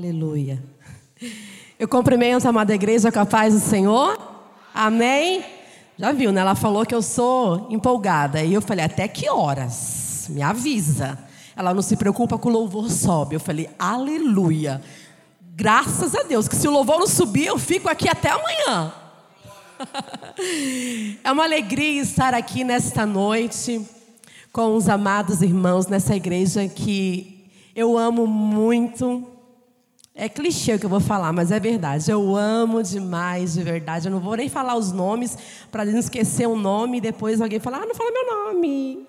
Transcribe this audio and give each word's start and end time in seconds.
Aleluia. 0.00 0.58
Eu 1.78 1.86
cumprimento 1.86 2.46
a 2.46 2.48
amada 2.48 2.74
igreja 2.74 3.12
com 3.12 3.20
a 3.20 3.26
paz 3.26 3.52
do 3.52 3.60
Senhor. 3.60 4.18
Amém? 4.72 5.44
Já 5.98 6.10
viu, 6.10 6.32
né? 6.32 6.40
Ela 6.40 6.54
falou 6.54 6.86
que 6.86 6.94
eu 6.94 7.02
sou 7.02 7.66
empolgada. 7.68 8.42
E 8.42 8.54
eu 8.54 8.62
falei, 8.62 8.86
até 8.86 9.06
que 9.06 9.28
horas? 9.28 10.24
Me 10.30 10.40
avisa. 10.40 11.18
Ela 11.54 11.74
não 11.74 11.82
se 11.82 11.98
preocupa 11.98 12.38
com 12.38 12.48
o 12.48 12.52
louvor 12.52 12.90
sobe. 12.90 13.36
Eu 13.36 13.40
falei, 13.40 13.68
aleluia. 13.78 14.80
Graças 15.54 16.14
a 16.14 16.22
Deus, 16.22 16.48
que 16.48 16.56
se 16.56 16.66
o 16.66 16.70
louvor 16.70 16.98
não 16.98 17.06
subir, 17.06 17.48
eu 17.48 17.58
fico 17.58 17.86
aqui 17.86 18.08
até 18.08 18.30
amanhã. 18.30 18.94
É 21.22 21.30
uma 21.30 21.44
alegria 21.44 22.00
estar 22.00 22.32
aqui 22.32 22.64
nesta 22.64 23.04
noite 23.04 23.86
com 24.50 24.74
os 24.74 24.88
amados 24.88 25.42
irmãos 25.42 25.86
nessa 25.86 26.16
igreja 26.16 26.66
que 26.66 27.46
eu 27.76 27.98
amo 27.98 28.26
muito. 28.26 29.39
É 30.20 30.28
clichê 30.28 30.74
o 30.74 30.78
que 30.78 30.84
eu 30.84 30.90
vou 30.90 31.00
falar, 31.00 31.32
mas 31.32 31.50
é 31.50 31.58
verdade. 31.58 32.10
Eu 32.10 32.36
amo 32.36 32.82
demais, 32.82 33.54
de 33.54 33.62
verdade. 33.62 34.06
Eu 34.06 34.12
não 34.12 34.20
vou 34.20 34.36
nem 34.36 34.50
falar 34.50 34.76
os 34.76 34.92
nomes 34.92 35.34
para 35.72 35.82
não 35.82 35.98
esquecer 35.98 36.46
o 36.46 36.52
um 36.52 36.56
nome 36.56 36.98
e 36.98 37.00
depois 37.00 37.40
alguém 37.40 37.58
falar, 37.58 37.78
ah, 37.78 37.86
não 37.86 37.94
fala 37.94 38.10
meu 38.10 38.26
nome. 38.26 39.06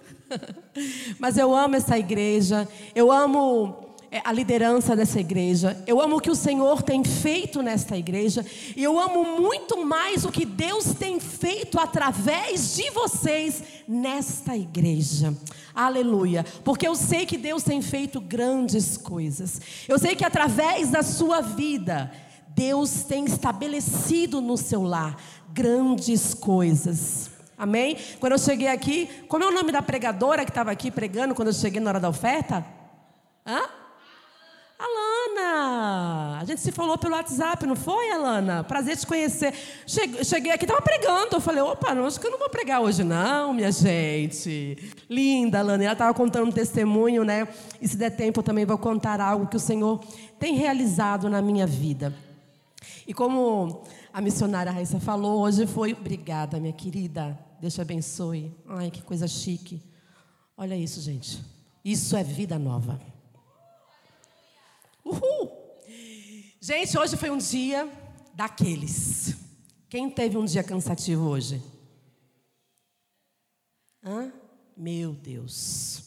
mas 1.20 1.37
eu 1.37 1.53
amo 1.53 1.75
essa 1.75 1.97
igreja. 1.97 2.65
Eu 2.95 3.11
amo 3.11 3.90
a 4.25 4.33
liderança 4.33 4.93
dessa 4.93 5.21
igreja. 5.21 5.81
Eu 5.88 6.01
amo 6.01 6.17
o 6.17 6.20
que 6.20 6.29
o 6.29 6.35
Senhor 6.35 6.81
tem 6.81 7.01
feito 7.01 7.61
nesta 7.61 7.95
igreja. 7.95 8.45
E 8.75 8.84
eu 8.84 8.99
amo 8.99 9.39
muito 9.39 9.85
mais 9.85 10.25
o 10.25 10.31
que 10.31 10.45
Deus 10.45 10.93
tem 10.93 11.17
feito 11.17 11.79
através 11.79 12.75
de 12.75 12.89
vocês 12.89 13.63
nesta 13.87 14.55
igreja. 14.55 15.34
Aleluia. 15.73 16.45
Porque 16.63 16.85
eu 16.85 16.93
sei 16.93 17.25
que 17.25 17.37
Deus 17.37 17.63
tem 17.63 17.81
feito 17.81 18.20
grandes 18.20 18.97
coisas. 18.97 19.61
Eu 19.87 19.97
sei 19.97 20.13
que 20.13 20.25
através 20.25 20.89
da 20.89 21.03
sua 21.03 21.39
vida, 21.39 22.12
Deus 22.49 23.03
tem 23.03 23.23
estabelecido 23.23 24.41
no 24.41 24.57
seu 24.57 24.84
lar 24.84 25.15
grandes 25.54 26.34
coisas. 26.34 27.32
Amém? 27.57 27.95
Quando 28.20 28.34
eu 28.34 28.39
cheguei 28.39 28.67
aqui, 28.67 29.09
como 29.29 29.43
é 29.45 29.48
o 29.48 29.51
nome 29.51 29.71
da 29.71 29.82
pregadora 29.82 30.43
que 30.43 30.51
estava 30.51 30.71
aqui 30.71 30.91
pregando 30.91 31.34
quando 31.34 31.49
eu 31.49 31.54
cheguei 31.54 31.79
na 31.79 31.91
hora 31.91 31.99
da 31.99 32.09
oferta? 32.09 32.65
Hã? 33.45 33.80
Alana, 34.84 36.40
a 36.40 36.43
gente 36.43 36.60
se 36.60 36.71
falou 36.71 36.98
pelo 36.98 37.13
WhatsApp, 37.13 37.68
não 37.68 37.76
foi, 37.76 38.10
Alana? 38.10 38.63
Prazer 38.63 38.98
te 38.98 39.05
conhecer. 39.05 39.54
Cheguei 39.85 40.51
aqui, 40.51 40.65
estava 40.65 40.82
pregando. 40.82 41.35
Eu 41.35 41.40
falei, 41.41 41.62
opa, 41.62 41.93
não, 41.93 42.07
acho 42.07 42.20
que 42.20 42.26
eu 42.26 42.32
não 42.32 42.40
vou 42.40 42.49
pregar 42.49 42.82
hoje, 42.82 43.04
não, 43.04 43.54
minha 43.54 43.71
gente. 43.71 44.77
Linda, 45.07 45.60
Alana. 45.60 45.84
ela 45.84 45.93
estava 45.93 46.13
contando 46.15 46.48
um 46.48 46.51
testemunho, 46.51 47.23
né? 47.23 47.48
E 47.79 47.88
se 47.88 47.96
der 47.96 48.10
tempo, 48.10 48.40
eu 48.40 48.43
também 48.43 48.65
vou 48.65 48.77
contar 48.77 49.21
algo 49.21 49.46
que 49.46 49.55
o 49.55 49.60
Senhor 49.60 50.04
tem 50.40 50.55
realizado 50.55 51.29
na 51.29 51.43
minha 51.43 51.68
vida. 51.68 52.12
E 53.05 53.13
como 53.13 53.84
a 54.12 54.20
missionária 54.20 54.71
Raíssa 54.71 54.99
falou, 54.99 55.41
hoje 55.41 55.68
foi. 55.68 55.93
Obrigada, 55.93 56.60
minha 56.60 56.73
querida. 56.73 57.38
Deus 57.60 57.76
te 57.76 57.82
abençoe. 57.82 58.51
Ai, 58.68 58.90
que 58.90 59.04
coisa 59.04 59.27
chique. 59.27 59.79
Olha 60.57 60.76
isso, 60.76 60.99
gente. 61.01 61.40
Isso 61.85 62.18
é 62.18 62.23
vida 62.23 62.57
nova. 62.57 63.10
Uhul! 65.12 65.51
Gente, 66.62 66.97
hoje 66.97 67.17
foi 67.17 67.29
um 67.29 67.38
dia 67.38 67.90
daqueles. 68.34 69.35
Quem 69.90 70.09
teve 70.09 70.38
um 70.38 70.45
dia 70.45 70.63
cansativo 70.63 71.28
hoje? 71.28 71.62
Hã? 74.03 74.31
Meu 74.78 75.12
Deus. 75.12 76.03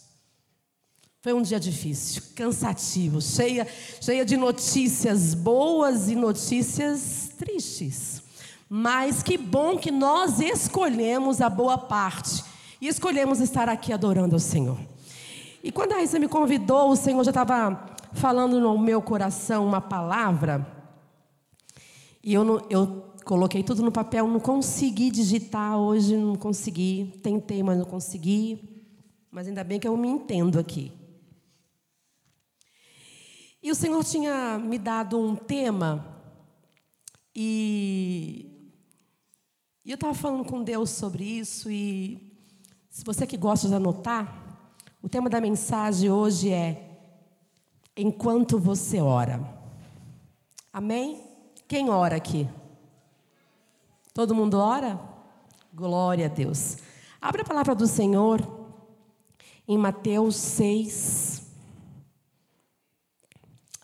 Foi 1.20 1.32
um 1.32 1.42
dia 1.42 1.60
difícil, 1.60 2.22
cansativo, 2.34 3.20
cheia, 3.20 3.66
cheia 4.00 4.24
de 4.24 4.36
notícias 4.36 5.34
boas 5.34 6.08
e 6.08 6.14
notícias 6.14 7.30
tristes. 7.38 8.22
Mas 8.68 9.22
que 9.22 9.36
bom 9.36 9.76
que 9.76 9.90
nós 9.90 10.40
escolhemos 10.40 11.40
a 11.40 11.50
boa 11.50 11.76
parte 11.78 12.42
e 12.80 12.88
escolhemos 12.88 13.40
estar 13.40 13.68
aqui 13.68 13.92
adorando 13.92 14.34
ao 14.34 14.40
Senhor. 14.40 14.78
E 15.62 15.72
quando 15.72 15.92
a 15.92 15.96
Raíssa 15.96 16.18
me 16.18 16.28
convidou, 16.28 16.90
o 16.90 16.96
Senhor 16.96 17.22
já 17.24 17.30
estava 17.30 17.93
falando 18.14 18.60
no 18.60 18.78
meu 18.78 19.02
coração 19.02 19.66
uma 19.66 19.80
palavra, 19.80 20.66
e 22.22 22.32
eu, 22.32 22.44
não, 22.44 22.62
eu 22.70 23.12
coloquei 23.24 23.62
tudo 23.62 23.82
no 23.82 23.92
papel, 23.92 24.26
não 24.26 24.40
consegui 24.40 25.10
digitar 25.10 25.76
hoje, 25.76 26.16
não 26.16 26.36
consegui, 26.36 27.12
tentei, 27.22 27.62
mas 27.62 27.76
não 27.76 27.84
consegui, 27.84 28.86
mas 29.30 29.46
ainda 29.46 29.62
bem 29.62 29.78
que 29.78 29.86
eu 29.86 29.96
me 29.96 30.08
entendo 30.08 30.58
aqui. 30.58 30.92
E 33.62 33.70
o 33.70 33.74
Senhor 33.74 34.02
tinha 34.04 34.58
me 34.58 34.78
dado 34.78 35.18
um 35.18 35.34
tema, 35.34 36.06
e, 37.34 38.70
e 39.84 39.90
eu 39.90 39.96
estava 39.96 40.14
falando 40.14 40.44
com 40.44 40.62
Deus 40.62 40.90
sobre 40.90 41.24
isso, 41.24 41.70
e 41.70 42.32
se 42.88 43.04
você 43.04 43.26
que 43.26 43.36
gosta 43.36 43.68
de 43.68 43.74
anotar, 43.74 44.72
o 45.02 45.08
tema 45.08 45.28
da 45.28 45.40
mensagem 45.40 46.10
hoje 46.10 46.50
é 46.50 46.93
enquanto 47.96 48.58
você 48.58 49.00
ora. 49.00 49.40
Amém? 50.72 51.22
Quem 51.68 51.90
ora 51.90 52.16
aqui? 52.16 52.48
Todo 54.12 54.34
mundo 54.34 54.58
ora? 54.58 55.00
Glória 55.72 56.26
a 56.26 56.28
Deus. 56.28 56.78
Abra 57.20 57.42
a 57.42 57.44
palavra 57.44 57.74
do 57.74 57.86
Senhor 57.86 58.40
em 59.66 59.78
Mateus 59.78 60.36
6. 60.36 61.42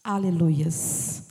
Aleluias. 0.05 1.30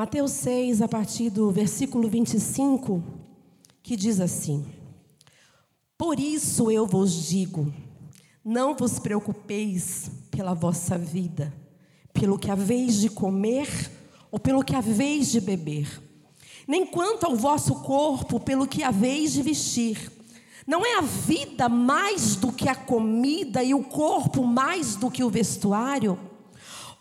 Mateus 0.00 0.30
6, 0.30 0.80
a 0.80 0.88
partir 0.88 1.28
do 1.28 1.50
versículo 1.50 2.08
25, 2.08 3.04
que 3.82 3.94
diz 3.94 4.18
assim: 4.18 4.64
Por 5.98 6.18
isso 6.18 6.70
eu 6.70 6.86
vos 6.86 7.28
digo, 7.28 7.70
não 8.42 8.74
vos 8.74 8.98
preocupeis 8.98 10.10
pela 10.30 10.54
vossa 10.54 10.96
vida, 10.96 11.52
pelo 12.14 12.38
que 12.38 12.50
haveis 12.50 12.98
de 12.98 13.10
comer 13.10 13.68
ou 14.30 14.38
pelo 14.38 14.64
que 14.64 14.74
haveis 14.74 15.30
de 15.30 15.38
beber, 15.38 16.00
nem 16.66 16.86
quanto 16.86 17.26
ao 17.26 17.36
vosso 17.36 17.74
corpo, 17.82 18.40
pelo 18.40 18.66
que 18.66 18.82
haveis 18.82 19.34
de 19.34 19.42
vestir. 19.42 20.10
Não 20.66 20.80
é 20.86 20.96
a 20.96 21.02
vida 21.02 21.68
mais 21.68 22.36
do 22.36 22.50
que 22.50 22.70
a 22.70 22.74
comida 22.74 23.62
e 23.62 23.74
o 23.74 23.84
corpo 23.84 24.46
mais 24.46 24.96
do 24.96 25.10
que 25.10 25.22
o 25.22 25.28
vestuário? 25.28 26.29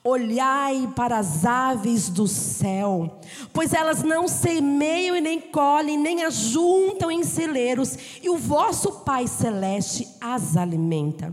Olhai 0.10 0.92
para 0.96 1.20
as 1.20 1.46
aves 1.46 2.10
do 2.10 2.28
céu, 2.28 3.20
pois 3.54 3.74
elas 3.74 4.02
não 4.02 4.28
semeiam 4.28 5.16
e 5.16 5.22
nem 5.22 5.40
colhem, 5.40 6.00
nem 6.00 6.24
ajuntam 6.24 7.12
em 7.12 7.24
celeiros, 7.24 7.96
e 8.24 8.28
o 8.28 8.36
vosso 8.36 8.92
Pai 9.02 9.28
Celeste 9.28 10.08
as 10.20 10.58
alimenta. 10.58 11.32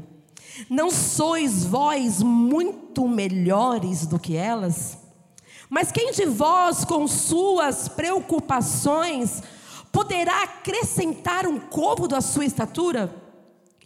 Não 0.69 0.91
sois 0.91 1.65
vós 1.65 2.23
muito 2.23 3.09
melhores 3.09 4.07
do 4.07 4.19
que 4.19 4.37
elas? 4.37 4.99
Mas 5.71 5.91
quem 5.91 6.13
de 6.13 6.27
vós, 6.27 6.85
com 6.85 7.09
suas 7.09 7.89
preocupações, 7.89 9.43
poderá 9.91 10.43
acrescentar 10.43 11.47
um 11.47 11.59
côvado 11.59 12.15
à 12.15 12.21
sua 12.21 12.45
estatura? 12.45 13.11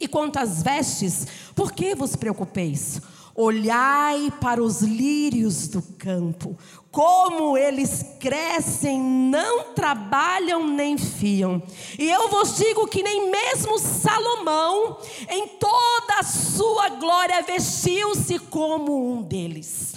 E 0.01 0.09
quanto 0.09 0.41
às 0.41 0.65
vestes, 0.65 1.29
por 1.55 1.71
que 1.71 1.95
vos 1.95 2.17
preocupeis? 2.17 3.01
Olhai 3.43 4.31
para 4.39 4.63
os 4.63 4.83
lírios 4.83 5.67
do 5.67 5.81
campo, 5.81 6.59
como 6.91 7.57
eles 7.57 8.05
crescem, 8.21 9.01
não 9.01 9.73
trabalham 9.73 10.69
nem 10.69 10.99
fiam. 10.99 11.63
E 11.99 12.07
eu 12.07 12.29
vos 12.29 12.59
digo 12.59 12.87
que 12.87 13.03
nem 13.03 13.31
mesmo 13.31 13.79
Salomão, 13.79 14.99
em 15.27 15.49
toda 15.49 16.19
a 16.19 16.23
sua 16.23 16.91
glória, 16.91 17.41
vestiu-se 17.41 18.39
como 18.39 19.11
um 19.11 19.23
deles. 19.23 19.95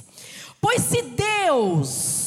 Pois 0.62 0.82
se 0.82 1.02
Deus 1.02 2.23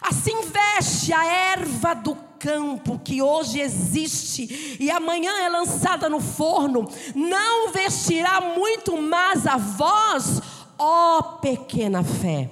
assim 0.00 0.42
veste 0.42 1.12
a 1.12 1.24
erva 1.24 1.94
do 1.94 2.16
campo 2.38 3.00
que 3.04 3.20
hoje 3.20 3.60
existe 3.60 4.76
e 4.78 4.90
amanhã 4.90 5.32
é 5.42 5.48
lançada 5.48 6.08
no 6.08 6.20
forno, 6.20 6.88
não 7.14 7.70
vestirá 7.70 8.40
muito 8.40 8.96
mais 9.00 9.46
a 9.46 9.56
vós, 9.56 10.40
ó 10.78 11.22
pequena 11.40 12.04
fé. 12.04 12.48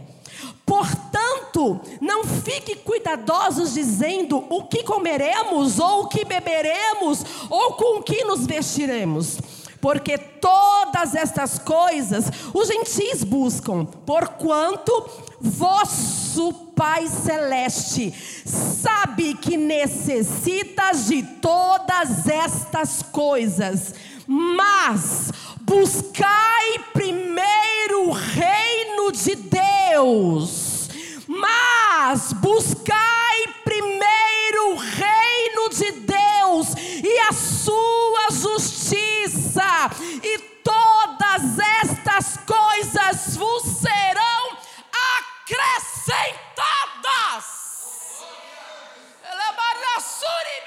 Portanto, 0.67 1.81
não 2.01 2.25
fique 2.25 2.75
cuidadosos 2.75 3.75
dizendo 3.75 4.45
o 4.51 4.65
que 4.65 4.83
comeremos, 4.83 5.79
ou 5.79 6.03
o 6.03 6.09
que 6.09 6.25
beberemos, 6.25 7.25
ou 7.49 7.75
com 7.75 8.01
o 8.01 8.03
que 8.03 8.25
nos 8.25 8.45
vestiremos. 8.45 9.39
Porque 9.81 10.19
todas 10.19 11.15
estas 11.15 11.59
coisas 11.59 12.25
os 12.55 12.69
gentis 12.69 13.23
buscam, 13.23 13.85
porquanto 13.85 15.09
vosso 15.41 16.53
Pai 16.75 17.07
Celeste, 17.07 18.13
sabe 18.45 19.35
que 19.35 19.57
necessitas 19.57 21.07
de 21.07 21.23
todas 21.41 22.27
estas 22.29 23.03
coisas, 23.03 23.95
mas 24.27 25.33
buscai 25.63 26.79
primeiro 26.93 28.09
o 28.09 28.13
reino 28.13 29.13
de 29.13 29.37
Deus, 29.37 30.66
mas 31.27 32.33
buscai 32.33 33.47
primeiro 33.65 34.73
o 34.73 34.77
reino 34.77 35.69
de 35.71 35.93
Deus 35.93 36.75
e 37.03 37.19
a 37.21 37.33
sua 37.33 38.29
justiça, 38.31 39.91
e 40.23 40.39
todas 40.63 41.59
estas 41.81 42.37
coisas 42.39 43.37
vos 43.37 43.63
serão 43.65 44.57
acrescentadas. 45.15 47.45
Elebarasuri 49.25 50.61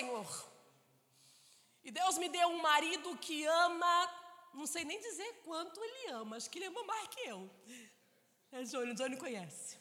Senhor. 0.00 0.50
E 1.84 1.90
Deus 1.90 2.18
me 2.18 2.28
deu 2.28 2.48
um 2.48 2.62
marido 2.62 3.16
que 3.18 3.44
ama, 3.44 3.94
não 4.54 4.66
sei 4.66 4.84
nem 4.84 5.00
dizer 5.00 5.42
quanto 5.44 5.82
ele 5.82 6.10
ama, 6.12 6.36
acho 6.36 6.50
que 6.50 6.58
ele 6.58 6.66
ama 6.66 6.84
mais 6.84 7.08
que 7.08 7.20
eu. 7.20 7.50
É 8.52 8.62
Johnny, 8.64 8.94
Johnny 8.94 9.16
conhece. 9.16 9.78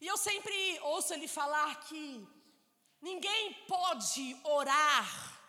E 0.00 0.06
eu 0.06 0.16
sempre 0.16 0.78
ouço 0.80 1.12
ele 1.14 1.28
falar 1.28 1.74
que 1.86 2.26
ninguém 3.00 3.54
pode 3.66 4.38
orar 4.44 5.40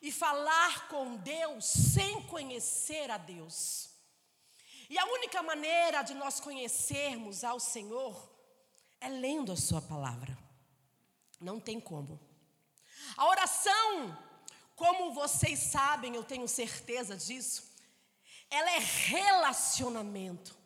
e 0.00 0.10
falar 0.10 0.88
com 0.88 1.16
Deus 1.16 1.64
sem 1.64 2.22
conhecer 2.24 3.10
a 3.10 3.18
Deus. 3.18 3.90
E 4.90 4.98
a 4.98 5.06
única 5.06 5.42
maneira 5.42 6.02
de 6.02 6.14
nós 6.14 6.40
conhecermos 6.40 7.44
ao 7.44 7.60
Senhor 7.60 8.14
é 9.00 9.08
lendo 9.08 9.52
a 9.52 9.56
Sua 9.56 9.80
palavra. 9.80 10.31
Não 11.42 11.58
tem 11.58 11.80
como. 11.80 12.20
A 13.16 13.26
oração, 13.26 14.16
como 14.76 15.12
vocês 15.12 15.58
sabem, 15.58 16.14
eu 16.14 16.24
tenho 16.24 16.46
certeza 16.46 17.16
disso, 17.16 17.70
ela 18.48 18.70
é 18.70 18.78
relacionamento. 18.78 20.56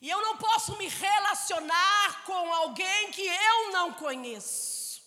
E 0.00 0.10
eu 0.10 0.20
não 0.20 0.36
posso 0.36 0.76
me 0.76 0.86
relacionar 0.88 2.24
com 2.24 2.52
alguém 2.52 3.10
que 3.10 3.26
eu 3.26 3.72
não 3.72 3.94
conheço. 3.94 5.02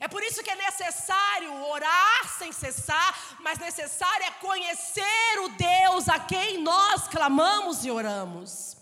É 0.00 0.08
por 0.08 0.22
isso 0.22 0.42
que 0.42 0.50
é 0.50 0.56
necessário 0.56 1.62
orar 1.66 2.38
sem 2.38 2.50
cessar, 2.50 3.36
mas 3.40 3.58
necessário 3.58 4.26
é 4.26 4.30
conhecer 4.32 5.38
o 5.44 5.48
Deus 5.50 6.08
a 6.08 6.18
quem 6.18 6.62
nós 6.62 7.06
clamamos 7.06 7.84
e 7.84 7.90
oramos. 7.90 8.76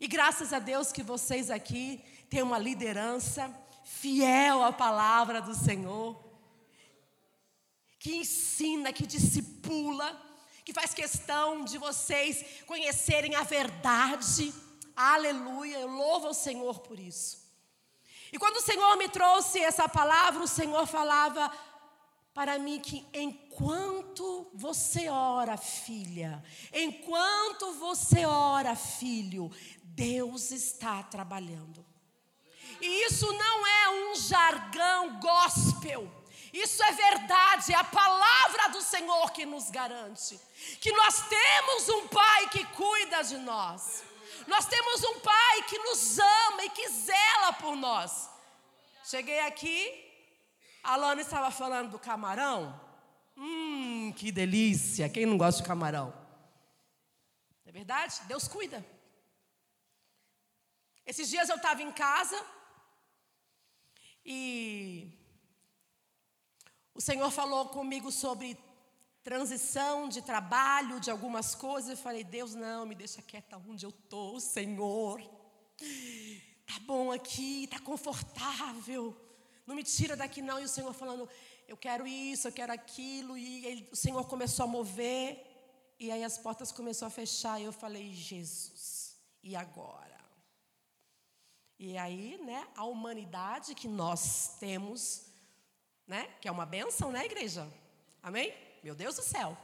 E 0.00 0.08
graças 0.08 0.52
a 0.52 0.58
Deus 0.58 0.92
que 0.92 1.02
vocês 1.02 1.50
aqui 1.50 2.04
têm 2.28 2.42
uma 2.42 2.58
liderança 2.58 3.52
fiel 3.84 4.62
à 4.62 4.72
palavra 4.72 5.40
do 5.40 5.54
Senhor, 5.54 6.22
que 7.98 8.16
ensina, 8.16 8.92
que 8.92 9.06
discipula, 9.06 10.20
que 10.64 10.72
faz 10.72 10.94
questão 10.94 11.64
de 11.64 11.78
vocês 11.78 12.62
conhecerem 12.66 13.34
a 13.34 13.42
verdade. 13.42 14.52
Aleluia, 14.96 15.78
eu 15.78 15.88
louvo 15.88 16.28
ao 16.28 16.34
Senhor 16.34 16.80
por 16.80 16.98
isso. 16.98 17.44
E 18.32 18.38
quando 18.38 18.56
o 18.56 18.62
Senhor 18.62 18.96
me 18.96 19.08
trouxe 19.08 19.60
essa 19.60 19.88
palavra, 19.88 20.42
o 20.42 20.48
Senhor 20.48 20.86
falava 20.86 21.50
para 22.34 22.58
mim 22.58 22.80
que 22.80 23.06
enquanto 23.14 24.50
você 24.52 25.08
ora, 25.08 25.56
filha, 25.56 26.42
enquanto 26.72 27.74
você 27.74 28.26
ora, 28.26 28.74
filho, 28.74 29.50
Deus 29.84 30.50
está 30.50 31.02
trabalhando. 31.04 31.93
E 32.80 33.06
isso 33.06 33.32
não 33.32 33.66
é 33.66 33.90
um 33.90 34.14
jargão 34.14 35.20
gospel. 35.20 36.10
Isso 36.52 36.82
é 36.84 36.92
verdade, 36.92 37.72
é 37.72 37.76
a 37.76 37.82
palavra 37.82 38.68
do 38.68 38.80
Senhor 38.80 39.32
que 39.32 39.44
nos 39.44 39.70
garante 39.70 40.38
que 40.80 40.92
nós 40.92 41.28
temos 41.28 41.88
um 41.88 42.08
Pai 42.08 42.48
que 42.48 42.64
cuida 42.66 43.22
de 43.22 43.38
nós. 43.38 44.04
Nós 44.46 44.66
temos 44.66 45.02
um 45.02 45.20
Pai 45.20 45.62
que 45.62 45.78
nos 45.78 46.18
ama 46.18 46.64
e 46.64 46.70
que 46.70 46.88
zela 46.88 47.52
por 47.54 47.74
nós. 47.74 48.30
Cheguei 49.04 49.40
aqui, 49.40 50.04
a 50.82 50.96
Lana 50.96 51.20
estava 51.20 51.50
falando 51.50 51.90
do 51.90 51.98
camarão. 51.98 52.80
Hum, 53.36 54.12
que 54.16 54.30
delícia! 54.30 55.08
Quem 55.08 55.26
não 55.26 55.36
gosta 55.36 55.62
de 55.62 55.68
camarão? 55.68 56.14
É 57.66 57.72
verdade? 57.72 58.20
Deus 58.28 58.46
cuida. 58.46 58.84
Esses 61.06 61.28
dias 61.28 61.48
eu 61.48 61.56
estava 61.56 61.82
em 61.82 61.90
casa 61.90 62.40
e 64.24 65.12
o 66.94 67.00
Senhor 67.00 67.30
falou 67.30 67.68
comigo 67.68 68.10
sobre 68.10 68.56
transição 69.22 70.08
de 70.08 70.22
trabalho, 70.22 71.00
de 71.00 71.10
algumas 71.10 71.54
coisas. 71.54 71.90
Eu 71.90 71.96
falei, 71.96 72.22
Deus, 72.22 72.54
não, 72.54 72.86
me 72.86 72.94
deixa 72.94 73.20
quieta 73.22 73.60
onde 73.68 73.84
eu 73.84 73.90
estou, 73.90 74.38
Senhor. 74.38 75.20
Tá 76.66 76.78
bom 76.80 77.10
aqui, 77.10 77.66
tá 77.66 77.78
confortável. 77.80 79.16
Não 79.66 79.74
me 79.74 79.82
tira 79.82 80.14
daqui, 80.14 80.40
não. 80.40 80.60
E 80.60 80.64
o 80.64 80.68
Senhor 80.68 80.92
falando, 80.92 81.28
eu 81.66 81.76
quero 81.76 82.06
isso, 82.06 82.48
eu 82.48 82.52
quero 82.52 82.72
aquilo. 82.72 83.36
E 83.36 83.66
ele, 83.66 83.88
o 83.90 83.96
Senhor 83.96 84.24
começou 84.26 84.64
a 84.64 84.68
mover. 84.68 85.44
E 85.98 86.10
aí 86.10 86.22
as 86.22 86.38
portas 86.38 86.70
começaram 86.70 87.08
a 87.08 87.10
fechar. 87.10 87.60
E 87.60 87.64
eu 87.64 87.72
falei, 87.72 88.12
Jesus, 88.12 89.16
e 89.42 89.56
agora? 89.56 90.13
E 91.86 91.98
aí, 91.98 92.38
né, 92.38 92.66
a 92.74 92.84
humanidade 92.86 93.74
que 93.74 93.86
nós 93.86 94.56
temos, 94.58 95.26
né, 96.06 96.26
que 96.40 96.48
é 96.48 96.50
uma 96.50 96.64
bênção, 96.64 97.12
né, 97.12 97.26
igreja? 97.26 97.70
Amém? 98.22 98.54
Meu 98.82 98.94
Deus 98.94 99.16
do 99.16 99.22
céu. 99.22 99.54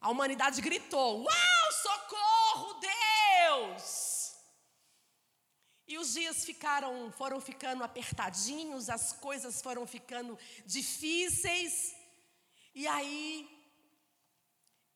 A 0.00 0.10
humanidade 0.10 0.60
gritou: 0.60 1.22
Uau, 1.22 1.72
socorro, 1.72 2.80
Deus! 2.80 4.34
E 5.86 5.96
os 5.96 6.12
dias 6.12 6.44
ficaram, 6.44 7.12
foram 7.12 7.40
ficando 7.40 7.84
apertadinhos, 7.84 8.90
as 8.90 9.12
coisas 9.12 9.62
foram 9.62 9.86
ficando 9.86 10.36
difíceis. 10.64 11.94
E 12.74 12.84
aí 12.88 13.48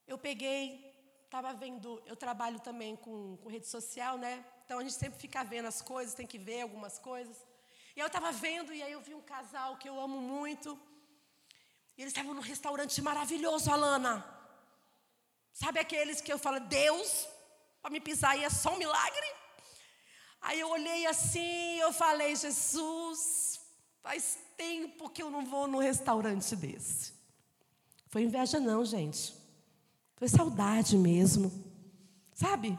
eu 0.09 0.19
peguei, 0.19 0.93
estava 1.25 1.55
vendo, 1.55 2.03
eu 2.05 2.17
trabalho 2.17 2.59
também 2.59 2.97
com, 2.97 3.37
com 3.37 3.49
rede 3.49 3.69
social, 3.69 4.19
né? 4.19 4.45
Então 4.71 4.79
a 4.79 4.85
gente 4.85 4.95
sempre 4.95 5.19
fica 5.19 5.43
vendo 5.43 5.67
as 5.67 5.83
coisas, 5.83 6.15
tem 6.15 6.25
que 6.25 6.39
ver 6.39 6.61
algumas 6.61 6.97
coisas. 6.97 7.37
E 7.97 7.99
eu 7.99 8.07
estava 8.07 8.31
vendo, 8.31 8.73
e 8.73 8.81
aí 8.81 8.93
eu 8.93 9.01
vi 9.01 9.15
um 9.17 9.21
casal 9.21 9.77
que 9.77 9.89
eu 9.89 10.01
amo 10.01 10.21
muito. 10.21 10.79
E 11.99 12.03
eles 12.03 12.13
estavam 12.13 12.35
num 12.35 12.41
restaurante 12.41 13.03
maravilhoso, 13.03 13.69
Alana. 13.69 14.25
Sabe 15.53 15.81
aqueles 15.81 16.21
que 16.21 16.33
eu 16.33 16.39
falo, 16.39 16.61
Deus, 16.61 17.27
para 17.83 17.91
me 17.91 18.01
pisar 18.01 18.31
aí 18.35 18.45
é 18.45 18.49
só 18.49 18.73
um 18.75 18.79
milagre? 18.79 19.27
Aí 20.41 20.61
eu 20.61 20.69
olhei 20.69 21.05
assim, 21.07 21.81
eu 21.81 21.93
falei, 21.93 22.37
Jesus, 22.37 23.61
faz 24.01 24.39
tempo 24.57 25.11
que 25.11 25.21
eu 25.25 25.33
não 25.33 25.45
vou 25.45 25.67
num 25.67 25.79
restaurante 25.79 26.55
desse. 26.55 27.13
Foi 28.07 28.23
inveja 28.23 28.61
não, 28.61 28.85
gente. 28.85 29.35
Foi 30.15 30.29
saudade 30.29 30.97
mesmo. 30.97 31.51
Sabe? 32.33 32.79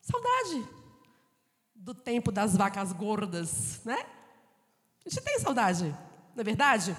Saudade 0.00 0.77
do 1.88 1.94
tempo 1.94 2.30
das 2.30 2.54
vacas 2.54 2.92
gordas, 2.92 3.82
né? 3.82 3.98
A 5.06 5.08
gente 5.08 5.22
tem 5.22 5.38
saudade, 5.38 5.84
não 6.34 6.42
é 6.42 6.44
verdade? 6.44 6.94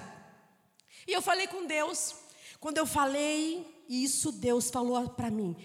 E 1.06 1.12
eu 1.12 1.22
falei 1.22 1.46
com 1.46 1.64
Deus. 1.64 2.16
Quando 2.58 2.78
eu 2.78 2.84
falei 2.84 3.84
isso, 3.88 4.32
Deus 4.32 4.68
falou 4.68 5.08
para 5.10 5.30
mim: 5.30 5.56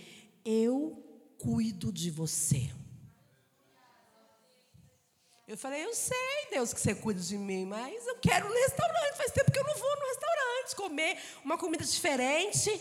Eu 0.46 1.04
cuido 1.40 1.92
de 1.92 2.12
você. 2.12 2.72
Eu 5.48 5.58
falei, 5.58 5.86
eu 5.86 5.94
sei, 5.94 6.48
Deus, 6.52 6.74
que 6.74 6.80
você 6.80 6.94
cuida 6.94 7.22
de 7.22 7.38
mim, 7.38 7.66
mas 7.66 8.06
eu 8.08 8.18
quero 8.18 8.48
no 8.48 8.54
restaurante. 8.54 9.18
Faz 9.18 9.32
tempo 9.32 9.52
que 9.52 9.60
eu 9.60 9.64
não 9.64 9.76
vou 9.76 9.96
no 9.96 10.08
restaurante 10.08 10.76
comer 10.76 11.18
uma 11.44 11.58
comida 11.58 11.84
diferente. 11.84 12.80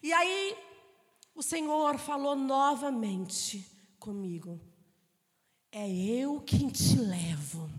E 0.00 0.12
aí, 0.12 0.56
o 1.34 1.42
Senhor 1.42 1.98
falou 1.98 2.36
novamente 2.36 3.68
comigo: 3.98 4.71
É 5.74 5.88
eu 5.88 6.38
quem 6.46 6.68
te 6.68 6.96
levo. 6.96 7.70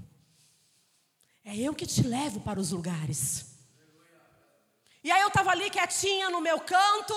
É 1.45 1.55
eu 1.55 1.75
que 1.75 1.85
te 1.85 2.01
levo 2.01 2.39
para 2.39 2.59
os 2.59 2.71
lugares. 2.71 3.45
E 5.03 5.11
aí 5.11 5.21
eu 5.21 5.27
estava 5.27 5.51
ali 5.51 5.69
quietinha 5.69 6.31
no 6.31 6.41
meu 6.41 6.59
canto. 6.59 7.13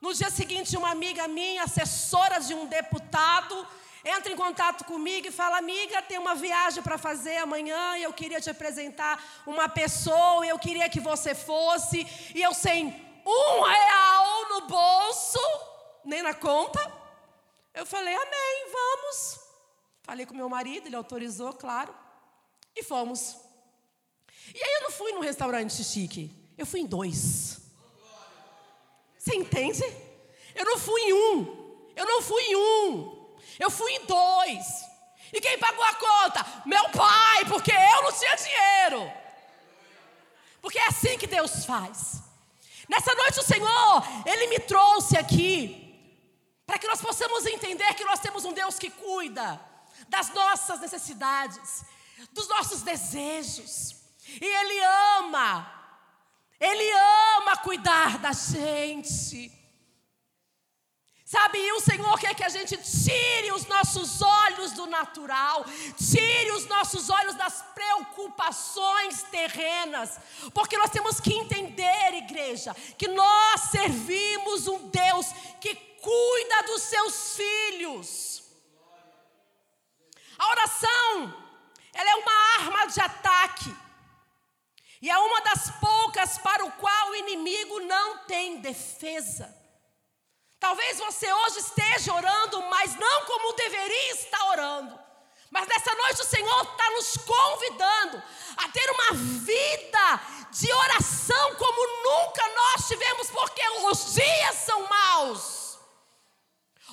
No 0.00 0.12
dia 0.12 0.28
seguinte, 0.28 0.76
uma 0.76 0.90
amiga 0.90 1.28
minha, 1.28 1.62
assessora 1.62 2.40
de 2.40 2.52
um 2.52 2.66
deputado, 2.66 3.64
entra 4.04 4.32
em 4.32 4.36
contato 4.36 4.84
comigo 4.84 5.28
e 5.28 5.30
fala: 5.30 5.58
Amiga, 5.58 6.02
tem 6.02 6.18
uma 6.18 6.34
viagem 6.34 6.82
para 6.82 6.98
fazer 6.98 7.36
amanhã 7.36 7.96
e 7.96 8.02
eu 8.02 8.12
queria 8.12 8.40
te 8.40 8.50
apresentar 8.50 9.22
uma 9.46 9.68
pessoa, 9.68 10.44
eu 10.44 10.58
queria 10.58 10.88
que 10.88 10.98
você 10.98 11.32
fosse. 11.32 12.04
E 12.34 12.42
eu 12.42 12.52
sem 12.52 12.88
um 13.24 13.62
real 13.62 14.48
no 14.48 14.60
bolso, 14.62 15.38
nem 16.04 16.22
na 16.22 16.34
conta. 16.34 16.80
Eu 17.72 17.86
falei: 17.86 18.14
Amém, 18.14 18.72
vamos. 18.72 19.41
Falei 20.02 20.26
com 20.26 20.34
meu 20.34 20.48
marido, 20.48 20.86
ele 20.86 20.96
autorizou, 20.96 21.52
claro. 21.52 21.94
E 22.74 22.82
fomos. 22.82 23.36
E 24.54 24.62
aí 24.62 24.74
eu 24.74 24.82
não 24.82 24.90
fui 24.90 25.12
num 25.12 25.20
restaurante 25.20 25.82
chique, 25.84 26.30
eu 26.58 26.66
fui 26.66 26.80
em 26.80 26.86
dois. 26.86 27.60
Você 29.16 29.36
entende? 29.36 29.84
Eu 30.54 30.64
não 30.64 30.78
fui 30.78 31.00
em 31.02 31.12
um, 31.12 31.90
eu 31.94 32.04
não 32.04 32.20
fui 32.20 32.42
em 32.42 32.56
um, 32.56 33.36
eu 33.58 33.70
fui 33.70 33.92
em 33.92 34.04
dois. 34.04 34.66
E 35.32 35.40
quem 35.40 35.58
pagou 35.58 35.84
a 35.84 35.94
conta? 35.94 36.62
Meu 36.66 36.90
pai, 36.90 37.44
porque 37.46 37.72
eu 37.72 38.02
não 38.02 38.12
tinha 38.12 38.36
dinheiro. 38.36 39.12
Porque 40.60 40.78
é 40.78 40.86
assim 40.88 41.16
que 41.16 41.26
Deus 41.26 41.64
faz. 41.64 42.22
Nessa 42.88 43.14
noite 43.14 43.40
o 43.40 43.44
Senhor, 43.44 44.02
Ele 44.26 44.48
me 44.48 44.58
trouxe 44.58 45.16
aqui 45.16 45.96
para 46.66 46.78
que 46.78 46.86
nós 46.86 47.00
possamos 47.00 47.46
entender 47.46 47.94
que 47.94 48.04
nós 48.04 48.20
temos 48.20 48.44
um 48.44 48.52
Deus 48.52 48.78
que 48.78 48.90
cuida 48.90 49.71
das 50.08 50.32
nossas 50.32 50.80
necessidades, 50.80 51.84
dos 52.32 52.48
nossos 52.48 52.82
desejos. 52.82 53.96
E 54.40 54.44
Ele 54.44 54.84
ama, 55.18 55.70
Ele 56.60 56.90
ama 57.38 57.56
cuidar 57.58 58.18
da 58.18 58.32
gente. 58.32 59.62
Sabe, 61.32 61.58
e 61.58 61.72
o 61.72 61.80
Senhor 61.80 62.18
quer 62.20 62.34
que 62.34 62.44
a 62.44 62.48
gente 62.50 62.76
tire 62.76 63.52
os 63.52 63.64
nossos 63.64 64.20
olhos 64.20 64.72
do 64.72 64.86
natural, 64.86 65.64
tire 65.96 66.52
os 66.52 66.66
nossos 66.66 67.08
olhos 67.08 67.34
das 67.36 67.64
preocupações 67.74 69.22
terrenas, 69.30 70.20
porque 70.52 70.76
nós 70.76 70.90
temos 70.90 71.20
que 71.20 71.32
entender, 71.32 72.12
igreja, 72.12 72.76
que 72.98 73.08
nós 73.08 73.62
servimos 73.70 74.66
um 74.66 74.90
Deus 74.90 75.26
que 75.58 75.74
cuida 75.74 76.62
dos 76.66 76.82
seus 76.82 77.36
filhos. 77.36 78.41
A 80.42 80.50
oração, 80.50 81.34
ela 81.94 82.10
é 82.10 82.14
uma 82.16 82.32
arma 82.56 82.86
de 82.86 83.00
ataque. 83.00 83.76
E 85.00 85.08
é 85.08 85.16
uma 85.16 85.40
das 85.42 85.70
poucas 85.80 86.36
para 86.38 86.64
o 86.64 86.72
qual 86.72 87.10
o 87.10 87.14
inimigo 87.14 87.78
não 87.80 88.18
tem 88.26 88.60
defesa. 88.60 89.56
Talvez 90.58 90.98
você 90.98 91.32
hoje 91.32 91.58
esteja 91.60 92.12
orando, 92.12 92.60
mas 92.62 92.96
não 92.96 93.24
como 93.24 93.52
deveria 93.52 94.12
estar 94.14 94.44
orando. 94.46 94.98
Mas 95.48 95.68
nessa 95.68 95.94
noite 95.94 96.22
o 96.22 96.24
Senhor 96.24 96.62
está 96.62 96.90
nos 96.90 97.16
convidando 97.18 98.22
a 98.56 98.68
ter 98.68 98.90
uma 98.90 99.12
vida 99.12 100.20
de 100.50 100.72
oração 100.72 101.54
como 101.54 102.02
nunca 102.02 102.48
nós 102.48 102.88
tivemos, 102.88 103.30
porque 103.30 103.62
os 103.68 104.14
dias 104.14 104.56
são 104.56 104.88
maus. 104.88 105.61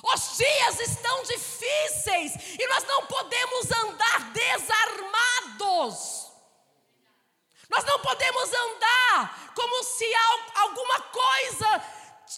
Os 0.02 0.36
dias 0.36 0.80
estão 0.80 1.22
difíceis 1.24 2.58
e 2.58 2.66
nós 2.68 2.84
não 2.84 3.06
podemos 3.06 3.70
andar 3.70 4.32
desarmados. 4.32 6.26
Nós 7.68 7.84
não 7.84 8.00
podemos 8.00 8.52
andar 8.52 9.52
como 9.54 9.84
se 9.84 10.04
alguma 10.54 11.00
coisa 11.02 11.84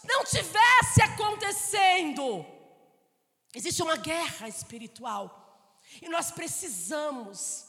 não 0.05 0.25
tivesse 0.25 1.03
acontecendo. 1.03 2.45
Existe 3.55 3.83
uma 3.83 3.97
guerra 3.97 4.49
espiritual 4.49 5.43
e 6.01 6.09
nós 6.09 6.31
precisamos, 6.31 7.67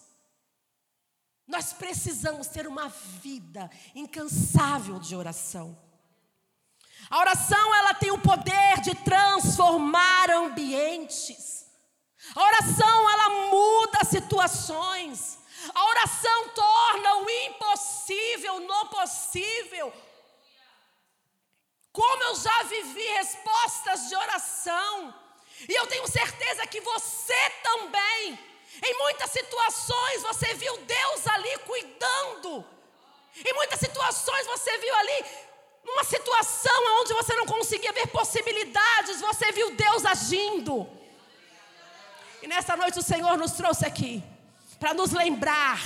nós 1.48 1.74
precisamos 1.74 2.48
ter 2.48 2.68
uma 2.68 2.88
vida 2.90 3.70
incansável 3.94 5.00
de 5.00 5.16
oração. 5.16 5.78
A 7.14 7.20
oração 7.20 7.76
ela 7.76 7.94
tem 7.94 8.10
o 8.10 8.18
poder 8.18 8.82
de 8.82 8.96
transformar 8.96 10.32
ambientes. 10.32 11.64
A 12.36 12.44
oração 12.44 13.12
ela 13.12 13.30
muda 13.52 14.04
situações. 14.04 15.38
A 15.76 15.86
oração 15.90 16.50
torna 16.50 17.18
o 17.18 17.30
impossível 17.30 18.62
no 18.62 18.86
possível. 18.88 19.94
Como 21.92 22.24
eu 22.24 22.36
já 22.36 22.64
vivi 22.64 23.06
respostas 23.20 24.10
de 24.10 24.16
oração, 24.16 25.14
e 25.70 25.72
eu 25.72 25.86
tenho 25.86 26.08
certeza 26.08 26.66
que 26.66 26.82
você 26.82 27.50
também, 27.62 28.40
em 28.84 28.98
muitas 28.98 29.30
situações 29.30 30.24
você 30.24 30.56
viu 30.56 30.76
Deus 30.78 31.28
ali 31.28 31.60
cuidando, 31.60 32.68
em 33.46 33.54
muitas 33.54 33.80
situações 33.80 34.48
você 34.48 34.76
viu 34.80 34.96
ali, 34.96 35.26
numa 35.84 36.04
situação 36.42 37.02
onde 37.02 37.14
você 37.14 37.36
não 37.36 37.46
conseguia 37.46 37.94
ver 37.94 38.08
possibilidades, 38.08 39.22
você 39.22 39.52
viu 39.52 39.76
Deus 39.76 40.06
agindo. 40.06 40.88
E 42.42 42.48
nessa 42.48 42.76
noite 42.76 43.00
o 43.00 43.04
Senhor 43.04 43.38
nos 43.38 43.52
trouxe 43.52 43.86
aqui 43.86 44.24
para 44.80 44.94
nos 44.94 45.12
lembrar 45.12 45.80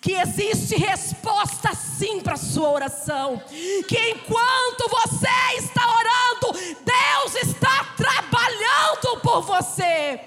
que 0.00 0.12
existe 0.12 0.76
resposta 0.76 1.74
sim 1.74 2.20
para 2.20 2.34
a 2.34 2.36
sua 2.36 2.70
oração. 2.70 3.42
Que 3.86 4.10
enquanto 4.10 4.88
você 4.88 5.56
está 5.58 5.82
orando, 5.86 6.58
Deus 6.84 7.34
está 7.36 7.84
trabalhando 7.96 9.20
por 9.22 9.42
você. 9.42 10.20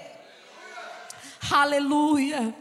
Aleluia. 1.50 2.54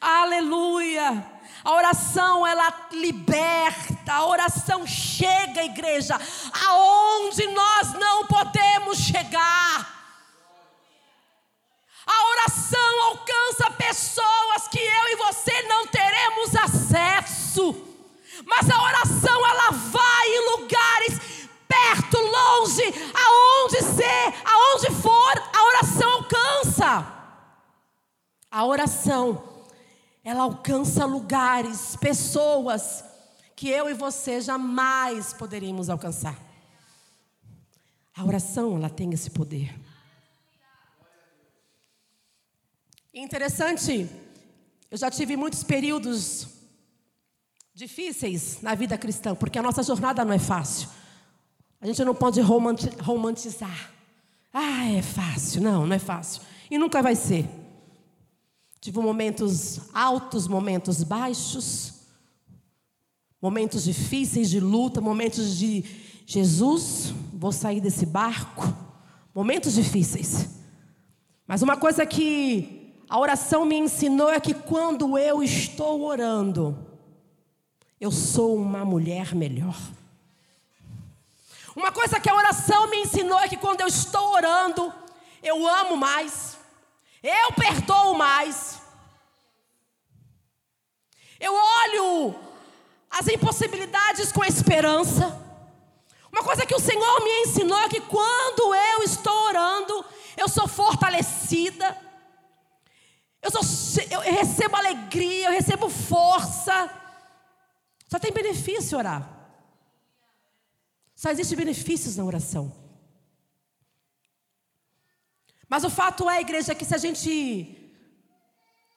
Aleluia. 0.00 1.37
A 1.68 1.72
oração 1.74 2.46
ela 2.46 2.72
liberta, 2.92 4.10
a 4.10 4.24
oração 4.24 4.86
chega, 4.86 5.62
igreja, 5.64 6.18
aonde 6.66 7.46
nós 7.48 7.92
não 7.92 8.24
podemos 8.24 8.96
chegar. 8.96 9.86
A 12.06 12.24
oração 12.30 13.02
alcança 13.08 13.70
pessoas 13.72 14.66
que 14.70 14.78
eu 14.78 15.08
e 15.10 15.16
você 15.16 15.60
não 15.64 15.86
teremos 15.88 16.56
acesso. 16.56 17.76
Mas 18.46 18.70
a 18.70 18.82
oração 18.82 19.46
ela 19.46 19.70
vai 19.70 20.26
em 20.26 20.50
lugares 20.52 21.20
perto, 21.68 22.16
longe, 22.16 22.94
aonde 23.14 23.82
ser, 23.82 24.34
aonde 24.42 24.90
for, 25.02 25.42
a 25.52 25.62
oração 25.64 26.12
alcança. 26.12 27.06
A 28.50 28.64
oração 28.64 29.57
ela 30.28 30.42
alcança 30.42 31.06
lugares, 31.06 31.96
pessoas 31.96 33.02
que 33.56 33.70
eu 33.70 33.88
e 33.88 33.94
você 33.94 34.42
jamais 34.42 35.32
poderíamos 35.32 35.88
alcançar. 35.88 36.38
A 38.14 38.22
oração 38.26 38.76
ela 38.76 38.90
tem 38.90 39.10
esse 39.14 39.30
poder. 39.30 39.74
Interessante, 43.14 44.06
eu 44.90 44.98
já 44.98 45.10
tive 45.10 45.34
muitos 45.34 45.64
períodos 45.64 46.46
difíceis 47.72 48.60
na 48.60 48.74
vida 48.74 48.98
cristã, 48.98 49.34
porque 49.34 49.58
a 49.58 49.62
nossa 49.62 49.82
jornada 49.82 50.26
não 50.26 50.34
é 50.34 50.38
fácil. 50.38 50.90
A 51.80 51.86
gente 51.86 52.04
não 52.04 52.14
pode 52.14 52.42
romantizar. 52.42 53.92
Ah, 54.52 54.90
é 54.90 55.00
fácil. 55.00 55.62
Não, 55.62 55.86
não 55.86 55.96
é 55.96 55.98
fácil. 55.98 56.42
E 56.70 56.76
nunca 56.76 57.00
vai 57.00 57.14
ser. 57.16 57.48
Tive 58.80 59.00
momentos 59.00 59.80
altos, 59.92 60.46
momentos 60.46 61.02
baixos, 61.02 61.94
momentos 63.40 63.84
difíceis 63.84 64.50
de 64.50 64.60
luta, 64.60 65.00
momentos 65.00 65.56
de 65.56 65.84
Jesus, 66.26 67.12
vou 67.32 67.52
sair 67.52 67.80
desse 67.80 68.06
barco. 68.06 68.72
Momentos 69.34 69.74
difíceis. 69.74 70.48
Mas 71.46 71.62
uma 71.62 71.76
coisa 71.76 72.04
que 72.04 73.02
a 73.08 73.18
oração 73.18 73.64
me 73.64 73.76
ensinou 73.76 74.30
é 74.30 74.38
que 74.38 74.52
quando 74.52 75.18
eu 75.18 75.42
estou 75.42 76.02
orando, 76.02 76.76
eu 78.00 78.12
sou 78.12 78.56
uma 78.56 78.84
mulher 78.84 79.34
melhor. 79.34 79.76
Uma 81.74 81.92
coisa 81.92 82.20
que 82.20 82.28
a 82.28 82.34
oração 82.34 82.90
me 82.90 82.98
ensinou 82.98 83.38
é 83.40 83.48
que 83.48 83.56
quando 83.56 83.80
eu 83.80 83.86
estou 83.86 84.32
orando, 84.32 84.92
eu 85.42 85.66
amo 85.66 85.96
mais, 85.96 86.47
eu 87.22 87.52
perdoo 87.52 88.14
mais, 88.14 88.80
eu 91.40 91.54
olho 91.54 92.34
as 93.10 93.26
impossibilidades 93.28 94.32
com 94.32 94.44
esperança. 94.44 95.46
Uma 96.30 96.42
coisa 96.42 96.66
que 96.66 96.74
o 96.74 96.80
Senhor 96.80 97.24
me 97.24 97.42
ensinou 97.42 97.78
é 97.78 97.88
que 97.88 98.00
quando 98.00 98.74
eu 98.74 99.02
estou 99.02 99.46
orando, 99.46 100.04
eu 100.36 100.48
sou 100.48 100.68
fortalecida, 100.68 101.96
eu, 103.40 103.50
sou, 103.50 104.02
eu 104.10 104.20
recebo 104.20 104.76
alegria, 104.76 105.48
eu 105.48 105.52
recebo 105.52 105.88
força. 105.88 106.90
Só 108.08 108.18
tem 108.18 108.32
benefício 108.32 108.98
orar. 108.98 109.28
Só 111.14 111.30
existem 111.30 111.58
benefícios 111.58 112.16
na 112.16 112.24
oração. 112.24 112.72
Mas 115.68 115.84
o 115.84 115.90
fato 115.90 116.28
é, 116.30 116.40
igreja, 116.40 116.74
que 116.74 116.84
se 116.84 116.94
a 116.94 116.98
gente 116.98 117.92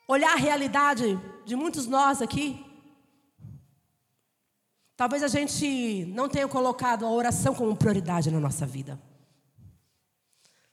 olhar 0.08 0.34
a 0.34 0.38
realidade 0.38 1.20
de 1.46 1.56
muitos 1.56 1.86
nós 1.86 2.22
aqui, 2.22 2.66
talvez 4.96 5.22
a 5.22 5.28
gente 5.28 6.06
não 6.14 6.30
tenha 6.30 6.48
colocado 6.48 7.06
a 7.06 7.10
oração 7.10 7.54
como 7.54 7.76
prioridade 7.76 8.32
na 8.32 8.40
nossa 8.40 8.66
vida. 8.66 9.02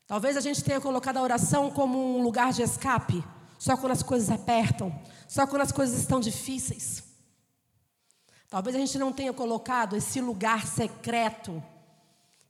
Talvez 0.07 0.37
a 0.37 0.41
gente 0.41 0.65
tenha 0.65 0.81
colocado 0.81 1.19
a 1.19 1.23
oração 1.23 1.71
como 1.71 2.17
um 2.17 2.23
lugar 2.23 2.53
de 2.53 2.63
escape, 2.63 3.23
só 3.59 3.77
quando 3.77 3.93
as 3.93 4.03
coisas 4.03 4.31
apertam, 4.31 4.97
só 5.29 5.47
quando 5.47 5.63
as 5.63 5.73
coisas 5.73 5.99
estão 5.99 6.21
difíceis. 6.21 7.03
Talvez 8.49 8.75
a 8.75 8.79
gente 8.79 8.99
não 8.99 9.13
tenha 9.13 9.33
colocado 9.33 9.97
esse 9.97 10.21
lugar 10.21 10.67
secreto, 10.67 11.63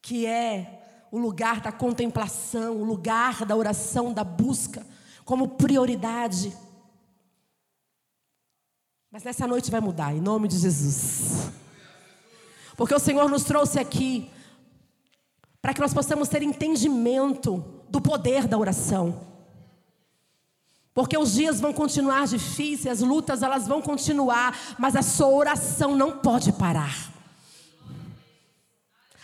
que 0.00 0.24
é 0.24 0.77
o 1.10 1.18
lugar 1.18 1.60
da 1.60 1.72
contemplação, 1.72 2.76
o 2.76 2.84
lugar 2.84 3.44
da 3.44 3.56
oração, 3.56 4.12
da 4.12 4.24
busca, 4.24 4.86
como 5.24 5.48
prioridade. 5.48 6.56
Mas 9.10 9.24
nessa 9.24 9.46
noite 9.46 9.70
vai 9.70 9.80
mudar, 9.80 10.14
em 10.14 10.20
nome 10.20 10.48
de 10.48 10.58
Jesus. 10.58 11.50
Porque 12.76 12.94
o 12.94 12.98
Senhor 12.98 13.28
nos 13.28 13.44
trouxe 13.44 13.78
aqui 13.78 14.30
para 15.60 15.74
que 15.74 15.80
nós 15.80 15.92
possamos 15.92 16.28
ter 16.28 16.42
entendimento 16.42 17.64
do 17.88 18.00
poder 18.00 18.46
da 18.46 18.56
oração. 18.56 19.26
Porque 20.94 21.16
os 21.16 21.32
dias 21.32 21.60
vão 21.60 21.72
continuar 21.72 22.26
difíceis, 22.26 23.00
as 23.00 23.06
lutas 23.06 23.42
elas 23.42 23.66
vão 23.66 23.80
continuar, 23.80 24.76
mas 24.78 24.96
a 24.96 25.02
sua 25.02 25.28
oração 25.28 25.96
não 25.96 26.18
pode 26.18 26.52
parar. 26.52 27.17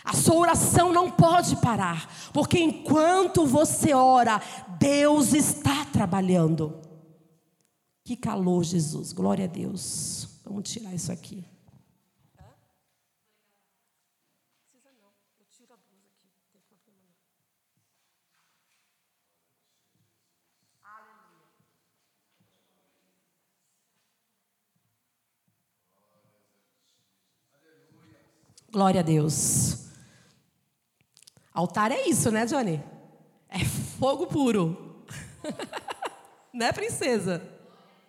A 0.05 0.13
sua 0.13 0.35
oração 0.35 0.93
não 0.93 1.09
pode 1.09 1.55
parar, 1.55 2.07
porque 2.31 2.59
enquanto 2.59 3.45
você 3.45 3.93
ora, 3.93 4.39
Deus 4.77 5.33
está 5.33 5.83
trabalhando. 5.85 6.79
Que 8.03 8.15
calor, 8.15 8.63
Jesus, 8.63 9.11
glória 9.11 9.45
a 9.45 9.47
Deus. 9.47 10.39
Vamos 10.45 10.69
tirar 10.69 10.93
isso 10.93 11.11
aqui. 11.11 11.43
Glória 28.71 28.99
a 28.99 29.03
Deus. 29.03 29.84
Altar 31.55 31.89
é 31.89 32.09
isso, 32.09 32.29
né, 32.29 32.45
Johnny? 32.45 32.83
É 33.47 33.63
fogo 33.97 34.27
puro. 34.27 35.05
né, 36.53 36.73
princesa? 36.73 37.41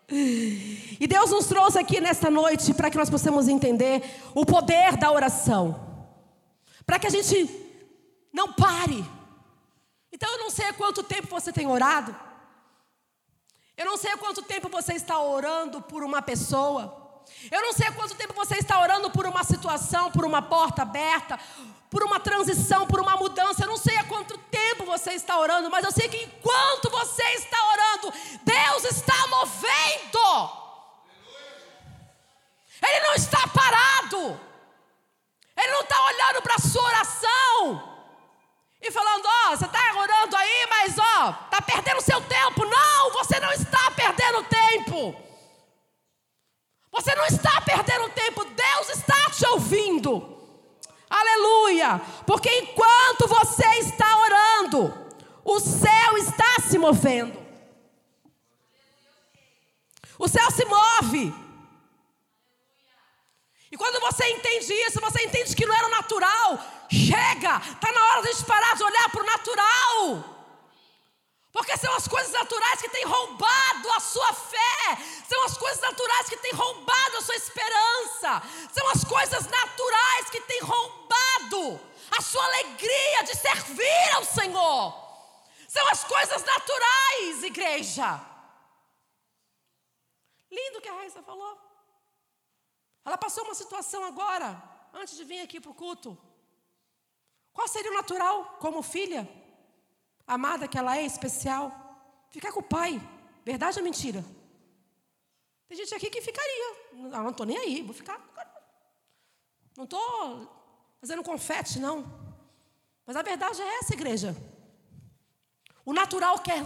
E 0.08 1.06
Deus 1.08 1.30
nos 1.30 1.46
trouxe 1.46 1.78
aqui 1.78 2.00
nesta 2.00 2.28
noite 2.28 2.74
para 2.74 2.90
que 2.90 2.96
nós 2.96 3.08
possamos 3.08 3.46
entender 3.46 4.02
o 4.34 4.44
poder 4.44 4.96
da 4.96 5.12
oração. 5.12 5.80
Para 6.84 6.98
que 6.98 7.06
a 7.06 7.10
gente 7.10 7.48
não 8.32 8.52
pare. 8.52 9.04
Então 10.12 10.28
eu 10.32 10.38
não 10.38 10.50
sei 10.50 10.66
há 10.66 10.72
quanto 10.72 11.04
tempo 11.04 11.28
você 11.28 11.52
tem 11.52 11.68
orado. 11.68 12.14
Eu 13.76 13.86
não 13.86 13.96
sei 13.96 14.10
há 14.10 14.16
quanto 14.16 14.42
tempo 14.42 14.68
você 14.68 14.94
está 14.94 15.20
orando 15.20 15.80
por 15.82 16.02
uma 16.02 16.20
pessoa. 16.20 17.05
Eu 17.50 17.62
não 17.62 17.72
sei 17.72 17.90
quanto 17.92 18.14
tempo 18.14 18.34
você 18.34 18.56
está 18.56 18.80
orando 18.80 19.10
por 19.10 19.26
uma 19.26 19.44
situação, 19.44 20.10
por 20.10 20.24
uma 20.24 20.42
porta 20.42 20.82
aberta, 20.82 21.38
por 21.90 22.02
uma 22.02 22.18
transição, 22.18 22.86
por 22.86 23.00
uma 23.00 23.16
mudança. 23.16 23.62
Eu 23.62 23.68
não 23.68 23.76
sei 23.76 23.96
há 23.96 24.04
quanto 24.04 24.36
tempo 24.38 24.84
você 24.84 25.12
está 25.12 25.38
orando, 25.38 25.70
mas 25.70 25.84
eu 25.84 25.92
sei 25.92 26.08
que 26.08 26.16
enquanto 26.16 26.90
você 26.90 27.22
está 27.34 27.56
orando, 27.68 28.12
Deus 28.42 28.84
está 28.84 29.26
movendo. 29.28 30.66
Ele 32.82 33.00
não 33.00 33.14
está 33.14 33.46
parado. 33.48 34.40
Ele 35.56 35.72
não 35.72 35.80
está 35.80 36.04
olhando 36.04 36.42
para 36.42 36.54
a 36.56 36.58
sua 36.58 36.82
oração 36.82 37.96
e 38.80 38.90
falando: 38.90 39.24
Ó, 39.24 39.52
oh, 39.52 39.56
você 39.56 39.64
está 39.64 39.94
orando 39.94 40.36
aí, 40.36 40.66
mas 40.68 40.98
ó, 40.98 41.02
oh, 41.28 41.44
está 41.44 41.62
perdendo 41.62 42.00
seu 42.02 42.20
tempo. 42.20 42.64
Não, 42.64 43.12
você 43.12 43.40
não 43.40 43.52
está 43.52 43.90
perdendo 43.92 44.44
tempo. 44.44 45.25
Você 46.96 47.14
não 47.14 47.26
está 47.26 47.60
perdendo 47.60 48.08
tempo, 48.08 48.42
Deus 48.44 48.88
está 48.88 49.30
te 49.30 49.46
ouvindo. 49.48 50.34
Aleluia! 51.10 52.00
Porque 52.26 52.48
enquanto 52.48 53.28
você 53.28 53.66
está 53.80 54.18
orando, 54.18 54.94
o 55.44 55.60
céu 55.60 56.16
está 56.16 56.56
se 56.66 56.78
movendo. 56.78 57.36
O 60.18 60.26
céu 60.26 60.50
se 60.50 60.64
move. 60.64 61.34
E 63.70 63.76
quando 63.76 64.00
você 64.00 64.26
entende 64.30 64.72
isso, 64.72 64.98
você 64.98 65.22
entende 65.22 65.54
que 65.54 65.66
não 65.66 65.74
era 65.74 65.88
natural. 65.90 66.58
Chega, 66.90 67.58
está 67.58 67.92
na 67.92 68.04
hora 68.06 68.22
de 68.22 68.28
a 68.28 68.32
gente 68.32 68.44
parar 68.46 68.74
de 68.74 68.82
olhar 68.82 69.10
para 69.10 69.22
o 69.22 69.26
natural. 69.26 70.35
Porque 71.56 71.74
são 71.78 71.90
as 71.94 72.06
coisas 72.06 72.30
naturais 72.32 72.82
que 72.82 72.90
têm 72.90 73.06
roubado 73.06 73.90
a 73.92 73.98
sua 73.98 74.30
fé, 74.34 74.98
são 75.26 75.42
as 75.44 75.56
coisas 75.56 75.80
naturais 75.80 76.28
que 76.28 76.36
têm 76.36 76.52
roubado 76.52 77.16
a 77.16 77.22
sua 77.22 77.34
esperança, 77.34 78.42
são 78.70 78.86
as 78.90 79.02
coisas 79.02 79.46
naturais 79.46 80.28
que 80.28 80.42
têm 80.42 80.60
roubado 80.60 81.80
a 82.10 82.20
sua 82.20 82.44
alegria 82.44 83.22
de 83.24 83.34
servir 83.36 84.14
ao 84.16 84.24
Senhor. 84.24 84.94
São 85.66 85.88
as 85.88 86.04
coisas 86.04 86.44
naturais, 86.44 87.42
igreja. 87.42 88.20
Lindo 90.50 90.82
que 90.82 90.90
a 90.90 90.94
Raíssa 90.94 91.22
falou. 91.22 91.58
Ela 93.02 93.16
passou 93.16 93.44
uma 93.44 93.54
situação 93.54 94.04
agora, 94.04 94.62
antes 94.92 95.16
de 95.16 95.24
vir 95.24 95.40
aqui 95.40 95.58
para 95.58 95.70
o 95.70 95.74
culto. 95.74 96.18
Qual 97.54 97.66
seria 97.66 97.92
o 97.92 97.94
natural 97.94 98.58
como 98.60 98.82
filha? 98.82 99.45
Amada 100.26 100.66
que 100.66 100.76
ela 100.76 100.96
é, 100.96 101.04
especial, 101.04 101.72
ficar 102.30 102.52
com 102.52 102.60
o 102.60 102.62
pai. 102.62 103.00
Verdade 103.44 103.78
ou 103.78 103.84
mentira? 103.84 104.24
Tem 105.68 105.76
gente 105.76 105.94
aqui 105.94 106.10
que 106.10 106.20
ficaria. 106.20 106.76
Ah, 107.12 107.22
não 107.22 107.30
estou 107.30 107.46
nem 107.46 107.58
aí, 107.58 107.82
vou 107.82 107.94
ficar. 107.94 108.20
Não 109.76 109.84
estou 109.84 110.50
fazendo 111.00 111.22
confete, 111.22 111.78
não. 111.78 112.04
Mas 113.06 113.16
a 113.16 113.22
verdade 113.22 113.60
é 113.60 113.78
essa, 113.78 113.94
igreja. 113.94 114.36
O 115.84 115.92
natural 115.92 116.38
quer 116.40 116.64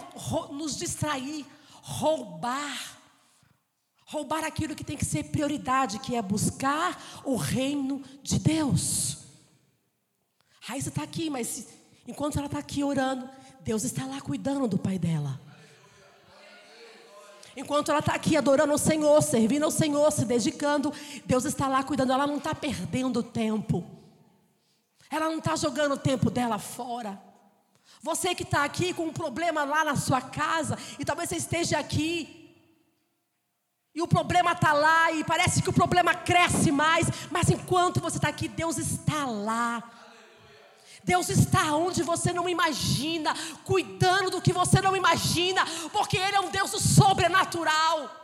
nos 0.51 0.77
distrair, 0.77 1.44
roubar. 1.83 2.99
Roubar 4.07 4.44
aquilo 4.44 4.75
que 4.75 4.83
tem 4.83 4.96
que 4.96 5.05
ser 5.05 5.25
prioridade, 5.25 6.01
que 6.01 6.16
é 6.16 6.23
buscar 6.23 7.23
o 7.25 7.37
reino 7.37 8.03
de 8.23 8.38
Deus. 8.38 9.18
Raíssa 10.61 10.88
está 10.88 11.03
aqui, 11.03 11.31
mas 11.31 11.68
enquanto 12.07 12.37
ela 12.37 12.46
está 12.46 12.59
aqui 12.59 12.83
orando, 12.83 13.29
Deus 13.62 13.85
está 13.85 14.07
lá 14.07 14.20
cuidando 14.20 14.66
do 14.66 14.79
pai 14.79 14.99
dela. 14.99 15.40
Enquanto 17.57 17.90
ela 17.90 18.01
está 18.01 18.14
aqui 18.14 18.37
adorando 18.37 18.73
o 18.73 18.79
Senhor, 18.79 19.20
servindo 19.23 19.64
ao 19.64 19.70
Senhor, 19.70 20.11
se 20.12 20.25
dedicando, 20.25 20.92
Deus 21.27 21.44
está 21.44 21.68
lá 21.68 21.83
cuidando. 21.83 22.12
Ela 22.12 22.27
não 22.27 22.38
está 22.38 22.55
perdendo 22.55 23.23
tempo. 23.23 23.85
Ela 25.11 25.29
não 25.29 25.38
está 25.38 25.57
jogando 25.57 25.92
o 25.92 25.99
tempo 25.99 26.31
dela 26.31 26.59
fora. 26.59 27.20
Você 28.03 28.35
que 28.35 28.44
está 28.44 28.64
aqui 28.64 28.94
com 28.94 29.07
um 29.07 29.12
problema 29.12 29.64
lá 29.64 29.85
na 29.85 29.96
sua 29.96 30.20
casa, 30.20 30.79
e 30.99 31.05
talvez 31.05 31.29
você 31.29 31.37
esteja 31.37 31.79
aqui, 31.79 32.37
e 33.94 34.01
o 34.01 34.09
problema 34.09 34.53
está 34.53 34.73
lá, 34.73 35.12
e 35.12 35.25
parece 35.25 35.61
que 35.61 35.68
o 35.68 35.73
problema 35.73 36.14
cresce 36.14 36.70
mais, 36.70 37.09
mas 37.31 37.51
enquanto 37.51 38.01
você 38.01 38.16
está 38.16 38.29
aqui, 38.29 38.49
Deus 38.49 38.79
está 38.79 39.27
lá 39.27 40.00
Deus 41.05 41.29
está 41.29 41.75
onde 41.75 42.03
você 42.03 42.33
não 42.33 42.49
imagina, 42.49 43.35
cuidando 43.65 44.31
do 44.31 44.43
que 44.43 44.53
você 44.53 44.81
não 44.81 44.97
imagina, 44.97 45.65
porque 45.93 46.17
Ele 46.17 46.37
é 46.37 46.41
um 46.41 46.51
Deus 46.51 46.71
sobrenatural. 46.71 48.19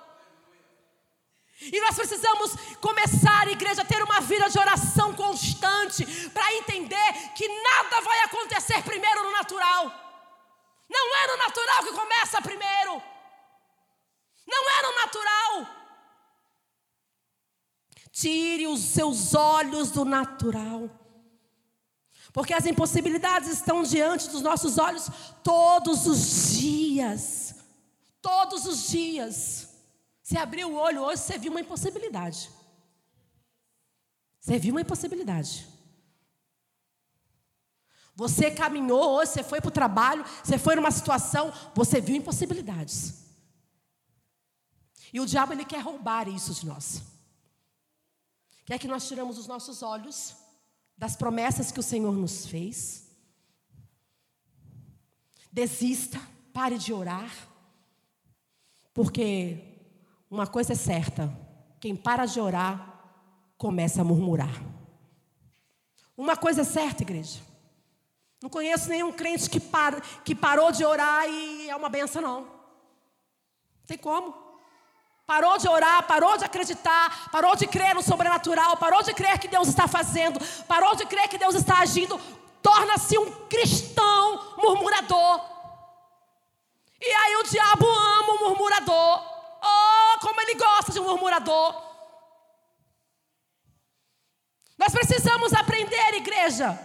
E 1.61 1.81
nós 1.81 1.97
precisamos 1.97 2.53
começar, 2.81 3.49
igreja, 3.49 3.83
a 3.83 3.85
ter 3.85 4.03
uma 4.03 4.21
vida 4.21 4.49
de 4.49 4.59
oração 4.59 5.15
constante, 5.15 6.05
para 6.31 6.55
entender 6.55 7.13
que 7.35 7.49
nada 7.49 8.01
vai 8.03 8.21
acontecer 8.21 8.83
primeiro 8.83 9.23
no 9.23 9.33
natural. 9.33 10.07
Não 10.89 11.17
é 11.17 11.27
no 11.29 11.37
natural 11.39 11.83
que 11.85 11.93
começa 11.93 12.43
primeiro. 12.43 13.03
Não 14.47 14.71
é 14.71 14.83
no 14.83 14.95
natural. 14.95 15.77
Tire 18.13 18.67
os 18.67 18.81
seus 18.81 19.35
olhos 19.35 19.91
do 19.91 20.05
natural 20.05 21.06
Porque 22.37 22.53
as 22.53 22.67
impossibilidades 22.67 23.49
estão 23.49 23.83
diante 23.83 24.29
dos 24.29 24.43
nossos 24.43 24.77
olhos 24.77 25.09
todos 25.43 26.07
os 26.07 26.53
dias. 26.59 27.55
Todos 28.21 28.67
os 28.67 28.89
dias. 28.91 29.71
Você 30.23 30.37
abriu 30.37 30.69
o 30.69 30.75
olho 30.75 31.01
hoje, 31.01 31.23
você 31.23 31.39
viu 31.39 31.51
uma 31.51 31.63
impossibilidade. 31.63 32.51
Você 34.39 34.59
viu 34.59 34.75
uma 34.75 34.83
impossibilidade. 34.83 35.67
Você 38.15 38.51
caminhou 38.51 39.13
hoje, 39.13 39.31
você 39.31 39.43
foi 39.43 39.63
para 39.63 39.69
o 39.69 39.73
trabalho, 39.81 40.23
você 40.45 40.59
foi 40.59 40.77
numa 40.77 40.91
situação, 40.91 41.51
você 41.75 42.03
viu 42.03 42.17
impossibilidades. 42.17 43.15
E 45.11 45.21
o 45.21 45.25
diabo 45.25 45.55
ele 45.55 45.65
quer 45.65 45.81
roubar 45.81 46.29
isso 46.29 46.53
de 46.53 46.67
nós. 46.67 47.01
Quer 48.67 48.79
que 48.79 48.87
nós 48.87 49.09
tiramos 49.09 49.39
os 49.39 49.47
nossos 49.47 49.83
olhos 49.83 50.45
das 50.97 51.17
promessas 51.17 51.71
que 51.71 51.81
o 51.81 51.83
Senhor 51.83 52.13
nos 52.13 52.47
fez. 52.47 53.07
Desista, 55.53 56.21
pare 56.53 56.79
de 56.79 56.93
orar. 56.93 57.31
Porque 58.95 59.63
uma 60.31 60.47
coisa 60.47 60.73
é 60.73 60.77
certa: 60.77 61.31
quem 61.81 61.95
para 61.95 62.27
de 62.27 62.41
orar 62.41 62.95
começa 63.59 64.01
a 64.01 64.05
murmurar. 64.05 64.63
Uma 66.17 66.37
coisa 66.37 66.63
é 66.63 66.65
certa, 66.65 67.03
igreja. 67.03 67.41
Não 68.43 68.49
conheço 68.49 68.89
nenhum 68.89 69.13
crente 69.13 69.51
que, 69.51 69.61
que 70.25 70.35
parou 70.35 70.73
de 70.73 70.85
orar 70.85 71.29
e 71.29 71.69
é 71.69 71.77
uma 71.77 71.89
benção, 71.89 72.23
não. 72.23 72.41
Não 72.43 73.87
tem 73.87 73.99
como. 73.99 74.46
Parou 75.27 75.59
de 75.59 75.69
orar, 75.69 76.05
parou 76.05 76.39
de 76.39 76.45
acreditar, 76.45 77.31
parou 77.33 77.57
de 77.57 77.67
crer 77.67 77.97
no 77.97 78.03
sobrenatural, 78.03 78.77
parou 78.77 79.03
de 79.03 79.13
crer 79.13 79.41
que 79.41 79.49
Deus 79.49 79.67
está 79.67 79.89
fazendo, 79.89 80.39
parou 80.67 80.95
de 80.95 81.05
crer 81.05 81.29
que 81.29 81.37
Deus 81.37 81.57
está 81.57 81.81
agindo, 81.81 82.17
torna-se 82.63 83.19
um 83.19 83.31
cristão 83.49 84.57
murmurador. 84.57 85.41
E 87.01 87.13
aí 87.13 87.37
o 87.37 87.43
diabo 87.43 87.87
ama 87.89 88.33
o 88.35 88.49
murmurador. 88.49 89.23
Oh, 89.63 90.19
como 90.21 90.41
ele 90.41 90.55
gosta 90.55 90.93
de 90.93 91.01
um 91.01 91.05
murmurador. 91.05 91.83
Nós 94.79 94.93
precisamos 94.93 95.53
aprender, 95.53 96.15
igreja, 96.15 96.79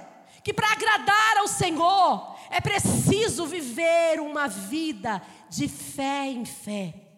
que 0.44 0.52
para 0.52 0.72
agradar 0.72 1.38
ao 1.38 1.48
Senhor 1.48 2.36
é 2.50 2.60
preciso 2.60 3.46
viver 3.46 4.20
uma 4.20 4.48
vida 4.48 5.22
de 5.48 5.68
fé 5.68 6.26
em 6.26 6.44
fé. 6.44 7.11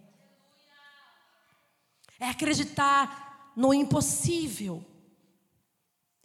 É 2.24 2.30
acreditar 2.30 3.52
no 3.54 3.74
impossível. 3.74 4.82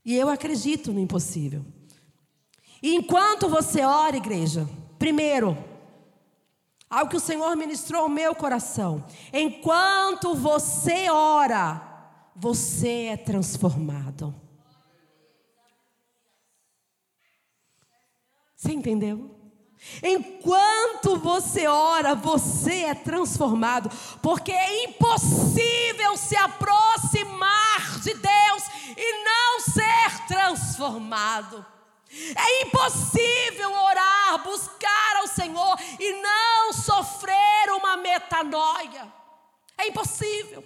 E 0.04 0.14
eu 0.14 0.28
acredito 0.28 0.92
no 0.92 1.00
impossível. 1.00 1.66
E 2.80 2.94
enquanto 2.94 3.48
você 3.48 3.82
ora, 3.82 4.16
igreja, 4.16 4.68
primeiro, 4.96 5.58
algo 6.88 7.10
que 7.10 7.16
o 7.16 7.20
Senhor 7.20 7.56
ministrou 7.56 8.02
ao 8.02 8.08
meu 8.08 8.32
coração. 8.32 9.04
Enquanto 9.32 10.36
você 10.36 11.10
ora, 11.10 11.82
você 12.36 13.06
é 13.06 13.16
transformado. 13.16 14.32
Você 18.54 18.70
entendeu? 18.70 19.37
Enquanto 20.02 21.16
você 21.18 21.66
ora, 21.66 22.14
você 22.14 22.84
é 22.84 22.94
transformado, 22.94 23.90
porque 24.22 24.52
é 24.52 24.84
impossível 24.84 26.16
se 26.16 26.36
aproximar 26.36 28.00
de 28.00 28.14
Deus 28.14 28.62
e 28.96 29.24
não 29.24 29.60
ser 29.60 30.26
transformado. 30.26 31.64
É 32.10 32.62
impossível 32.62 33.70
orar, 33.72 34.42
buscar 34.42 35.16
ao 35.16 35.26
Senhor 35.26 35.78
e 35.98 36.12
não 36.22 36.72
sofrer 36.72 37.70
uma 37.70 37.96
metanoia. 37.96 39.12
É 39.76 39.86
impossível. 39.86 40.64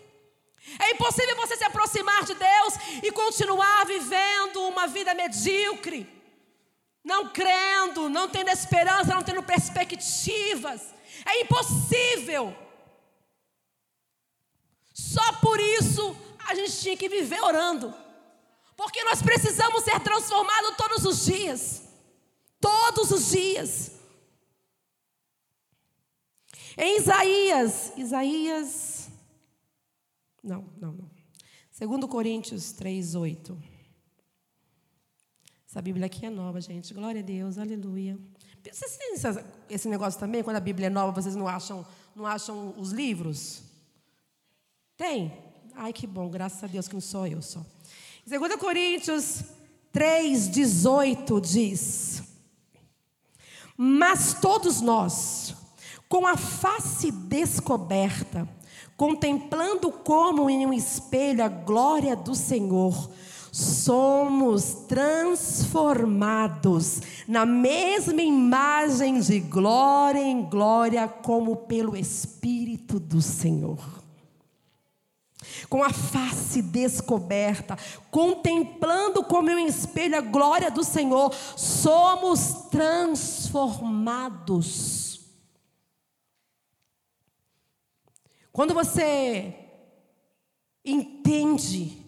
É 0.78 0.92
impossível 0.92 1.36
você 1.36 1.56
se 1.56 1.64
aproximar 1.64 2.24
de 2.24 2.34
Deus 2.34 2.74
e 3.02 3.10
continuar 3.10 3.84
vivendo 3.84 4.62
uma 4.68 4.86
vida 4.86 5.12
medíocre 5.12 6.21
não 7.04 7.28
crendo, 7.30 8.08
não 8.08 8.28
tendo 8.28 8.50
esperança, 8.50 9.14
não 9.14 9.22
tendo 9.22 9.42
perspectivas. 9.42 10.94
É 11.26 11.40
impossível. 11.40 12.56
Só 14.92 15.32
por 15.40 15.58
isso 15.58 16.16
a 16.48 16.54
gente 16.54 16.80
tinha 16.80 16.96
que 16.96 17.08
viver 17.08 17.42
orando. 17.42 17.92
Porque 18.76 19.02
nós 19.04 19.22
precisamos 19.22 19.84
ser 19.84 20.00
transformados 20.00 20.76
todos 20.76 21.04
os 21.04 21.24
dias. 21.24 21.82
Todos 22.60 23.10
os 23.10 23.30
dias. 23.30 23.92
Em 26.76 26.98
Isaías, 26.98 27.92
Isaías. 27.96 29.08
Não, 30.42 30.64
não, 30.76 30.92
não. 30.92 31.10
Segundo 31.70 32.08
Coríntios 32.08 32.72
3, 32.72 33.14
8. 33.14 33.71
Essa 35.72 35.80
Bíblia 35.80 36.04
aqui 36.04 36.26
é 36.26 36.28
nova, 36.28 36.60
gente. 36.60 36.92
Glória 36.92 37.22
a 37.22 37.24
Deus, 37.24 37.56
aleluia. 37.56 38.18
Vocês 38.70 38.98
têm 38.98 39.14
esse 39.70 39.88
negócio 39.88 40.20
também? 40.20 40.42
Quando 40.42 40.56
a 40.56 40.60
Bíblia 40.60 40.88
é 40.88 40.90
nova, 40.90 41.18
vocês 41.18 41.34
não 41.34 41.48
acham, 41.48 41.82
não 42.14 42.26
acham 42.26 42.74
os 42.76 42.92
livros? 42.92 43.62
Tem? 44.98 45.32
Ai, 45.74 45.90
que 45.94 46.06
bom, 46.06 46.28
graças 46.28 46.62
a 46.62 46.66
Deus 46.66 46.86
que 46.86 46.92
não 46.92 47.00
sou 47.00 47.26
eu 47.26 47.40
só. 47.40 47.64
2 48.26 48.56
Coríntios 48.56 49.44
3, 49.90 50.50
18 50.50 51.40
diz: 51.40 52.22
Mas 53.74 54.34
todos 54.42 54.82
nós, 54.82 55.54
com 56.06 56.26
a 56.26 56.36
face 56.36 57.10
descoberta, 57.10 58.46
contemplando 58.94 59.90
como 59.90 60.50
em 60.50 60.66
um 60.66 60.72
espelho 60.74 61.42
a 61.42 61.48
glória 61.48 62.14
do 62.14 62.34
Senhor, 62.34 63.10
somos 63.52 64.86
transformados 64.88 67.02
na 67.28 67.44
mesma 67.44 68.22
imagem 68.22 69.20
de 69.20 69.40
glória 69.40 70.22
em 70.22 70.48
glória, 70.48 71.06
como 71.06 71.56
pelo 71.56 71.94
Espírito 71.94 72.98
do 72.98 73.20
Senhor. 73.20 74.00
Com 75.68 75.84
a 75.84 75.92
face 75.92 76.62
descoberta, 76.62 77.76
contemplando 78.10 79.22
como 79.22 79.50
um 79.50 79.58
espelho 79.58 80.16
a 80.16 80.22
glória 80.22 80.70
do 80.70 80.82
Senhor, 80.82 81.30
somos 81.54 82.68
transformados. 82.70 85.20
Quando 88.50 88.72
você 88.72 89.54
entende 90.84 92.01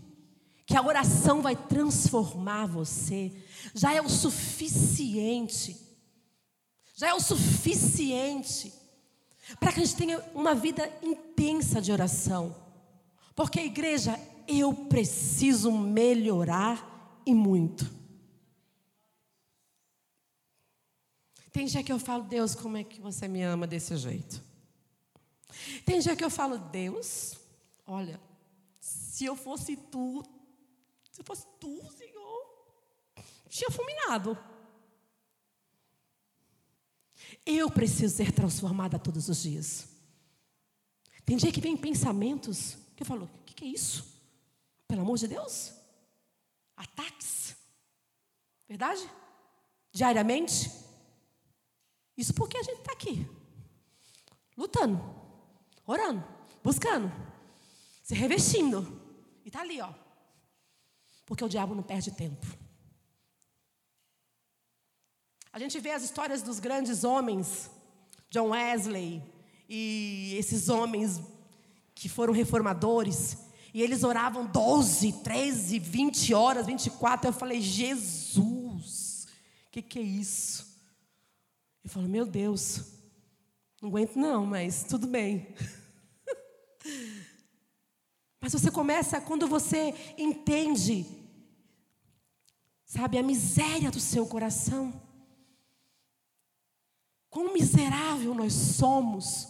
que 0.67 0.77
a 0.77 0.83
oração 0.83 1.43
vai 1.43 1.55
transformar 1.55 2.67
você, 2.67 3.33
já 3.75 3.93
é 3.93 4.01
o 4.01 4.09
suficiente. 4.09 5.77
Já 6.97 7.09
é 7.09 7.15
o 7.15 7.21
suficiente 7.21 8.73
para 9.61 9.73
que 9.73 9.81
a 9.81 9.85
gente 9.85 9.97
tenha 9.97 10.21
uma 10.35 10.55
vida 10.55 10.91
intensa 11.03 11.81
de 11.81 11.93
oração. 11.93 12.55
Porque, 13.35 13.61
igreja, 13.61 14.19
eu 14.47 14.73
preciso 14.73 15.71
melhorar 15.73 17.21
e 17.27 17.35
muito. 17.35 17.93
Tem 21.53 21.67
dia 21.67 21.83
que 21.83 21.93
eu 21.93 21.99
falo, 21.99 22.25
Deus, 22.25 22.55
como 22.55 22.77
é 22.77 22.85
que 22.85 23.01
você 23.01 23.29
me 23.29 23.43
ama 23.43 23.67
desse 23.67 23.97
jeito? 23.97 24.43
Tem 25.85 26.01
dia 26.01 26.17
que 26.17 26.25
eu 26.25 26.31
falo, 26.31 26.59
Deus, 26.59 27.39
olha, 27.87 28.21
se 28.81 29.25
eu 29.25 29.37
fosse 29.37 29.77
tu, 29.77 30.25
se 31.15 31.23
fosse 31.23 31.47
tu, 31.61 31.81
Senhor, 31.93 32.45
tinha 33.49 33.71
fulminado. 33.71 34.37
Eu 37.47 37.71
preciso 37.71 38.17
ser 38.17 38.33
transformada 38.33 38.99
todos 38.99 39.29
os 39.29 39.41
dias. 39.41 39.87
Tem 41.25 41.37
dia 41.37 41.53
que 41.53 41.61
vem 41.61 41.77
pensamentos 41.77 42.77
que 42.97 43.05
eu 43.05 43.07
falo: 43.07 43.27
o 43.27 43.45
que, 43.45 43.55
que 43.55 43.65
é 43.65 43.69
isso? 43.69 44.21
Pelo 44.89 45.03
amor 45.03 45.17
de 45.17 45.29
Deus? 45.29 45.73
Ataques. 46.77 47.57
Verdade? 48.69 49.09
Diariamente. 49.93 50.69
Isso 52.17 52.35
porque 52.35 52.59
a 52.59 52.63
gente 52.63 52.79
está 52.79 52.93
aqui, 52.93 53.29
lutando, 54.57 55.01
orando, 55.87 56.25
buscando, 56.63 57.13
se 58.03 58.15
revestindo. 58.17 59.01
E 59.45 59.49
está 59.49 59.61
ali, 59.61 59.81
ó, 59.81 59.93
porque 61.27 61.45
o 61.45 61.49
diabo 61.49 61.75
não 61.75 61.83
perde 61.83 62.11
tempo. 62.11 62.47
A 65.53 65.59
gente 65.59 65.79
vê 65.79 65.91
as 65.91 66.03
histórias 66.03 66.43
dos 66.43 66.59
grandes 66.59 67.05
homens, 67.05 67.71
John 68.31 68.51
Wesley 68.51 69.23
e 69.69 70.35
esses 70.37 70.69
homens 70.69 71.21
que 71.95 72.09
foram 72.09 72.33
reformadores, 72.33 73.39
e 73.73 73.81
eles 73.81 74.03
oravam 74.05 74.47
12, 74.47 75.23
13, 75.23 75.79
20 75.79 76.35
horas, 76.35 76.67
24. 76.67 77.29
Eu 77.29 77.33
falei, 77.33 77.61
Jesus, 77.61 79.05
que, 79.75 79.83
que 79.83 79.99
é 79.99 80.03
isso? 80.03 80.79
Eu 81.83 81.91
falo, 81.91 82.09
meu 82.09 82.25
Deus, 82.25 82.93
não 83.83 83.89
aguento 83.89 84.15
não, 84.15 84.47
mas 84.47 84.85
tudo 84.85 85.09
bem. 85.09 85.49
mas 88.45 88.53
você 88.53 88.71
começa 88.71 89.19
quando 89.23 89.49
você 89.49 89.95
entende, 90.19 91.07
sabe, 92.85 93.17
a 93.17 93.23
miséria 93.23 93.91
do 93.91 93.99
seu 93.99 94.27
coração. 94.27 94.93
Quão 97.31 97.55
miserável 97.55 98.35
nós 98.35 98.53
somos. 98.53 99.49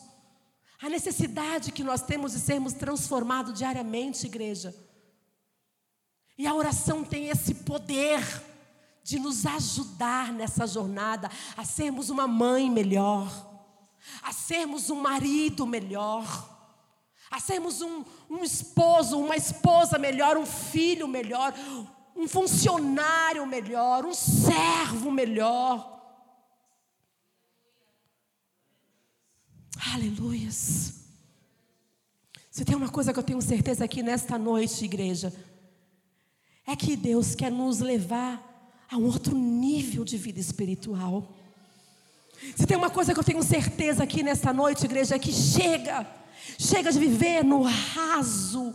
A 0.80 0.88
necessidade 0.88 1.72
que 1.72 1.82
nós 1.82 2.02
temos 2.02 2.34
de 2.34 2.38
sermos 2.38 2.72
transformados 2.72 3.58
diariamente, 3.58 4.26
igreja. 4.26 4.72
E 6.38 6.46
a 6.46 6.54
oração 6.54 7.02
tem 7.02 7.30
esse 7.30 7.52
poder 7.52 8.22
de 9.02 9.18
nos 9.18 9.44
ajudar 9.44 10.32
nessa 10.32 10.68
jornada 10.68 11.28
a 11.56 11.64
sermos 11.64 12.10
uma 12.10 12.28
mãe 12.28 12.70
melhor, 12.70 13.28
a 14.22 14.32
sermos 14.32 14.88
um 14.88 15.00
marido 15.00 15.66
melhor, 15.66 16.53
a 17.34 17.40
sermos 17.40 17.80
um, 17.82 18.04
um 18.30 18.44
esposo, 18.44 19.18
uma 19.18 19.34
esposa 19.34 19.98
melhor, 19.98 20.36
um 20.36 20.46
filho 20.46 21.08
melhor, 21.08 21.52
um 22.14 22.28
funcionário 22.28 23.44
melhor, 23.44 24.06
um 24.06 24.14
servo 24.14 25.10
melhor. 25.10 25.90
Aleluias. 29.92 30.94
Se 32.52 32.64
tem 32.64 32.76
uma 32.76 32.88
coisa 32.88 33.12
que 33.12 33.18
eu 33.18 33.24
tenho 33.24 33.42
certeza 33.42 33.84
aqui 33.84 34.00
nesta 34.00 34.38
noite, 34.38 34.84
igreja, 34.84 35.34
é 36.64 36.76
que 36.76 36.94
Deus 36.94 37.34
quer 37.34 37.50
nos 37.50 37.80
levar 37.80 38.40
a 38.88 38.96
um 38.96 39.06
outro 39.06 39.36
nível 39.36 40.04
de 40.04 40.16
vida 40.16 40.38
espiritual. 40.38 41.34
Se 42.54 42.64
tem 42.64 42.76
uma 42.76 42.90
coisa 42.90 43.12
que 43.12 43.18
eu 43.18 43.24
tenho 43.24 43.42
certeza 43.42 44.04
aqui 44.04 44.22
nesta 44.22 44.52
noite, 44.52 44.84
igreja, 44.84 45.16
é 45.16 45.18
que 45.18 45.32
chega, 45.32 46.06
chega 46.58 46.90
de 46.90 46.98
viver 46.98 47.44
no 47.44 47.62
raso, 47.62 48.74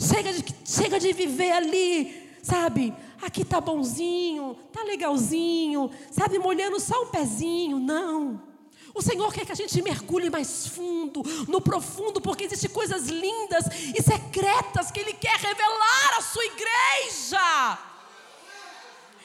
chega 0.00 0.32
de, 0.32 0.44
chega 0.64 0.98
de 0.98 1.12
viver 1.12 1.52
ali, 1.52 2.30
sabe? 2.42 2.94
Aqui 3.20 3.44
tá 3.44 3.60
bonzinho, 3.60 4.56
tá 4.72 4.82
legalzinho, 4.82 5.90
sabe? 6.10 6.38
Molhando 6.38 6.80
só 6.80 7.02
um 7.02 7.06
pezinho, 7.06 7.78
não. 7.78 8.42
O 8.94 9.00
Senhor 9.00 9.32
quer 9.32 9.46
que 9.46 9.52
a 9.52 9.54
gente 9.54 9.80
mergulhe 9.80 10.28
mais 10.28 10.66
fundo, 10.66 11.22
no 11.48 11.60
profundo, 11.60 12.20
porque 12.20 12.44
existem 12.44 12.68
coisas 12.68 13.08
lindas 13.08 13.64
e 13.96 14.02
secretas 14.02 14.90
que 14.90 15.00
Ele 15.00 15.14
quer 15.14 15.36
revelar 15.38 16.18
à 16.18 16.22
sua 16.22 16.44
igreja. 16.44 17.91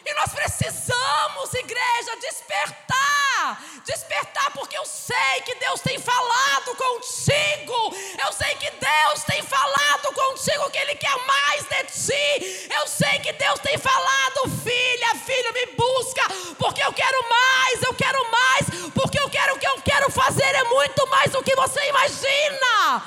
E 0.08 0.14
nós 0.14 0.32
precisamos, 0.32 1.54
igreja, 1.54 2.16
despertar. 2.22 3.62
Despertar, 3.84 4.52
porque 4.52 4.78
eu 4.78 4.86
sei 4.86 5.42
que 5.44 5.56
Deus 5.56 5.82
tem 5.82 6.00
falado 6.00 6.74
contigo. 6.76 7.94
Eu 8.26 8.32
sei 8.32 8.56
que 8.56 8.72
Deus 8.72 9.24
tem 9.26 9.44
falado 9.44 10.14
contigo 10.14 10.70
que 10.70 10.78
Ele 10.78 10.96
quer 10.96 11.18
mais 11.26 11.66
de 11.66 11.84
ti. 11.84 12.70
Eu 12.74 12.88
sei 12.88 13.20
que 13.20 13.34
Deus 13.34 13.60
tem 13.60 13.78
falado, 13.78 14.50
filha, 14.64 15.16
filho, 15.26 15.54
me 15.54 15.66
busca, 15.76 16.22
porque 16.58 16.82
eu 16.82 16.94
quero 16.94 17.30
mais, 17.30 17.84
eu 17.84 17.94
quero 17.94 18.32
mais, 18.32 18.92
porque 18.94 19.20
eu 19.20 19.30
quero 19.30 19.56
o 19.56 19.60
que 19.60 19.68
eu 19.68 19.82
quero 19.82 20.10
fazer 20.10 20.56
é 20.56 20.64
muito 20.64 21.06
mais 21.08 21.32
do 21.34 21.44
que 21.44 21.54
você 21.54 21.86
imagina. 21.90 23.04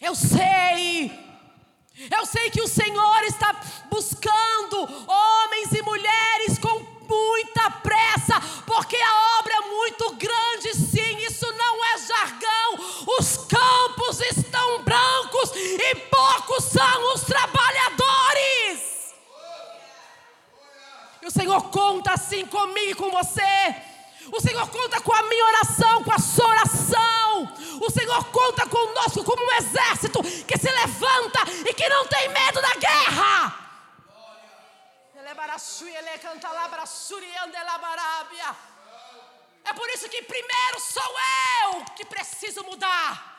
Eu 0.00 0.14
sei 0.14 1.23
eu 2.10 2.26
sei 2.26 2.50
que 2.50 2.60
o 2.60 2.68
Senhor 2.68 3.24
está 3.24 3.54
buscando 3.88 4.82
homens 5.06 5.72
e 5.72 5.82
mulheres 5.82 6.58
com 6.58 6.94
muita 7.08 7.70
pressa, 7.70 8.40
porque 8.66 8.96
a 8.96 9.38
obra 9.38 9.54
é 9.54 9.60
muito 9.60 10.14
grande, 10.16 10.74
sim, 10.74 11.16
isso 11.18 11.46
não 11.52 11.84
é 11.84 11.98
jargão. 11.98 13.14
Os 13.18 13.36
campos 13.46 14.20
estão 14.20 14.82
brancos 14.82 15.52
e 15.54 15.94
poucos 15.94 16.64
são 16.64 17.14
os 17.14 17.22
trabalhadores. 17.22 19.14
E 21.22 21.26
o 21.26 21.30
Senhor 21.30 21.70
conta 21.70 22.12
assim 22.12 22.44
comigo 22.46 22.90
e 22.90 22.94
com 22.94 23.10
você. 23.10 23.93
O 24.32 24.40
Senhor 24.40 24.68
conta 24.68 25.00
com 25.00 25.12
a 25.12 25.22
minha 25.22 25.44
oração, 25.46 26.04
com 26.04 26.12
a 26.12 26.18
sua 26.18 26.48
oração. 26.48 27.54
O 27.80 27.90
Senhor 27.90 28.24
conta 28.26 28.66
conosco 28.68 29.24
como 29.24 29.42
um 29.42 29.52
exército 29.52 30.22
que 30.22 30.58
se 30.58 30.70
levanta 30.70 31.40
e 31.68 31.74
que 31.74 31.88
não 31.88 32.06
tem 32.06 32.28
medo 32.28 32.60
da 32.60 32.74
guerra. 32.74 33.64
É 39.64 39.72
por 39.72 39.88
isso 39.90 40.08
que 40.08 40.22
primeiro 40.22 40.80
sou 40.80 41.14
eu 41.62 41.84
que 41.96 42.04
preciso 42.04 42.62
mudar. 42.64 43.34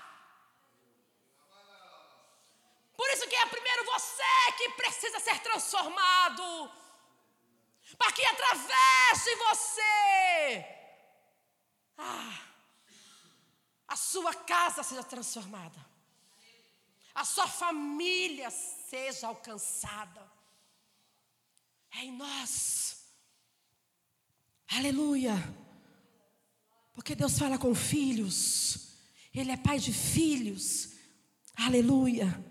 Por 2.97 3.09
isso 3.11 3.27
que 3.27 3.35
é 3.35 3.45
primeiro 3.45 3.83
você 3.85 4.23
que 4.57 4.69
precisa 4.69 5.19
ser 5.19 5.39
transformado. 5.39 6.71
Para 7.97 8.11
que 8.11 8.25
através 8.25 9.23
de 9.23 9.35
você 9.35 10.65
ah, 11.97 12.39
a 13.87 13.95
sua 13.95 14.33
casa 14.33 14.83
seja 14.83 15.03
transformada, 15.03 15.85
a 17.13 17.23
sua 17.23 17.47
família 17.47 18.49
seja 18.49 19.27
alcançada. 19.27 20.29
É 21.91 22.03
em 22.03 22.11
nós. 22.11 23.05
Aleluia. 24.67 25.33
Porque 26.93 27.15
Deus 27.15 27.37
fala 27.37 27.57
com 27.57 27.73
filhos. 27.73 28.97
Ele 29.33 29.51
é 29.51 29.57
pai 29.57 29.79
de 29.79 29.93
filhos. 29.93 30.91
Aleluia. 31.55 32.43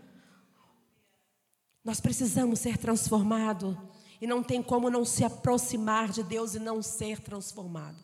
Nós 1.82 2.00
precisamos 2.00 2.60
ser 2.60 2.78
transformados. 2.78 3.76
E 4.20 4.26
não 4.26 4.42
tem 4.42 4.62
como 4.62 4.90
não 4.90 5.04
se 5.04 5.24
aproximar 5.24 6.08
de 6.08 6.22
Deus 6.22 6.54
e 6.54 6.58
não 6.58 6.82
ser 6.82 7.20
transformado. 7.20 8.02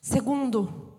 Segundo, 0.00 0.96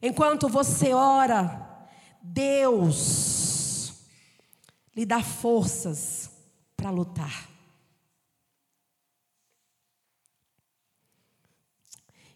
enquanto 0.00 0.48
você 0.48 0.92
ora, 0.92 1.88
Deus 2.22 3.92
lhe 4.94 5.04
dá 5.04 5.22
forças 5.22 6.30
para 6.76 6.90
lutar. 6.90 7.50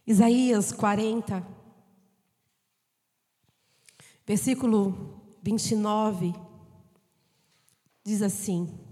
Isaías 0.07 0.73
40, 0.73 1.47
versículo 4.27 5.23
29, 5.43 6.35
diz 8.03 8.23
assim: 8.23 8.88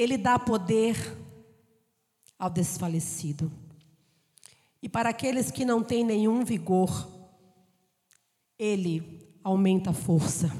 Ele 0.00 0.16
dá 0.16 0.38
poder 0.38 0.96
ao 2.38 2.48
desfalecido. 2.48 3.52
E 4.82 4.88
para 4.88 5.10
aqueles 5.10 5.50
que 5.50 5.62
não 5.62 5.82
têm 5.82 6.02
nenhum 6.02 6.42
vigor, 6.42 7.06
ele 8.58 9.28
aumenta 9.44 9.90
a 9.90 9.92
força. 9.92 10.50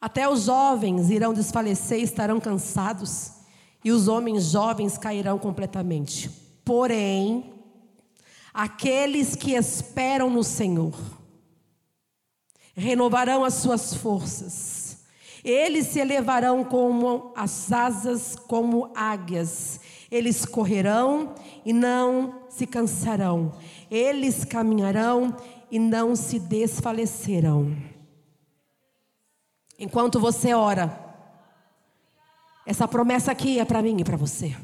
Até 0.00 0.28
os 0.28 0.46
jovens 0.46 1.10
irão 1.10 1.32
desfalecer 1.32 2.00
e 2.00 2.02
estarão 2.02 2.40
cansados, 2.40 3.34
e 3.84 3.92
os 3.92 4.08
homens 4.08 4.46
jovens 4.46 4.98
cairão 4.98 5.38
completamente. 5.38 6.28
Porém, 6.64 7.54
aqueles 8.52 9.36
que 9.36 9.52
esperam 9.52 10.28
no 10.28 10.42
Senhor 10.42 10.92
renovarão 12.74 13.44
as 13.44 13.54
suas 13.54 13.94
forças. 13.94 14.81
Eles 15.44 15.88
se 15.88 15.98
elevarão 15.98 16.62
como 16.62 17.32
as 17.36 17.72
asas, 17.72 18.36
como 18.36 18.92
águias. 18.94 19.80
Eles 20.10 20.44
correrão 20.44 21.34
e 21.64 21.72
não 21.72 22.42
se 22.48 22.66
cansarão. 22.66 23.52
Eles 23.90 24.44
caminharão 24.44 25.34
e 25.70 25.78
não 25.78 26.14
se 26.14 26.38
desfalecerão. 26.38 27.76
Enquanto 29.78 30.20
você 30.20 30.54
ora, 30.54 30.96
essa 32.64 32.86
promessa 32.86 33.32
aqui 33.32 33.58
é 33.58 33.64
para 33.64 33.82
mim 33.82 33.96
e 33.98 34.04
para 34.04 34.16
você. 34.16 34.56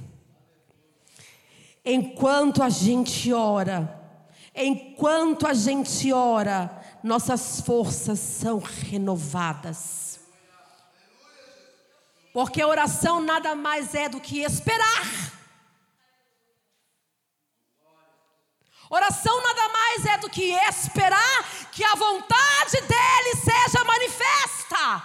Enquanto 1.85 2.62
a 2.62 2.69
gente 2.69 3.33
ora, 3.33 4.01
enquanto 4.55 5.47
a 5.47 5.55
gente 5.55 6.12
ora, 6.12 6.81
nossas 7.03 7.61
forças 7.62 8.21
são 8.21 8.59
renovadas. 8.59 10.08
Porque 12.38 12.62
oração 12.62 13.18
nada 13.18 13.57
mais 13.57 13.96
é 13.96 14.09
do 14.09 14.20
que 14.20 14.44
esperar. 14.44 15.03
Oração 18.88 19.42
nada 19.42 19.68
mais 19.70 20.07
é 20.07 20.18
do 20.18 20.31
que 20.31 20.53
esperar 20.53 21.68
que 21.72 21.83
a 21.83 21.96
vontade 21.96 22.81
dele 22.83 23.35
seja 23.42 23.83
manifesta. 23.85 25.05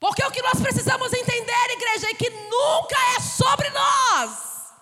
Porque 0.00 0.24
o 0.24 0.28
o 0.28 0.30
que 0.30 0.40
nós 0.40 0.58
precisamos 0.58 1.12
entender, 1.12 1.70
igreja, 1.72 2.08
é 2.08 2.14
que 2.14 2.30
nunca 2.30 2.96
é 3.14 3.20
sobre 3.20 3.68
nós. 3.68 4.72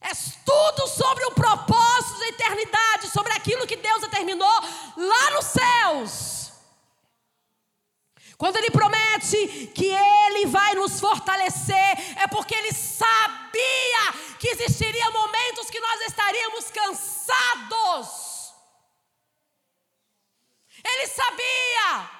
É 0.00 0.12
tudo 0.46 0.86
sobre 0.86 1.24
o 1.24 1.32
propósito 1.32 2.20
da 2.20 2.28
eternidade, 2.28 3.08
sobre 3.08 3.32
aquilo 3.32 3.66
que 3.66 3.74
Deus 3.74 4.00
determinou 4.02 4.60
lá 4.96 5.30
nos 5.32 5.46
céus. 5.46 6.41
Quando 8.42 8.56
Ele 8.56 8.72
promete 8.72 9.68
que 9.68 9.86
Ele 9.86 10.46
vai 10.46 10.74
nos 10.74 10.98
fortalecer, 10.98 12.18
é 12.20 12.26
porque 12.26 12.56
Ele 12.56 12.72
sabia 12.72 14.12
que 14.40 14.48
existiria 14.48 15.08
momentos 15.12 15.70
que 15.70 15.78
nós 15.78 16.00
estaríamos 16.00 16.68
cansados. 16.72 18.52
Ele 20.84 21.06
sabia. 21.06 22.10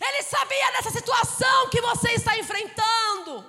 Ele 0.00 0.22
sabia 0.24 0.72
dessa 0.72 0.90
situação 0.90 1.68
que 1.68 1.80
você 1.80 2.14
está 2.14 2.36
enfrentando. 2.36 3.48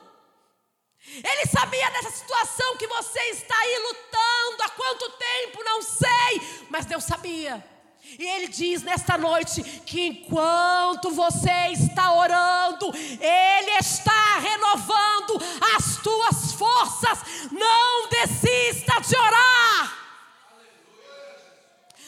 Ele 1.03 1.47
sabia 1.47 1.89
dessa 1.89 2.11
situação 2.11 2.77
que 2.77 2.85
você 2.85 3.19
está 3.31 3.57
aí 3.57 3.79
lutando 3.79 4.61
há 4.61 4.69
quanto 4.69 5.09
tempo, 5.13 5.63
não 5.63 5.81
sei, 5.81 6.67
mas 6.69 6.85
Deus 6.85 7.03
sabia. 7.03 7.72
E 8.17 8.25
Ele 8.25 8.47
diz 8.47 8.83
nesta 8.83 9.17
noite 9.17 9.63
que 9.85 10.07
enquanto 10.07 11.11
você 11.11 11.67
está 11.71 12.13
orando, 12.13 12.91
Ele 12.95 13.71
está 13.79 14.39
renovando 14.39 15.39
as 15.75 15.97
tuas 15.97 16.53
forças. 16.53 17.19
Não 17.51 18.09
desista 18.09 18.99
de 19.01 19.15
orar. 19.15 19.97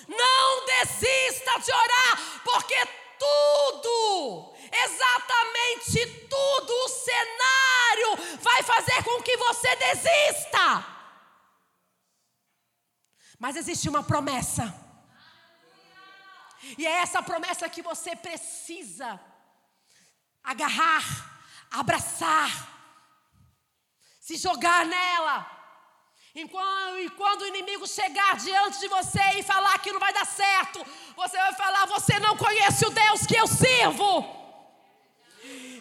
Não 0.08 0.65
desista 0.65 1.60
de 1.60 1.72
orar, 1.72 2.41
porque 2.44 2.76
tudo 3.18 4.56
exatamente 4.84 6.06
tudo, 6.30 6.74
o 6.74 6.89
cenário 6.89 8.39
vai 8.41 8.63
fazer 8.63 9.04
com 9.04 9.22
que 9.22 9.38
você 9.38 9.76
desista. 9.76 10.86
Mas 13.39 13.56
existe 13.56 13.88
uma 13.88 14.04
promessa. 14.04 14.85
E 16.78 16.86
é 16.86 17.01
essa 17.01 17.21
promessa 17.21 17.69
que 17.69 17.82
você 17.82 18.15
precisa 18.15 19.19
agarrar, 20.43 21.04
abraçar, 21.71 22.49
se 24.19 24.38
jogar 24.38 24.86
nela. 24.86 25.56
E 26.34 26.47
quando, 26.49 26.99
e 26.99 27.10
quando 27.12 27.41
o 27.43 27.47
inimigo 27.47 27.88
chegar 27.88 28.36
diante 28.36 28.80
de 28.80 28.88
você 28.89 29.23
e 29.38 29.43
falar 29.43 29.78
que 29.80 29.91
não 29.91 29.99
vai 29.99 30.12
dar 30.12 30.25
certo, 30.25 30.86
você 31.15 31.38
vai 31.38 31.54
falar: 31.54 31.86
Você 31.86 32.19
não 32.19 32.36
conhece 32.36 32.86
o 32.86 32.89
Deus 32.89 33.25
que 33.25 33.36
eu 33.36 33.47
sirvo. 33.47 34.43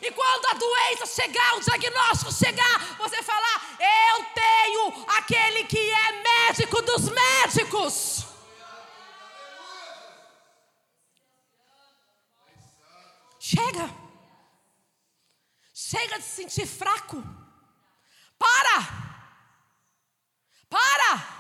E 0.01 0.11
quando 0.12 0.47
a 0.47 0.53
doença 0.53 1.07
chegar, 1.07 1.57
o 1.57 1.61
diagnóstico 1.61 2.33
chegar, 2.33 2.79
você 2.99 3.23
falar: 3.23 3.77
Eu 3.81 4.25
tenho 4.27 5.07
aquele 5.16 5.64
que 5.64 5.79
é 5.79 6.12
médico 6.23 6.83
dos 6.83 7.09
médicos. 7.09 8.24
Chega. 13.55 13.90
Chega 15.73 16.19
de 16.19 16.25
se 16.25 16.43
sentir 16.43 16.67
fraco. 16.67 17.23
Para. 18.38 18.79
Para. 20.69 21.35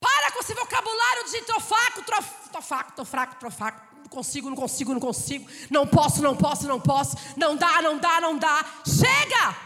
Para 0.00 0.30
com 0.32 0.40
esse 0.40 0.54
vocabulário 0.54 1.30
de 1.30 1.42
trofaco, 1.42 2.02
trofaco, 2.02 2.92
trofaco, 2.92 3.36
trofaco 3.36 3.96
não 4.06 4.08
consigo, 4.08 4.48
não 4.48 4.56
consigo, 4.56 4.92
não 4.92 5.00
consigo, 5.00 5.50
não 5.68 5.86
posso, 5.86 6.22
não 6.22 6.36
posso, 6.36 6.66
não 6.68 6.80
posso, 6.80 7.16
não 7.36 7.56
dá, 7.56 7.82
não 7.82 7.98
dá, 7.98 8.20
não 8.20 8.38
dá. 8.38 8.64
Chega! 8.86 9.56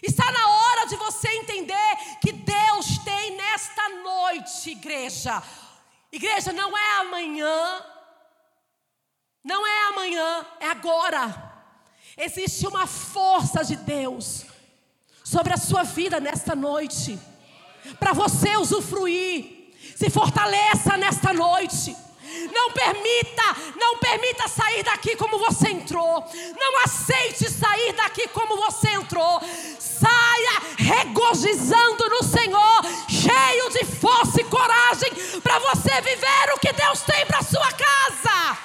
Está 0.00 0.30
na 0.30 0.48
hora 0.48 0.86
de 0.86 0.96
você 0.96 1.28
entender 1.28 1.96
que 2.20 2.32
Deus 2.32 2.98
tem 3.04 3.36
nesta 3.36 3.88
noite, 3.88 4.70
igreja. 4.70 5.42
Igreja, 6.12 6.52
não 6.52 6.76
é 6.76 7.00
amanhã, 7.00 7.84
não 9.42 9.66
é 9.66 9.88
amanhã, 9.88 10.46
é 10.60 10.66
agora. 10.68 11.50
Existe 12.16 12.66
uma 12.66 12.86
força 12.86 13.64
de 13.64 13.76
Deus 13.76 14.44
sobre 15.24 15.54
a 15.54 15.56
sua 15.56 15.82
vida 15.82 16.20
nesta 16.20 16.54
noite, 16.54 17.18
para 17.98 18.12
você 18.12 18.56
usufruir. 18.56 19.72
Se 19.96 20.10
fortaleça 20.10 20.96
nesta 20.96 21.32
noite. 21.32 21.96
Não 22.52 22.70
permita, 22.70 23.42
não 23.76 23.98
permita 23.98 24.48
sair 24.48 24.82
daqui 24.82 25.16
como 25.16 25.38
você 25.38 25.68
entrou. 25.68 26.24
Não 26.58 26.84
aceite 26.84 27.50
sair 27.50 27.92
daqui 27.92 28.28
como 28.28 28.56
você 28.56 28.90
entrou. 28.90 29.40
Saia 29.78 30.62
regozijando 30.78 32.08
no 32.08 32.22
Senhor, 32.22 32.82
cheio 33.08 33.70
de 33.70 33.84
força 33.84 34.40
e 34.40 34.44
coragem 34.44 35.12
para 35.42 35.58
você 35.58 36.00
viver 36.00 36.52
o 36.54 36.58
que 36.58 36.72
Deus 36.72 37.00
tem 37.02 37.24
para 37.26 37.42
sua 37.42 37.70
casa. 37.72 38.58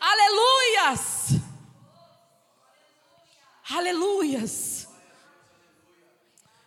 Aleluias! 0.00 1.19
Aleluias! 3.70 4.88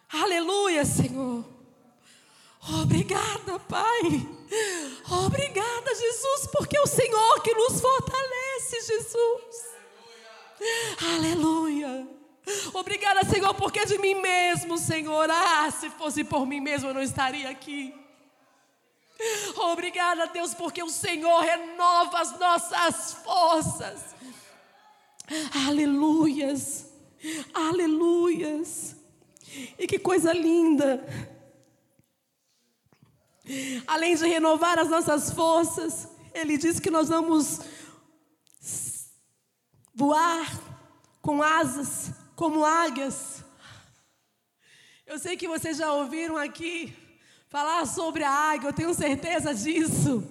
Aleluia, 0.09 0.85
Senhor. 0.85 1.43
Obrigada, 2.81 3.59
Pai. 3.67 4.27
Obrigada, 5.25 5.95
Jesus, 5.95 6.47
porque 6.51 6.77
é 6.77 6.81
o 6.81 6.87
Senhor 6.87 7.41
que 7.41 7.53
nos 7.55 7.81
fortalece, 7.81 8.81
Jesus. 8.85 9.73
Aleluia. 11.15 12.07
Obrigada, 12.73 13.23
Senhor, 13.23 13.53
porque 13.55 13.79
é 13.79 13.85
de 13.85 13.97
mim 13.97 14.15
mesmo, 14.15 14.77
Senhor. 14.77 15.29
Ah, 15.31 15.71
se 15.71 15.89
fosse 15.89 16.23
por 16.23 16.45
mim 16.45 16.59
mesmo, 16.59 16.89
eu 16.89 16.93
não 16.93 17.01
estaria 17.01 17.49
aqui. 17.49 17.93
Obrigada, 19.55 20.27
Deus, 20.27 20.53
porque 20.53 20.83
o 20.83 20.89
Senhor 20.89 21.39
renova 21.41 22.19
as 22.19 22.37
nossas 22.39 23.13
forças. 23.23 24.13
Aleluias, 25.67 26.92
aleluias. 27.53 28.95
E 29.77 29.85
que 29.87 29.99
coisa 29.99 30.33
linda. 30.33 31.05
Além 33.85 34.15
de 34.15 34.25
renovar 34.25 34.79
as 34.79 34.89
nossas 34.89 35.31
forças, 35.31 36.07
Ele 36.33 36.57
diz 36.57 36.79
que 36.79 36.89
nós 36.89 37.09
vamos 37.09 37.59
voar 39.93 40.47
com 41.21 41.41
asas 41.43 42.11
como 42.35 42.65
águias. 42.65 43.43
Eu 45.05 45.19
sei 45.19 45.37
que 45.37 45.47
vocês 45.47 45.77
já 45.77 45.93
ouviram 45.93 46.37
aqui 46.37 46.93
falar 47.49 47.85
sobre 47.85 48.23
a 48.23 48.31
águia, 48.31 48.69
eu 48.69 48.73
tenho 48.73 48.93
certeza 48.93 49.53
disso. 49.53 50.23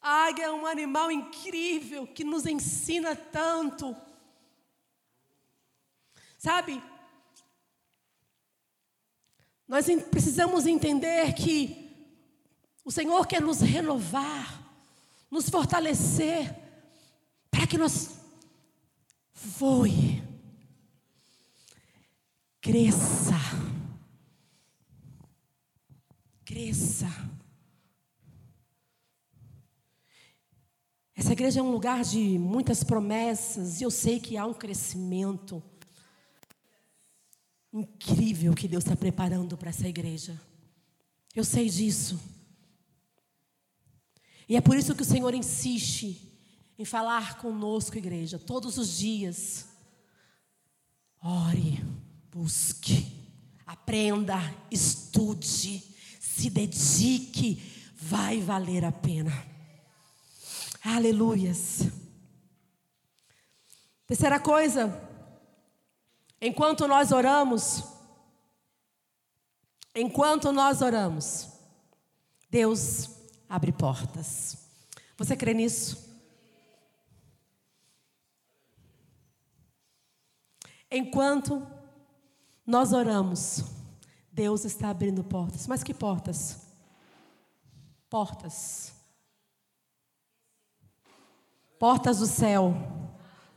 A 0.00 0.26
águia 0.26 0.44
é 0.44 0.52
um 0.52 0.66
animal 0.66 1.10
incrível 1.10 2.06
que 2.06 2.24
nos 2.24 2.46
ensina 2.46 3.14
tanto. 3.14 3.94
Sabe? 6.44 6.82
Nós 9.66 9.86
precisamos 10.10 10.66
entender 10.66 11.32
que 11.32 11.90
o 12.84 12.90
Senhor 12.90 13.26
quer 13.26 13.40
nos 13.40 13.62
renovar, 13.62 14.62
nos 15.30 15.48
fortalecer, 15.48 16.54
para 17.50 17.66
que 17.66 17.78
nós 17.78 18.18
voe, 19.32 20.22
cresça 22.60 23.40
cresça. 26.44 27.08
Essa 31.16 31.32
igreja 31.32 31.60
é 31.60 31.62
um 31.62 31.70
lugar 31.70 32.04
de 32.04 32.38
muitas 32.38 32.84
promessas 32.84 33.80
e 33.80 33.84
eu 33.84 33.90
sei 33.90 34.20
que 34.20 34.36
há 34.36 34.44
um 34.44 34.52
crescimento 34.52 35.62
incrível 37.74 38.54
que 38.54 38.66
Deus 38.66 38.84
está 38.84 38.96
preparando 38.96 39.56
para 39.58 39.68
essa 39.68 39.86
igreja. 39.86 40.40
Eu 41.34 41.44
sei 41.44 41.68
disso. 41.68 42.18
E 44.48 44.56
é 44.56 44.60
por 44.60 44.76
isso 44.76 44.94
que 44.94 45.02
o 45.02 45.06
Senhor 45.06 45.34
insiste 45.34 46.32
em 46.78 46.84
falar 46.84 47.38
conosco, 47.38 47.98
igreja, 47.98 48.38
todos 48.38 48.78
os 48.78 48.96
dias. 48.96 49.66
Ore, 51.20 51.84
busque, 52.30 53.06
aprenda, 53.66 54.38
estude 54.70 55.94
se 56.34 56.50
dedique, 56.50 57.62
vai 57.94 58.40
valer 58.40 58.84
a 58.84 58.90
pena. 58.90 59.32
Aleluias. 60.82 61.86
Terceira 64.04 64.40
coisa, 64.40 64.88
enquanto 66.46 66.86
nós 66.86 67.10
oramos, 67.10 67.82
enquanto 69.94 70.52
nós 70.52 70.82
oramos, 70.82 71.48
Deus 72.50 73.08
abre 73.48 73.72
portas. 73.72 74.58
Você 75.16 75.34
crê 75.34 75.54
nisso? 75.54 76.04
Enquanto 80.90 81.66
nós 82.66 82.92
oramos, 82.92 83.64
Deus 84.30 84.66
está 84.66 84.90
abrindo 84.90 85.24
portas. 85.24 85.66
Mas 85.66 85.82
que 85.82 85.94
portas? 85.94 86.60
Portas. 88.10 88.92
Portas 91.78 92.18
do 92.18 92.26
céu. 92.26 92.74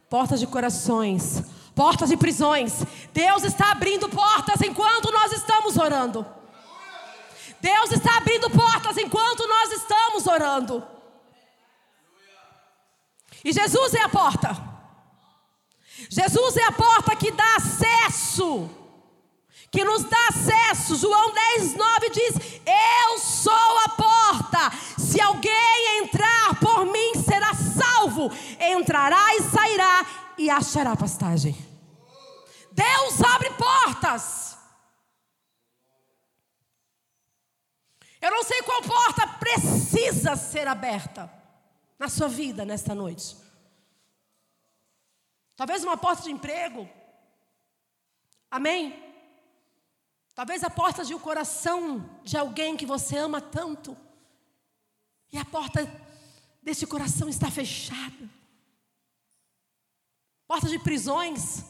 Portas 0.09 0.39
de 0.39 0.47
corações. 0.47 1.43
Portas 1.77 2.09
de 2.09 2.17
prisões. 2.17 2.83
Deus 3.13 3.43
está 3.43 3.69
abrindo 3.71 4.09
portas 4.09 4.59
enquanto 4.61 5.11
nós 5.11 5.31
estamos 5.31 5.77
orando. 5.77 6.25
Deus 7.61 7.91
está 7.91 8.17
abrindo 8.17 8.49
portas 8.49 8.97
enquanto 8.97 9.47
nós 9.47 9.71
estamos 9.71 10.25
orando. 10.25 10.83
E 13.45 13.53
Jesus 13.53 13.93
é 13.93 14.01
a 14.01 14.09
porta. 14.09 14.57
Jesus 16.09 16.57
é 16.57 16.63
a 16.63 16.71
porta 16.71 17.15
que 17.15 17.31
dá 17.31 17.55
acesso 17.57 18.71
que 19.69 19.83
nos 19.83 20.03
dá 20.05 20.27
acesso. 20.29 20.95
João 20.95 21.31
10, 21.33 21.75
9 21.75 22.09
diz: 22.09 22.35
Eu 22.65 23.19
sou 23.19 23.77
a 23.85 23.89
porta. 23.89 24.71
Se 24.97 25.21
alguém 25.21 25.99
entrar 25.99 26.55
por 26.59 26.85
mim, 26.85 27.11
será 27.23 27.53
salvo. 27.53 28.31
Entrará 28.59 29.35
e 29.35 29.43
sairá 29.43 30.26
e 30.37 30.49
achará 30.49 30.95
pastagem. 30.95 31.55
Deus 32.71 33.21
abre 33.21 33.49
portas. 33.51 34.57
Eu 38.21 38.31
não 38.31 38.43
sei 38.43 38.61
qual 38.61 38.81
porta 38.81 39.27
precisa 39.39 40.35
ser 40.35 40.67
aberta 40.67 41.31
na 41.97 42.09
sua 42.09 42.27
vida 42.27 42.65
nesta 42.65 42.93
noite. 42.93 43.37
Talvez 45.55 45.83
uma 45.83 45.97
porta 45.97 46.23
de 46.23 46.31
emprego. 46.31 46.87
Amém? 48.49 49.03
Talvez 50.35 50.63
a 50.63 50.69
porta 50.69 51.03
de 51.03 51.15
um 51.15 51.19
coração 51.19 52.07
de 52.23 52.37
alguém 52.37 52.77
que 52.77 52.85
você 52.85 53.17
ama 53.17 53.41
tanto. 53.41 53.97
E 55.31 55.37
a 55.37 55.43
porta 55.43 55.89
desse 56.61 56.85
coração 56.85 57.27
está 57.27 57.49
fechada. 57.49 58.29
Porta 60.47 60.67
de 60.69 60.79
prisões. 60.79 61.65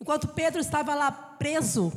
Enquanto 0.00 0.28
Pedro 0.28 0.60
estava 0.60 0.94
lá 0.94 1.10
preso, 1.10 1.92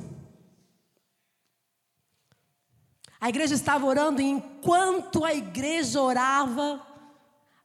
a 3.19 3.29
igreja 3.29 3.53
estava 3.53 3.85
orando 3.85 4.21
e 4.21 4.25
enquanto 4.25 5.23
a 5.23 5.33
igreja 5.33 6.01
orava, 6.01 6.85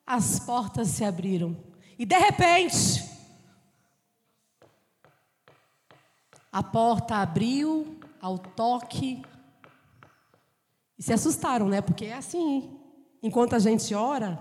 as 0.07 0.41
portas 0.41 0.89
se 0.89 1.05
abriram. 1.05 1.57
E 1.99 2.05
de 2.05 2.17
repente, 2.17 3.09
A 6.59 6.63
porta 6.63 7.17
abriu 7.17 8.01
ao 8.21 8.39
toque. 8.39 9.23
E 10.99 11.03
se 11.03 11.13
assustaram, 11.13 11.69
né? 11.69 11.81
Porque 11.81 12.07
é 12.07 12.15
assim. 12.15 12.77
Enquanto 13.23 13.55
a 13.55 13.59
gente 13.59 13.95
ora 13.95 14.39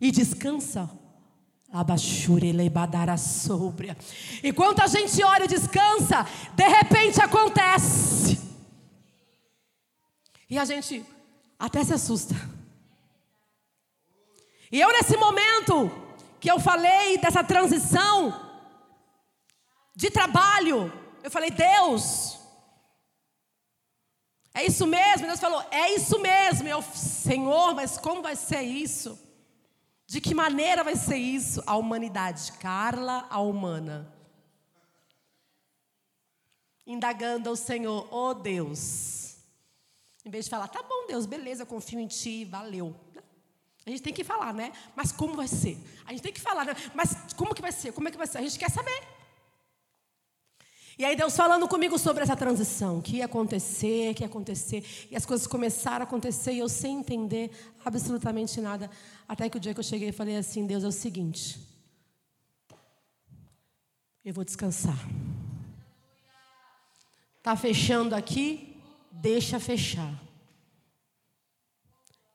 e 0.00 0.10
descansa. 0.10 0.90
Enquanto 4.42 4.80
a 4.80 4.86
gente 4.86 5.22
ora 5.22 5.44
e 5.44 5.48
descansa, 5.48 6.26
de 6.54 6.68
repente 6.68 7.20
acontece. 7.20 8.40
E 10.48 10.58
a 10.58 10.64
gente 10.64 11.04
até 11.58 11.82
se 11.82 11.92
assusta. 11.92 12.34
E 14.70 14.80
eu, 14.80 14.92
nesse 14.92 15.16
momento 15.16 15.90
que 16.40 16.50
eu 16.50 16.60
falei 16.60 17.18
dessa 17.18 17.42
transição, 17.42 18.44
de 19.94 20.10
trabalho. 20.10 20.92
Eu 21.22 21.30
falei, 21.30 21.50
Deus, 21.50 22.38
é 24.52 24.64
isso 24.64 24.86
mesmo? 24.86 25.26
Deus 25.26 25.40
falou, 25.40 25.64
é 25.70 25.94
isso 25.94 26.18
mesmo. 26.18 26.68
Eu, 26.68 26.82
Senhor, 26.82 27.74
mas 27.74 27.96
como 27.96 28.22
vai 28.22 28.36
ser 28.36 28.62
isso? 28.62 29.18
De 30.06 30.20
que 30.20 30.34
maneira 30.34 30.84
vai 30.84 30.96
ser 30.96 31.16
isso? 31.16 31.62
A 31.66 31.76
humanidade, 31.76 32.52
Carla, 32.52 33.26
a 33.30 33.40
humana. 33.40 34.12
Indagando 36.86 37.48
ao 37.48 37.56
Senhor, 37.56 38.06
oh 38.12 38.34
Deus. 38.34 39.36
Em 40.24 40.30
vez 40.30 40.44
de 40.44 40.50
falar, 40.50 40.68
tá 40.68 40.82
bom, 40.82 41.06
Deus, 41.06 41.26
beleza, 41.26 41.62
eu 41.62 41.66
confio 41.66 42.00
em 42.00 42.06
Ti, 42.06 42.44
valeu. 42.44 42.94
A 43.86 43.90
gente 43.90 44.02
tem 44.02 44.12
que 44.14 44.24
falar, 44.24 44.54
né? 44.54 44.72
Mas 44.96 45.12
como 45.12 45.34
vai 45.34 45.46
ser? 45.46 45.78
A 46.06 46.12
gente 46.12 46.22
tem 46.22 46.32
que 46.32 46.40
falar, 46.40 46.64
né? 46.64 46.74
Mas 46.94 47.32
como 47.36 47.54
que 47.54 47.60
vai 47.60 47.72
ser? 47.72 47.92
Como 47.92 48.08
é 48.08 48.10
que 48.10 48.16
vai 48.16 48.26
ser? 48.26 48.38
A 48.38 48.42
gente 48.42 48.58
quer 48.58 48.70
saber. 48.70 49.13
E 50.96 51.04
aí 51.04 51.16
Deus 51.16 51.36
falando 51.36 51.66
comigo 51.66 51.98
sobre 51.98 52.22
essa 52.22 52.36
transição, 52.36 53.00
que 53.00 53.16
ia 53.16 53.24
acontecer, 53.24 54.14
que 54.14 54.22
ia 54.22 54.28
acontecer, 54.28 54.84
e 55.10 55.16
as 55.16 55.26
coisas 55.26 55.46
começaram 55.46 56.04
a 56.04 56.08
acontecer 56.08 56.52
e 56.52 56.60
eu 56.60 56.68
sem 56.68 56.98
entender 56.98 57.50
absolutamente 57.84 58.60
nada, 58.60 58.88
até 59.28 59.48
que 59.48 59.56
o 59.56 59.60
dia 59.60 59.74
que 59.74 59.80
eu 59.80 59.84
cheguei 59.84 60.10
e 60.10 60.12
falei 60.12 60.36
assim, 60.36 60.66
Deus 60.66 60.84
é 60.84 60.88
o 60.88 60.92
seguinte, 60.92 61.58
eu 64.24 64.32
vou 64.32 64.44
descansar. 64.44 64.98
Tá 67.42 67.54
fechando 67.56 68.14
aqui, 68.14 68.80
deixa 69.10 69.60
fechar. 69.60 70.22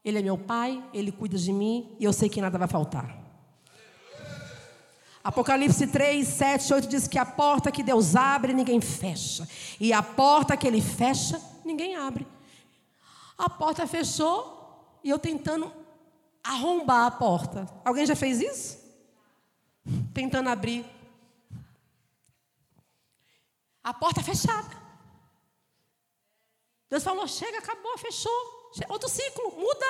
Ele 0.03 0.19
é 0.19 0.21
meu 0.21 0.37
pai, 0.37 0.83
ele 0.93 1.11
cuida 1.11 1.37
de 1.37 1.51
mim 1.51 1.95
e 1.99 2.03
eu 2.03 2.13
sei 2.13 2.29
que 2.29 2.41
nada 2.41 2.57
vai 2.57 2.67
faltar. 2.67 3.18
Apocalipse 5.29 5.85
3, 5.85 6.27
7, 6.27 6.73
8 6.73 6.87
diz 6.87 7.07
que 7.07 7.19
a 7.19 7.23
porta 7.23 7.71
que 7.71 7.83
Deus 7.83 8.15
abre, 8.15 8.51
ninguém 8.51 8.81
fecha. 8.81 9.47
E 9.79 9.93
a 9.93 10.01
porta 10.01 10.57
que 10.57 10.65
Ele 10.65 10.81
fecha, 10.81 11.39
ninguém 11.63 11.95
abre. 11.95 12.25
A 13.37 13.47
porta 13.47 13.85
fechou 13.85 14.99
e 15.03 15.09
eu 15.11 15.19
tentando 15.19 15.71
arrombar 16.43 17.05
a 17.05 17.11
porta. 17.11 17.69
Alguém 17.85 18.07
já 18.07 18.15
fez 18.15 18.41
isso? 18.41 18.79
Tentando 20.15 20.49
abrir. 20.49 20.83
A 23.83 23.93
porta 23.93 24.23
fechada. 24.23 24.75
Deus 26.89 27.03
falou: 27.03 27.27
chega, 27.27 27.59
acabou, 27.59 27.95
fechou. 27.99 28.71
Outro 28.89 29.07
ciclo, 29.07 29.51
muda. 29.51 29.85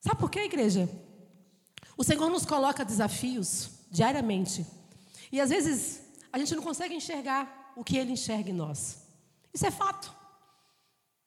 Sabe 0.00 0.18
por 0.18 0.28
quê, 0.28 0.40
igreja? 0.40 0.88
O 1.96 2.04
Senhor 2.04 2.28
nos 2.28 2.44
coloca 2.44 2.84
desafios 2.84 3.70
diariamente. 3.90 4.66
E 5.30 5.40
às 5.40 5.50
vezes 5.50 6.00
a 6.32 6.38
gente 6.38 6.54
não 6.54 6.62
consegue 6.62 6.94
enxergar 6.94 7.72
o 7.76 7.84
que 7.84 7.96
Ele 7.96 8.12
enxerga 8.12 8.50
em 8.50 8.54
nós. 8.54 8.98
Isso 9.52 9.66
é 9.66 9.70
fato. 9.70 10.14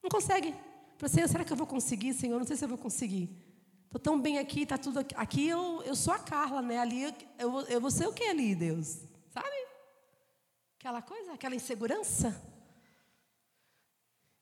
Não 0.03 0.09
consegue. 0.09 0.53
Para 0.97 1.07
Senhor, 1.07 1.28
será 1.28 1.45
que 1.45 1.53
eu 1.53 1.57
vou 1.57 1.68
conseguir, 1.68 2.13
Senhor? 2.13 2.38
Não 2.38 2.45
sei 2.45 2.57
se 2.57 2.65
eu 2.65 2.70
vou 2.70 2.78
conseguir. 2.78 3.30
Estou 3.86 3.99
tão 3.99 4.20
bem 4.20 4.38
aqui, 4.38 4.63
está 4.63 4.78
tudo 4.78 4.99
aqui. 4.99 5.15
Aqui 5.18 5.47
eu, 5.47 5.82
eu 5.84 5.95
sou 5.95 6.13
a 6.13 6.20
Carla, 6.20 6.61
né? 6.61 6.78
Ali 6.80 7.03
eu, 7.03 7.13
eu, 7.39 7.61
eu 7.68 7.82
vou 7.82 7.89
ser 7.89 8.07
o 8.07 8.13
que 8.13 8.26
ali, 8.26 8.53
Deus? 8.53 8.99
Sabe? 9.30 9.55
Aquela 10.78 11.01
coisa, 11.01 11.34
aquela 11.34 11.55
insegurança. 11.55 12.36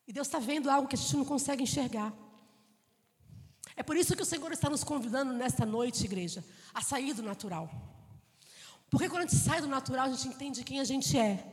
E 0.07 0.13
Deus 0.13 0.27
está 0.27 0.39
vendo 0.39 0.69
algo 0.69 0.87
que 0.87 0.95
a 0.95 0.97
gente 0.97 1.15
não 1.15 1.25
consegue 1.25 1.63
enxergar. 1.63 2.13
É 3.75 3.83
por 3.83 3.97
isso 3.97 4.15
que 4.15 4.21
o 4.21 4.25
Senhor 4.25 4.51
está 4.51 4.69
nos 4.69 4.83
convidando 4.83 5.33
nesta 5.33 5.65
noite, 5.65 6.05
igreja, 6.05 6.43
a 6.73 6.81
sair 6.81 7.13
do 7.13 7.21
natural. 7.21 7.69
Porque 8.89 9.09
quando 9.09 9.23
a 9.23 9.27
gente 9.27 9.35
sai 9.35 9.59
do 9.59 9.67
natural, 9.67 10.05
a 10.05 10.09
gente 10.09 10.27
entende 10.27 10.63
quem 10.63 10.79
a 10.79 10.83
gente 10.83 11.17
é. 11.17 11.51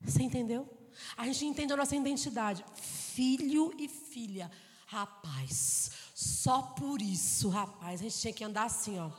Você 0.00 0.22
entendeu? 0.22 0.68
A 1.16 1.26
gente 1.26 1.44
entende 1.44 1.72
a 1.72 1.76
nossa 1.76 1.96
identidade. 1.96 2.64
Filho 2.74 3.74
e 3.78 3.88
filha. 3.88 4.50
Rapaz, 4.86 5.90
só 6.14 6.62
por 6.62 7.00
isso, 7.00 7.48
rapaz, 7.48 8.00
a 8.00 8.02
gente 8.02 8.18
tinha 8.18 8.32
que 8.32 8.42
andar 8.42 8.64
assim, 8.64 8.98
ó. 8.98 9.10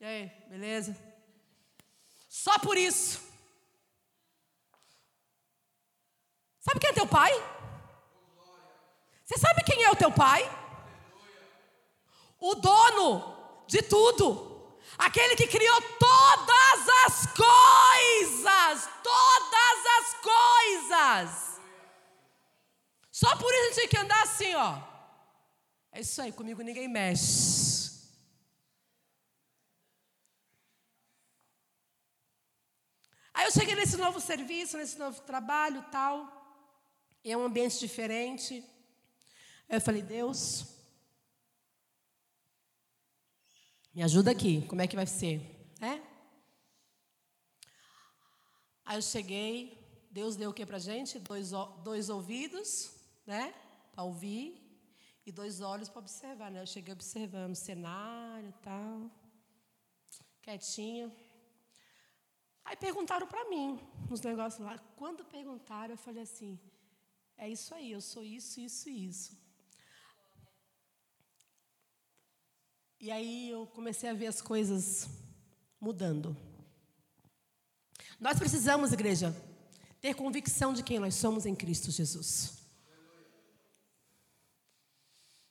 E 0.00 0.04
aí, 0.04 0.28
beleza? 0.48 0.96
Só 2.28 2.58
por 2.58 2.76
isso. 2.76 3.20
Sabe 6.60 6.78
quem 6.80 6.90
é 6.90 6.92
teu 6.92 7.06
pai? 7.06 7.32
Você 9.32 9.38
sabe 9.38 9.64
quem 9.64 9.82
é 9.82 9.90
o 9.90 9.96
teu 9.96 10.12
pai? 10.12 10.42
O 12.38 12.54
dono 12.54 13.64
de 13.66 13.80
tudo. 13.80 14.76
Aquele 14.98 15.34
que 15.36 15.46
criou 15.46 15.80
todas 15.98 16.88
as 17.06 17.26
coisas. 17.32 18.90
Todas 19.02 19.86
as 19.98 20.14
coisas. 20.20 21.60
Só 23.10 23.34
por 23.36 23.50
isso 23.54 23.62
a 23.62 23.64
gente 23.68 23.74
tem 23.76 23.88
que 23.88 23.96
andar 23.96 24.22
assim, 24.22 24.54
ó. 24.54 24.78
É 25.90 26.00
isso 26.00 26.20
aí, 26.20 26.30
comigo 26.30 26.60
ninguém 26.60 26.86
mexe. 26.86 27.90
Aí 33.32 33.46
eu 33.46 33.50
cheguei 33.50 33.74
nesse 33.74 33.96
novo 33.96 34.20
serviço, 34.20 34.76
nesse 34.76 34.98
novo 34.98 35.22
trabalho 35.22 35.82
tal. 35.90 36.28
E 37.24 37.32
é 37.32 37.36
um 37.36 37.44
ambiente 37.44 37.78
diferente. 37.78 38.62
Aí 39.72 39.78
eu 39.78 39.80
falei, 39.80 40.02
Deus, 40.02 40.66
me 43.94 44.02
ajuda 44.02 44.30
aqui, 44.30 44.60
como 44.68 44.82
é 44.82 44.86
que 44.86 44.94
vai 44.94 45.06
ser? 45.06 45.40
É? 45.80 45.98
Aí 48.84 48.98
eu 48.98 49.00
cheguei, 49.00 50.06
Deus 50.10 50.36
deu 50.36 50.50
o 50.50 50.52
que 50.52 50.66
pra 50.66 50.78
gente? 50.78 51.18
Dois, 51.18 51.52
dois 51.82 52.10
ouvidos, 52.10 52.92
né? 53.24 53.54
Para 53.92 54.04
ouvir. 54.04 54.60
E 55.24 55.32
dois 55.32 55.62
olhos 55.62 55.88
para 55.88 56.00
observar, 56.00 56.50
né? 56.50 56.60
Eu 56.60 56.66
cheguei 56.66 56.92
observando 56.92 57.52
o 57.52 57.56
cenário 57.56 58.50
e 58.50 58.62
tal. 58.62 59.10
Quietinho. 60.42 61.10
Aí 62.62 62.76
perguntaram 62.76 63.26
para 63.26 63.48
mim, 63.48 63.80
nos 64.10 64.20
negócios 64.20 64.62
lá. 64.62 64.78
Quando 64.96 65.24
perguntaram, 65.24 65.94
eu 65.94 65.98
falei 65.98 66.24
assim: 66.24 66.60
é 67.38 67.48
isso 67.48 67.74
aí, 67.74 67.90
eu 67.90 68.02
sou 68.02 68.22
isso, 68.22 68.60
isso 68.60 68.90
e 68.90 69.06
isso. 69.08 69.41
E 73.02 73.10
aí 73.10 73.50
eu 73.50 73.66
comecei 73.66 74.08
a 74.08 74.14
ver 74.14 74.28
as 74.28 74.40
coisas 74.40 75.08
mudando. 75.80 76.36
Nós 78.20 78.38
precisamos, 78.38 78.92
igreja, 78.92 79.34
ter 80.00 80.14
convicção 80.14 80.72
de 80.72 80.84
quem 80.84 81.00
nós 81.00 81.16
somos 81.16 81.44
em 81.44 81.52
Cristo 81.52 81.90
Jesus. 81.90 82.58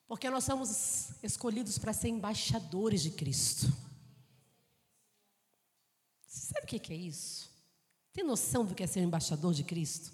Porque 0.08 0.30
nós 0.30 0.45
somos 0.45 1.12
escolhidos 1.22 1.78
para 1.78 1.91
ser 1.91 2.08
embaixadores 2.08 3.02
de 3.02 3.12
Cristo. 3.12 3.66
Você 6.26 6.54
sabe 6.54 6.64
o 6.64 6.68
que 6.68 6.93
é 6.93 6.95
isso? 6.95 7.52
Tem 8.14 8.24
noção 8.24 8.64
do 8.64 8.74
que 8.74 8.84
é 8.84 8.88
ser 8.88 9.02
embaixador 9.02 9.54
de 9.54 9.66
Cristo? 9.66 10.14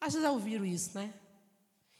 Que 0.00 0.10
já 0.10 0.32
ouviram 0.32 0.64
isso, 0.64 0.90
né? 0.98 1.14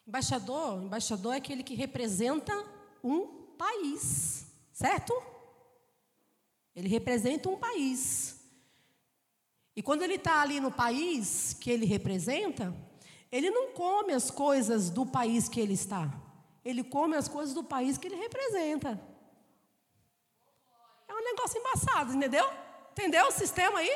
Embaixador, 0.05 0.83
embaixador 0.83 1.35
é 1.35 1.37
aquele 1.37 1.63
que 1.63 1.77
representa 1.77 2.53
um 3.01 3.34
país, 3.55 4.47
certo? 4.73 5.15
Ele 6.75 6.89
representa 6.89 7.49
um 7.49 7.57
país. 7.57 8.41
E 9.77 9.83
quando 9.83 10.03
ele 10.03 10.15
está 10.15 10.41
ali 10.41 10.61
no 10.61 10.71
país 10.71 11.55
que 11.55 11.71
ele 11.71 11.87
representa, 11.87 12.75
ele 13.31 13.51
não 13.51 13.73
come 13.73 14.13
as 14.13 14.31
coisas 14.31 14.91
do 14.91 15.05
país 15.05 15.49
que 15.49 15.61
ele 15.61 15.75
está. 15.75 16.13
Ele 16.65 16.85
come 16.85 17.17
as 17.17 17.29
coisas 17.29 17.55
do 17.55 17.65
país 17.65 17.99
que 17.99 18.07
ele 18.07 18.17
representa. 18.17 19.01
É 21.09 21.15
um 21.15 21.25
negócio 21.25 21.59
embaçado, 21.59 22.15
entendeu? 22.15 22.45
Entendeu 22.93 23.27
o 23.27 23.33
sistema 23.33 23.79
aí? 23.81 23.91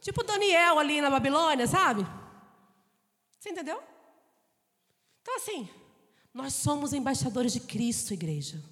Tipo 0.00 0.22
Daniel 0.22 0.78
ali 0.78 1.00
na 1.00 1.10
Babilônia, 1.10 1.66
sabe? 1.66 2.06
Você 3.38 3.50
entendeu? 3.50 3.82
Então, 5.22 5.36
assim, 5.36 5.68
nós 6.38 6.54
somos 6.54 6.92
embaixadores 6.92 7.52
de 7.52 7.58
Cristo, 7.58 8.14
igreja. 8.14 8.62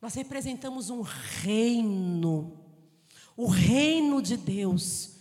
Nós 0.00 0.14
representamos 0.14 0.88
um 0.88 1.00
reino, 1.00 2.56
o 3.36 3.48
reino 3.48 4.22
de 4.22 4.36
Deus. 4.36 5.16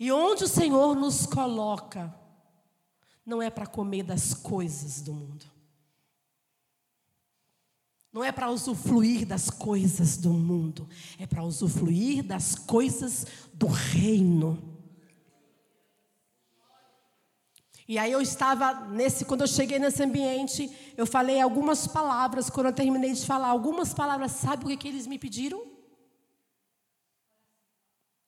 E 0.00 0.10
onde 0.10 0.42
o 0.42 0.48
Senhor 0.48 0.96
nos 0.96 1.24
coloca, 1.24 2.12
não 3.24 3.40
é 3.40 3.48
para 3.48 3.64
comer 3.64 4.02
das 4.02 4.34
coisas 4.34 5.00
do 5.02 5.12
mundo. 5.12 5.46
Não 8.12 8.24
é 8.24 8.32
para 8.32 8.50
usufruir 8.50 9.24
das 9.24 9.50
coisas 9.50 10.16
do 10.16 10.32
mundo, 10.32 10.88
é 11.16 11.28
para 11.28 11.44
usufruir 11.44 12.24
das 12.24 12.56
coisas 12.56 13.24
do 13.54 13.68
reino. 13.68 14.75
E 17.88 17.98
aí 17.98 18.10
eu 18.10 18.20
estava 18.20 18.72
nesse, 18.86 19.24
quando 19.24 19.42
eu 19.42 19.46
cheguei 19.46 19.78
nesse 19.78 20.02
ambiente, 20.02 20.68
eu 20.96 21.06
falei 21.06 21.40
algumas 21.40 21.86
palavras, 21.86 22.50
quando 22.50 22.66
eu 22.66 22.72
terminei 22.72 23.12
de 23.12 23.24
falar 23.24 23.48
algumas 23.48 23.94
palavras, 23.94 24.32
sabe 24.32 24.64
o 24.64 24.68
que, 24.68 24.76
que 24.76 24.88
eles 24.88 25.06
me 25.06 25.18
pediram? 25.18 25.64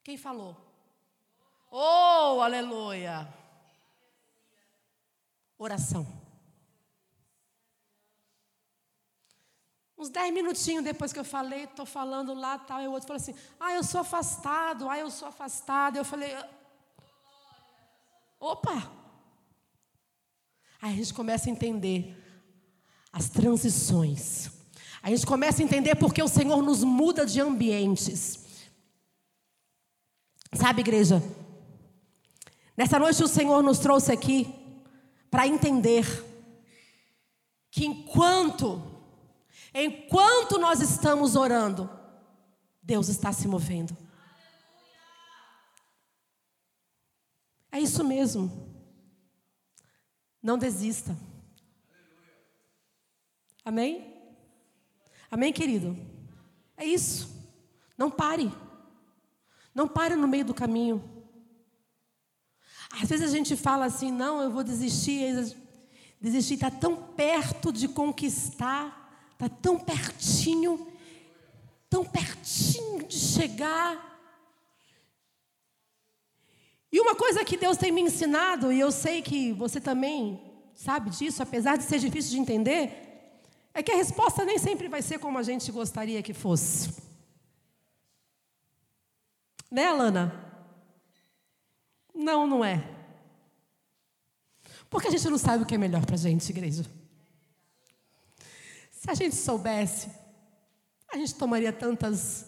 Quem 0.05 0.17
falou? 0.17 0.57
Oh, 1.71 2.41
aleluia! 2.41 3.29
Oração. 5.59 6.07
Uns 9.99 10.09
dez 10.09 10.33
minutinhos 10.33 10.85
depois 10.85 11.13
que 11.13 11.19
eu 11.19 11.25
falei, 11.25 11.65
estou 11.65 11.85
falando 11.85 12.33
lá, 12.33 12.57
tal, 12.57 12.81
e 12.81 12.87
o 12.87 12.93
outro 12.93 13.09
falou 13.09 13.21
assim: 13.21 13.35
Ah, 13.59 13.75
eu 13.75 13.83
sou 13.83 14.01
afastado, 14.03 14.89
ah, 14.89 14.97
eu 14.97 15.11
sou 15.11 15.27
afastado. 15.27 15.97
Eu 15.97 16.05
falei: 16.05 16.33
Opa! 18.39 18.98
Aí 20.81 20.93
a 20.93 20.97
gente 20.97 21.15
começa 21.15 21.49
a 21.49 21.53
entender 21.53 22.17
as 23.13 23.29
transições. 23.29 24.51
A 25.03 25.11
gente 25.11 25.27
começa 25.27 25.63
a 25.63 25.65
entender 25.65 25.95
porque 25.97 26.23
o 26.23 26.29
Senhor 26.29 26.63
nos 26.63 26.85
muda 26.85 27.25
de 27.25 27.41
ambientes. 27.41 28.47
Sabe, 30.53 30.81
igreja? 30.81 31.23
Nessa 32.77 32.99
noite 32.99 33.23
o 33.23 33.29
Senhor 33.29 33.63
nos 33.63 33.79
trouxe 33.79 34.13
aqui 34.13 34.55
para 35.31 35.47
entender 35.47 36.07
que 37.71 37.85
enquanto 37.85 38.99
Enquanto 39.75 40.59
nós 40.59 40.81
estamos 40.81 41.37
orando, 41.37 41.89
Deus 42.83 43.09
está 43.09 43.33
se 43.33 43.47
movendo. 43.47 43.97
É 47.71 47.79
isso 47.79 48.03
mesmo. 48.03 48.68
Não 50.49 50.57
desista. 50.57 51.15
Amém? 53.63 54.15
Amém, 55.31 55.53
querido? 55.53 55.95
É 56.75 56.87
isso. 56.87 57.47
Não 57.99 58.11
pare. 58.11 58.51
Não 59.75 59.87
pare 59.87 60.17
no 60.17 60.27
meio 60.27 60.47
do 60.47 60.55
caminho. 60.55 61.05
Às 62.91 63.11
vezes 63.11 63.29
a 63.29 63.37
gente 63.37 63.57
fala 63.57 63.85
assim, 63.85 64.11
não, 64.11 64.41
eu 64.41 64.51
vou 64.51 64.65
desistir. 64.65 65.55
Desistir 66.19 66.55
está 66.55 66.71
tão 66.71 66.97
perto 66.97 67.71
de 67.71 67.87
conquistar. 67.87 69.29
Está 69.35 69.51
tão 69.51 69.79
pertinho, 69.79 70.91
tão 71.91 72.07
pertinho 72.07 73.07
de 73.07 73.19
chegar. 73.19 74.18
E 76.91 77.01
uma 77.01 77.15
coisa 77.15 77.45
que 77.45 77.57
Deus 77.57 77.77
tem 77.77 77.93
me 77.93 78.01
ensinado, 78.01 78.73
e 78.73 78.81
eu 78.81 78.91
sei 78.91 79.21
que 79.21 79.53
você 79.53 79.81
também 79.81 80.41
sabe 80.75 81.11
disso, 81.11 81.43
apesar 81.43 81.77
de 81.77 81.85
ser 81.85 81.99
difícil 81.99 82.33
de 82.33 82.39
entender, 82.39 82.93
é 83.75 83.83
que 83.83 83.93
a 83.93 83.97
resposta 83.97 84.45
nem 84.45 84.59
sempre 84.59 84.89
vai 84.89 85.03
ser 85.03 85.19
como 85.19 85.39
a 85.39 85.43
gente 85.43 85.71
gostaria 85.71 86.23
que 86.23 86.33
fosse. 86.33 86.95
Né, 89.71 89.87
Alana? 89.87 90.45
Não, 92.15 92.47
não 92.47 92.65
é. 92.65 92.89
Porque 94.89 95.09
a 95.09 95.11
gente 95.11 95.29
não 95.29 95.37
sabe 95.37 95.63
o 95.63 95.67
que 95.67 95.75
é 95.75 95.79
melhor 95.79 96.05
para 96.07 96.15
a 96.15 96.19
gente, 96.19 96.49
igreja. 96.49 96.85
Se 98.91 99.11
a 99.11 99.15
gente 99.15 99.37
soubesse, 99.37 100.09
a 101.13 101.17
gente 101.17 101.35
tomaria 101.35 101.73
tantas 101.73 102.47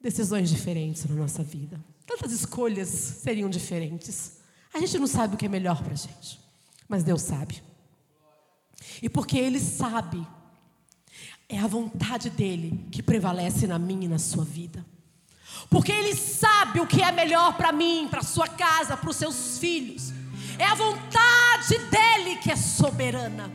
decisões 0.00 0.50
diferentes 0.50 1.04
na 1.06 1.14
nossa 1.14 1.42
vida. 1.42 1.82
Tantas 2.08 2.32
escolhas 2.32 2.88
seriam 2.88 3.50
diferentes. 3.50 4.38
A 4.72 4.80
gente 4.80 4.98
não 4.98 5.06
sabe 5.06 5.34
o 5.34 5.36
que 5.36 5.44
é 5.44 5.48
melhor 5.48 5.82
para 5.82 5.92
a 5.92 5.96
gente, 5.96 6.40
mas 6.88 7.04
Deus 7.04 7.20
sabe. 7.20 7.62
E 9.02 9.10
porque 9.10 9.36
Ele 9.36 9.60
sabe, 9.60 10.26
é 11.46 11.58
a 11.58 11.66
vontade 11.66 12.30
dEle 12.30 12.86
que 12.90 13.02
prevalece 13.02 13.66
na 13.66 13.78
minha 13.78 14.06
e 14.06 14.08
na 14.08 14.18
sua 14.18 14.42
vida. 14.42 14.84
Porque 15.68 15.92
Ele 15.92 16.14
sabe 16.14 16.80
o 16.80 16.86
que 16.86 17.02
é 17.02 17.12
melhor 17.12 17.54
para 17.58 17.72
mim, 17.72 18.08
para 18.10 18.22
sua 18.22 18.48
casa, 18.48 18.96
para 18.96 19.10
os 19.10 19.16
seus 19.16 19.58
filhos. 19.58 20.10
É 20.58 20.64
a 20.64 20.74
vontade 20.74 21.76
dEle 21.90 22.38
que 22.38 22.50
é 22.50 22.56
soberana. 22.56 23.52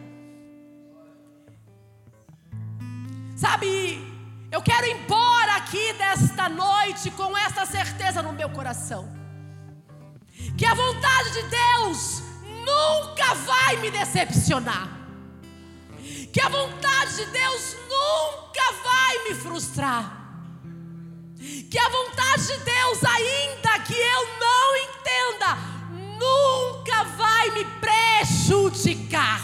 Sabe, 3.36 4.12
eu 4.54 4.62
quero 4.62 4.86
ir 4.86 4.91
embora 4.91 5.56
aqui 5.56 5.93
desta 5.93 6.47
noite 6.47 7.10
com 7.10 7.36
essa 7.36 7.66
certeza 7.66 8.22
no 8.22 8.32
meu 8.34 8.47
coração. 8.51 9.10
Que 10.56 10.64
a 10.64 10.76
vontade 10.76 11.32
de 11.32 11.41
Deus 11.41 12.22
nunca 12.64 13.34
vai 13.34 13.78
me 13.78 13.89
decepcionar. 13.89 14.88
Que 16.32 16.39
a 16.39 16.49
vontade 16.49 17.16
de 17.16 17.26
Deus 17.32 17.76
nunca 17.89 18.72
vai 18.84 19.24
me 19.24 19.34
frustrar. 19.34 20.22
Que 21.72 21.80
a 21.80 21.89
vontade 21.89 22.45
de 22.45 22.58
Deus, 22.60 23.04
ainda 23.04 23.80
que 23.80 23.95
eu 23.95 24.39
não 24.39 24.78
entenda, 24.78 25.58
nunca 26.20 27.04
vai 27.06 27.49
me 27.49 27.66
prejudicar. 27.82 29.41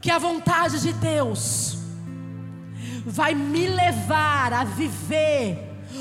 Que 0.00 0.08
a 0.08 0.18
vontade 0.18 0.80
de 0.80 0.92
Deus 0.92 1.77
vai 3.08 3.34
me 3.34 3.66
levar 3.66 4.52
a 4.52 4.64
viver 4.64 5.58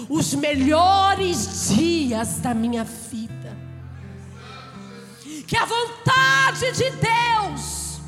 os 0.09 0.33
melhores 0.33 1.69
dias 1.69 2.39
da 2.39 2.53
minha 2.53 2.83
vida. 2.83 3.57
Que 5.47 5.55
a 5.55 5.65
vontade 5.65 6.71
de 6.73 6.89
Deus 6.91 8.01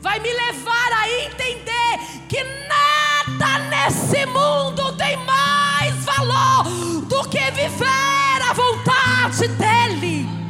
vai 0.00 0.20
me 0.20 0.30
levar 0.30 0.92
a 0.92 1.08
entender 1.24 1.98
que 2.28 2.44
nada 2.68 3.58
nesse 3.70 4.26
mundo 4.26 4.94
tem 4.96 5.16
mais 5.24 6.04
valor 6.04 6.64
do 7.08 7.28
que 7.28 7.50
viver 7.52 8.42
a 8.48 8.52
vontade 8.52 9.48
dEle. 9.48 10.43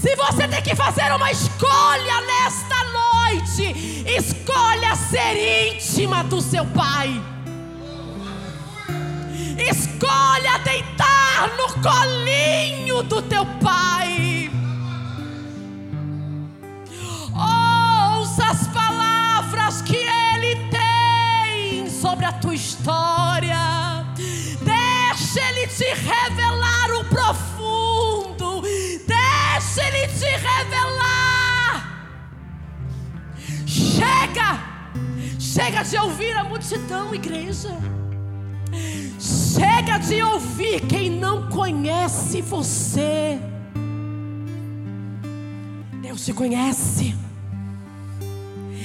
Se 0.00 0.14
você 0.14 0.46
tem 0.46 0.62
que 0.62 0.76
fazer 0.76 1.12
uma 1.12 1.28
escolha 1.32 2.20
nesta 2.20 2.84
noite, 2.84 4.04
escolha 4.06 4.94
ser 4.94 5.74
íntima 5.74 6.22
do 6.22 6.40
seu 6.40 6.64
Pai. 6.66 7.20
Escolha 9.58 10.58
deitar 10.62 11.50
no 11.56 11.82
colinho 11.82 13.02
do 13.02 13.20
teu 13.22 13.44
Pai. 13.60 14.48
Ouça 17.34 18.44
as 18.44 18.68
palavras 18.68 19.82
que 19.82 19.96
Ele 19.96 20.70
tem 20.70 21.90
sobre 21.90 22.24
a 22.24 22.32
tua 22.34 22.54
história. 22.54 24.06
Deixa 24.62 25.40
Ele 25.48 25.66
te 25.66 25.92
revelar 25.92 27.00
o 27.00 27.04
profundo. 27.06 28.37
Deixa 29.58 29.82
Ele 29.88 30.06
te 30.06 30.24
revelar. 30.24 31.98
Chega, 33.66 34.60
chega 35.36 35.82
de 35.82 35.96
ouvir 35.96 36.36
a 36.36 36.44
multidão, 36.44 37.12
igreja. 37.12 37.76
Chega 39.18 39.98
de 39.98 40.22
ouvir 40.22 40.82
quem 40.82 41.10
não 41.10 41.48
conhece 41.48 42.40
você. 42.40 43.40
Deus 46.00 46.24
te 46.24 46.32
conhece. 46.32 47.16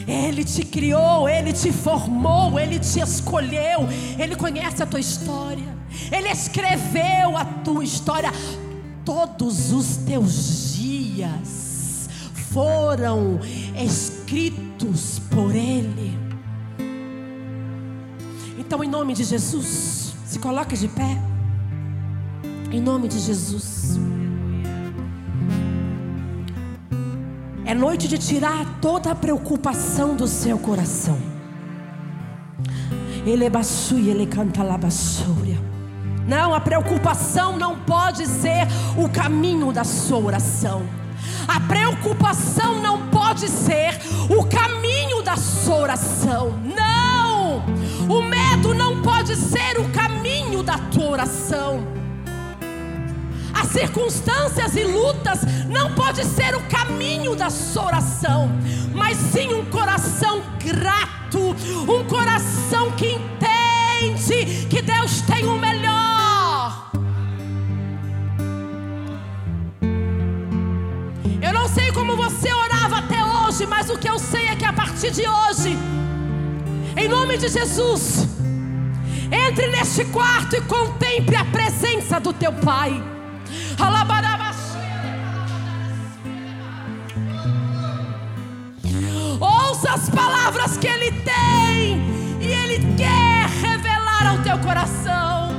Ele 0.08 0.44
te 0.44 0.66
criou, 0.66 1.30
Ele 1.30 1.54
te 1.54 1.72
formou, 1.72 2.60
Ele 2.60 2.80
te 2.80 3.00
escolheu, 3.00 3.88
Ele 4.18 4.36
conhece 4.36 4.82
a 4.82 4.88
tua 4.88 5.00
história, 5.00 5.78
Ele 6.12 6.30
escreveu 6.30 7.38
a 7.38 7.46
tua 7.64 7.84
história. 7.84 8.32
Todos 9.06 9.72
os 9.74 9.98
teus 9.98 10.74
dias 10.76 12.10
foram 12.52 13.40
escritos 13.76 15.20
por 15.30 15.54
Ele. 15.54 16.18
Então, 18.58 18.84
em 18.84 18.90
nome 18.90 19.14
de 19.14 19.24
Jesus, 19.24 20.14
se 20.26 20.40
coloque 20.40 20.78
de 20.78 20.88
pé. 20.88 21.22
Em 22.72 22.80
nome 22.80 23.08
de 23.08 23.20
Jesus. 23.20 24.00
É 27.66 27.74
noite 27.74 28.08
de 28.08 28.18
tirar 28.18 28.80
toda 28.80 29.12
a 29.12 29.16
preocupação 29.16 30.16
do 30.16 30.28
seu 30.28 30.58
coração. 30.58 31.18
Ele 33.26 33.46
é 33.46 33.52
e 33.98 34.10
ele 34.10 34.28
canta 34.28 34.62
labassúria. 34.64 35.73
Não, 36.28 36.54
a 36.54 36.60
preocupação 36.60 37.58
não 37.58 37.78
pode 37.80 38.26
ser 38.28 38.68
o 38.98 39.10
caminho 39.10 39.72
da 39.72 39.84
sua 39.84 40.20
oração. 40.20 40.84
A 41.48 41.60
preocupação 41.60 42.82
não 42.82 43.08
pode 43.08 43.50
ser 43.50 44.00
o 44.30 44.46
caminho 44.46 45.22
da 45.22 45.36
sua 45.36 45.76
oração. 45.76 46.54
Não! 46.64 47.64
O 48.10 48.22
medo 48.22 48.74
não 48.74 49.02
pode 49.02 49.36
ser 49.36 49.80
o 49.80 49.90
caminho 49.90 50.64
da 50.64 50.78
tua 50.78 51.10
oração. 51.10 51.86
As 53.54 53.68
circunstâncias 53.68 54.76
e 54.76 54.84
lutas 54.84 55.42
não 55.70 55.94
pode 55.94 56.26
ser 56.26 56.56
o 56.56 56.62
caminho 56.62 57.36
da 57.36 57.50
sua 57.50 57.86
oração, 57.86 58.50
mas 58.94 59.18
sim 59.18 59.54
um 59.54 59.66
coração 59.66 60.42
grato, 60.60 61.56
um 61.88 62.04
coração 62.06 62.92
que 62.92 63.12
entende 63.12 64.68
que 64.70 64.82
Deus 64.82 65.22
tem 65.22 65.46
o 65.46 65.58
melhor. 65.58 65.93
O 73.94 73.98
que 73.98 74.10
eu 74.10 74.18
sei 74.18 74.48
é 74.48 74.56
que 74.56 74.66
a 74.66 74.74
partir 74.74 75.12
de 75.12 75.22
hoje, 75.28 75.78
em 76.98 77.08
nome 77.08 77.38
de 77.38 77.48
Jesus, 77.48 78.28
entre 79.32 79.68
neste 79.68 80.04
quarto 80.06 80.56
e 80.56 80.62
contemple 80.62 81.36
a 81.36 81.46
presença 81.46 82.20
do 82.20 82.34
teu 82.34 82.52
Pai. 82.52 83.02
Ouça 89.40 89.92
as 89.92 90.10
palavras 90.10 90.78
que 90.78 90.88
Ele 90.88 91.12
tem 91.12 92.02
e 92.42 92.48
Ele 92.48 92.96
quer 92.96 93.48
revelar 93.62 94.28
ao 94.28 94.38
teu 94.40 94.58
coração. 94.60 95.54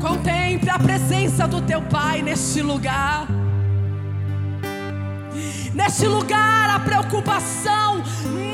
Contemple 0.00 0.70
a 0.70 0.78
presença 0.78 1.48
do 1.48 1.60
teu 1.62 1.82
Pai 1.82 2.22
neste 2.22 2.62
lugar. 2.62 3.45
Neste 5.76 6.06
lugar, 6.06 6.70
a 6.70 6.80
preocupação 6.80 8.02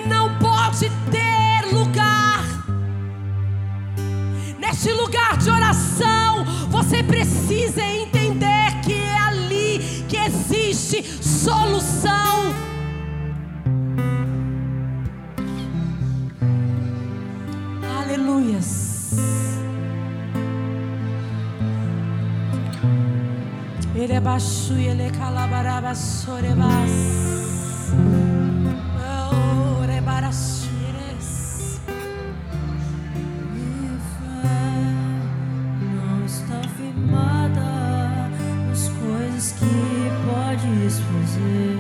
não 0.09 0.37
pode 0.41 0.91
ter 1.09 1.73
lugar. 1.73 2.43
Neste 4.59 4.93
lugar 4.93 5.37
de 5.37 5.49
oração, 5.49 6.45
você 6.69 7.01
precisa 7.01 7.81
entender 7.81 8.81
que 8.85 8.95
é 8.95 9.17
ali 9.19 10.05
que 10.09 10.17
existe 10.17 11.05
solução. 11.23 12.53
Ele 24.03 24.15
é 24.15 24.21
baixo 24.21 24.73
e 24.73 24.89
ele 24.89 25.03
é 25.05 25.11
calabaraba 25.11 25.95
sorebas. 25.95 26.91
Coisas 39.01 39.53
que 39.53 40.11
podes 40.27 40.99
fazer. 40.99 41.79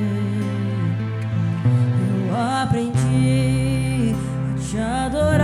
Eu 2.29 2.37
aprendi 2.63 4.15
a 4.15 4.59
te 4.61 4.79
adorar 4.79 5.42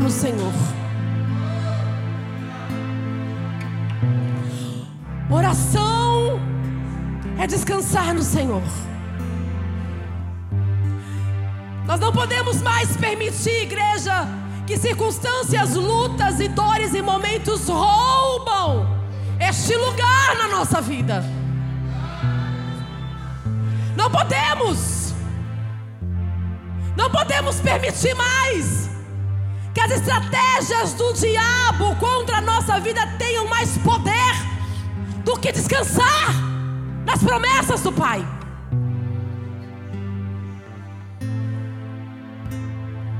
no 0.00 0.10
Senhor. 0.10 0.52
Oração 5.30 6.40
é 7.38 7.46
descansar 7.46 8.14
no 8.14 8.22
Senhor. 8.22 8.62
Nós 11.86 12.00
não 12.00 12.12
podemos 12.12 12.60
mais 12.62 12.96
permitir, 12.96 13.62
igreja, 13.62 14.26
que 14.66 14.76
circunstâncias, 14.76 15.74
lutas 15.74 16.40
e 16.40 16.48
dores 16.48 16.94
e 16.94 17.00
momentos 17.00 17.68
roubam 17.68 18.86
este 19.40 19.76
lugar 19.76 20.36
na 20.36 20.48
nossa 20.48 20.80
vida. 20.80 21.24
Não 23.96 24.10
podemos, 24.10 25.14
não 26.96 27.10
podemos 27.10 27.60
permitir 27.60 28.14
mais 28.14 28.95
as 29.86 29.92
estratégias 29.92 30.94
do 30.94 31.12
diabo 31.12 31.94
contra 31.96 32.38
a 32.38 32.40
nossa 32.40 32.80
vida 32.80 33.06
tenham 33.18 33.48
mais 33.48 33.78
poder 33.78 34.34
do 35.24 35.38
que 35.38 35.52
descansar 35.52 36.34
nas 37.04 37.22
promessas 37.22 37.82
do 37.82 37.92
Pai. 37.92 38.26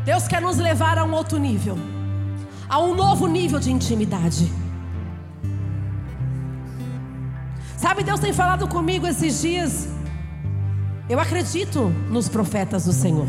Deus 0.05 0.27
quer 0.27 0.41
nos 0.41 0.57
levar 0.57 0.99
a 0.99 1.05
um 1.05 1.13
outro 1.13 1.39
nível, 1.39 1.79
a 2.69 2.81
um 2.81 2.95
novo 2.95 3.29
nível 3.29 3.61
de 3.61 3.71
intimidade. 3.71 4.53
Sabe, 7.77 8.03
Deus 8.03 8.19
tem 8.19 8.33
falado 8.33 8.67
comigo 8.67 9.07
esses 9.07 9.41
dias. 9.41 9.89
Eu 11.09 11.21
acredito 11.21 11.89
nos 12.11 12.29
profetas 12.29 12.87
do 12.87 12.93
Senhor. 12.93 13.29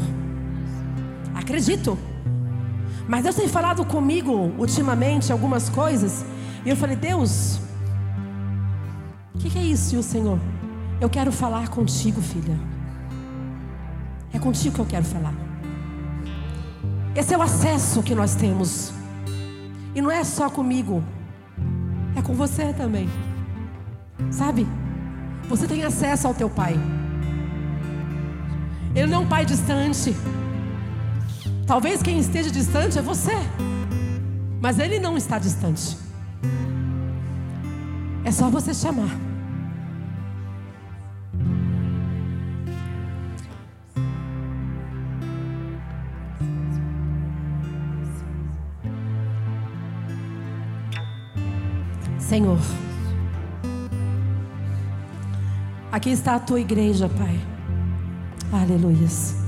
Acredito. 1.36 1.98
Mas 3.08 3.24
Deus 3.24 3.36
tem 3.36 3.48
falado 3.48 3.86
comigo 3.86 4.54
ultimamente 4.58 5.32
algumas 5.32 5.70
coisas. 5.70 6.26
E 6.66 6.70
eu 6.70 6.76
falei, 6.76 6.96
Deus, 6.96 7.60
o 9.34 9.38
que, 9.38 9.50
que 9.50 9.58
é 9.58 9.64
isso? 9.64 9.98
O 9.98 10.04
Senhor, 10.04 10.40
eu 11.00 11.10
quero 11.10 11.32
falar 11.32 11.70
contigo, 11.70 12.22
filha. 12.22 12.58
É 14.34 14.40
contigo 14.40 14.76
que 14.76 14.82
eu 14.82 14.86
quero 14.86 15.06
falar. 15.06 15.34
Esse 17.16 17.34
é 17.34 17.38
o 17.38 17.42
acesso 17.42 18.04
que 18.04 18.14
nós 18.14 18.36
temos. 18.36 18.92
E 19.96 20.02
não 20.02 20.12
é 20.12 20.24
só 20.24 20.50
comigo, 20.50 21.04
é 22.16 22.22
com 22.22 22.36
você 22.36 22.74
também. 22.74 23.10
Sabe? 24.30 24.68
Você 25.48 25.66
tem 25.66 25.84
acesso 25.84 26.28
ao 26.28 26.34
teu 26.34 26.50
pai. 26.50 26.78
Ele 28.94 29.08
não 29.08 29.20
é 29.20 29.22
um 29.22 29.28
pai 29.28 29.46
distante. 29.46 30.16
Talvez 31.68 32.02
quem 32.02 32.18
esteja 32.18 32.50
distante 32.50 32.98
é 32.98 33.02
você. 33.02 33.34
Mas 34.62 34.80
ele 34.80 35.00
não 35.00 35.18
está 35.18 35.38
distante. 35.38 35.98
É 38.24 38.32
só 38.32 38.50
você 38.50 38.74
chamar. 38.74 39.10
Senhor. 52.18 52.60
Aqui 55.92 56.12
está 56.12 56.36
a 56.36 56.40
tua 56.40 56.62
igreja, 56.62 57.10
Pai. 57.10 57.40
Aleluias. 58.52 59.47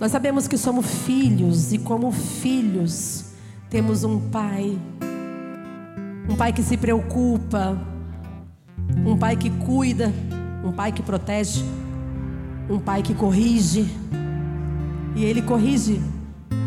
Nós 0.00 0.12
sabemos 0.12 0.46
que 0.46 0.56
somos 0.56 0.86
filhos 0.86 1.72
e, 1.72 1.78
como 1.78 2.12
filhos, 2.12 3.32
temos 3.68 4.04
um 4.04 4.20
Pai. 4.30 4.78
Um 6.28 6.36
Pai 6.36 6.52
que 6.52 6.62
se 6.62 6.76
preocupa, 6.76 7.76
um 9.04 9.16
Pai 9.18 9.36
que 9.36 9.50
cuida, 9.50 10.12
um 10.64 10.70
Pai 10.70 10.92
que 10.92 11.02
protege, 11.02 11.64
um 12.70 12.78
Pai 12.78 13.02
que 13.02 13.12
corrige. 13.12 13.90
E 15.16 15.24
Ele 15.24 15.42
corrige 15.42 16.00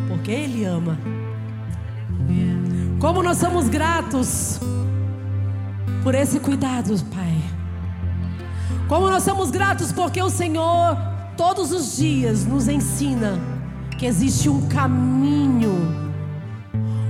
porque 0.09 0.32
Ele 0.32 0.65
ama. 0.65 0.97
Como 2.99 3.23
nós 3.23 3.38
somos 3.38 3.69
gratos 3.69 4.59
por 6.03 6.13
esse 6.15 6.38
cuidado, 6.38 6.93
Pai. 7.05 7.41
Como 8.89 9.09
nós 9.09 9.23
somos 9.23 9.49
gratos 9.51 9.93
porque 9.93 10.21
o 10.21 10.29
Senhor 10.29 11.11
todos 11.38 11.71
os 11.71 11.97
dias 11.97 12.45
nos 12.45 12.67
ensina 12.67 13.39
que 13.97 14.05
existe 14.05 14.49
um 14.49 14.67
caminho, 14.67 15.75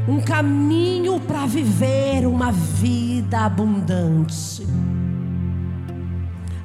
um 0.07 0.21
caminho 0.21 1.19
para 1.19 1.45
viver 1.45 2.25
uma 2.25 2.51
vida 2.51 3.39
abundante. 3.45 4.67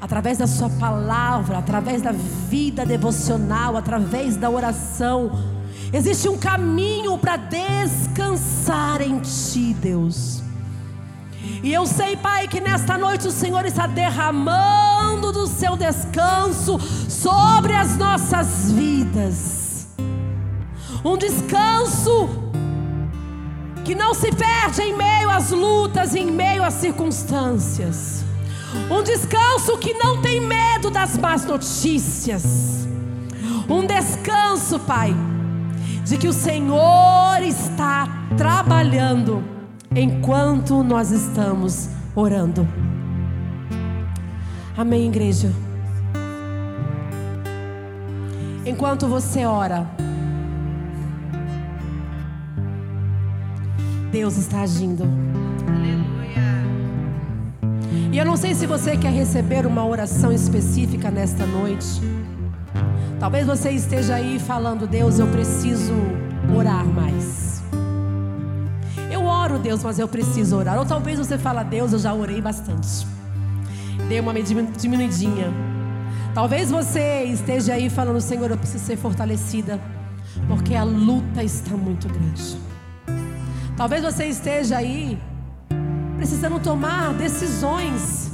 Através 0.00 0.38
da 0.38 0.46
Sua 0.46 0.70
palavra, 0.70 1.58
através 1.58 2.02
da 2.02 2.12
vida 2.12 2.84
devocional, 2.86 3.76
através 3.76 4.36
da 4.36 4.48
oração 4.48 5.30
Existe 5.92 6.28
um 6.28 6.36
caminho 6.36 7.16
para 7.16 7.36
descansar 7.36 9.00
em 9.00 9.20
Ti, 9.20 9.74
Deus. 9.74 10.42
E 11.62 11.72
eu 11.72 11.86
sei, 11.86 12.16
Pai, 12.16 12.46
que 12.46 12.60
nesta 12.60 12.96
noite 12.96 13.26
o 13.26 13.30
Senhor 13.30 13.64
está 13.64 13.86
derramando 13.86 15.32
do 15.32 15.46
seu 15.46 15.76
descanso 15.76 16.78
sobre 17.08 17.74
as 17.74 17.96
nossas 17.96 18.70
vidas. 18.70 19.88
Um 21.04 21.16
descanso 21.16 22.28
que 23.84 23.94
não 23.94 24.12
se 24.14 24.30
perde 24.32 24.82
em 24.82 24.96
meio 24.96 25.30
às 25.30 25.50
lutas, 25.50 26.14
em 26.14 26.30
meio 26.30 26.62
às 26.64 26.74
circunstâncias. 26.74 28.24
Um 28.90 29.02
descanso 29.02 29.78
que 29.78 29.94
não 29.94 30.20
tem 30.20 30.40
medo 30.40 30.90
das 30.90 31.16
más 31.16 31.44
notícias. 31.44 32.86
Um 33.68 33.86
descanso, 33.86 34.78
Pai 34.80 35.14
de 36.06 36.16
que 36.16 36.28
o 36.28 36.32
Senhor 36.32 37.42
está 37.42 38.06
trabalhando 38.36 39.42
enquanto 39.94 40.82
nós 40.82 41.10
estamos 41.10 41.88
orando. 42.14 42.66
Amém, 44.76 45.08
igreja? 45.08 45.52
Enquanto 48.64 49.06
você 49.06 49.44
ora, 49.44 49.86
Deus 54.10 54.36
está 54.36 54.62
agindo. 54.62 55.04
Aleluia. 55.68 56.36
E 58.12 58.18
eu 58.18 58.24
não 58.24 58.36
sei 58.36 58.54
se 58.54 58.66
você 58.66 58.96
quer 58.96 59.12
receber 59.12 59.66
uma 59.66 59.86
oração 59.86 60.32
específica 60.32 61.10
nesta 61.10 61.46
noite. 61.46 62.00
Talvez 63.18 63.46
você 63.46 63.70
esteja 63.70 64.16
aí 64.16 64.38
falando, 64.38 64.86
Deus, 64.86 65.18
eu 65.18 65.26
preciso 65.28 65.94
orar 66.54 66.84
mais. 66.84 67.15
Deus, 69.66 69.82
mas 69.82 69.98
eu 69.98 70.06
preciso 70.06 70.56
orar. 70.56 70.78
Ou 70.78 70.86
talvez 70.86 71.18
você 71.18 71.36
fala, 71.36 71.64
Deus, 71.64 71.92
eu 71.92 71.98
já 71.98 72.14
orei 72.14 72.40
bastante. 72.40 73.04
Dei 74.08 74.20
uma 74.20 74.32
diminuidinha. 74.32 75.52
Talvez 76.32 76.70
você 76.70 77.24
esteja 77.24 77.74
aí 77.74 77.90
falando, 77.90 78.20
Senhor, 78.20 78.48
eu 78.48 78.56
preciso 78.56 78.84
ser 78.84 78.96
fortalecida, 78.96 79.80
porque 80.46 80.76
a 80.76 80.84
luta 80.84 81.42
está 81.42 81.76
muito 81.76 82.06
grande. 82.06 82.56
Talvez 83.76 84.04
você 84.04 84.26
esteja 84.26 84.76
aí 84.76 85.18
precisando 86.16 86.60
tomar 86.60 87.12
decisões 87.14 88.30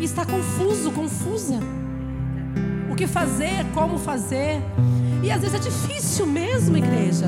e 0.00 0.04
está 0.04 0.26
confuso, 0.26 0.90
confusa 0.90 1.60
o 2.90 2.96
que 2.96 3.06
fazer, 3.06 3.64
como 3.72 3.98
fazer. 3.98 4.60
E 5.22 5.30
às 5.30 5.42
vezes 5.42 5.54
é 5.54 5.58
difícil 5.60 6.26
mesmo, 6.26 6.76
igreja. 6.76 7.26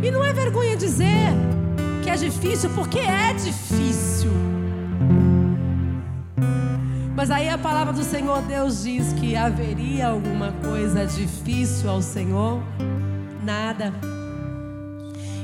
E 0.00 0.12
não 0.12 0.22
é 0.22 0.32
vergonha 0.32 0.76
dizer 0.76 1.53
que 2.04 2.10
é 2.10 2.16
difícil, 2.16 2.68
porque 2.74 2.98
é 2.98 3.32
difícil. 3.32 4.30
Mas 7.16 7.30
aí 7.30 7.48
a 7.48 7.56
palavra 7.56 7.94
do 7.94 8.04
Senhor 8.04 8.42
Deus 8.42 8.82
diz 8.82 9.14
que 9.14 9.34
haveria 9.34 10.08
alguma 10.08 10.52
coisa 10.52 11.06
difícil 11.06 11.88
ao 11.88 12.02
Senhor? 12.02 12.62
Nada. 13.42 13.94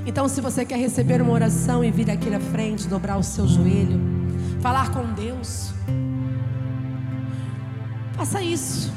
Então, 0.05 0.29
se 0.29 0.43
você 0.43 0.65
quer 0.67 0.79
receber 0.79 1.23
uma 1.23 1.33
oração 1.33 1.83
e 1.83 1.91
vir 1.91 2.11
aqui 2.11 2.29
na 2.29 2.41
frente, 2.41 2.87
dobrar 2.87 3.17
o 3.17 3.23
seu 3.23 3.49
joelho, 3.49 3.99
falar 4.61 4.91
com 4.91 5.15
Deus, 5.15 5.73
faça 8.13 8.43
isso. 8.43 8.93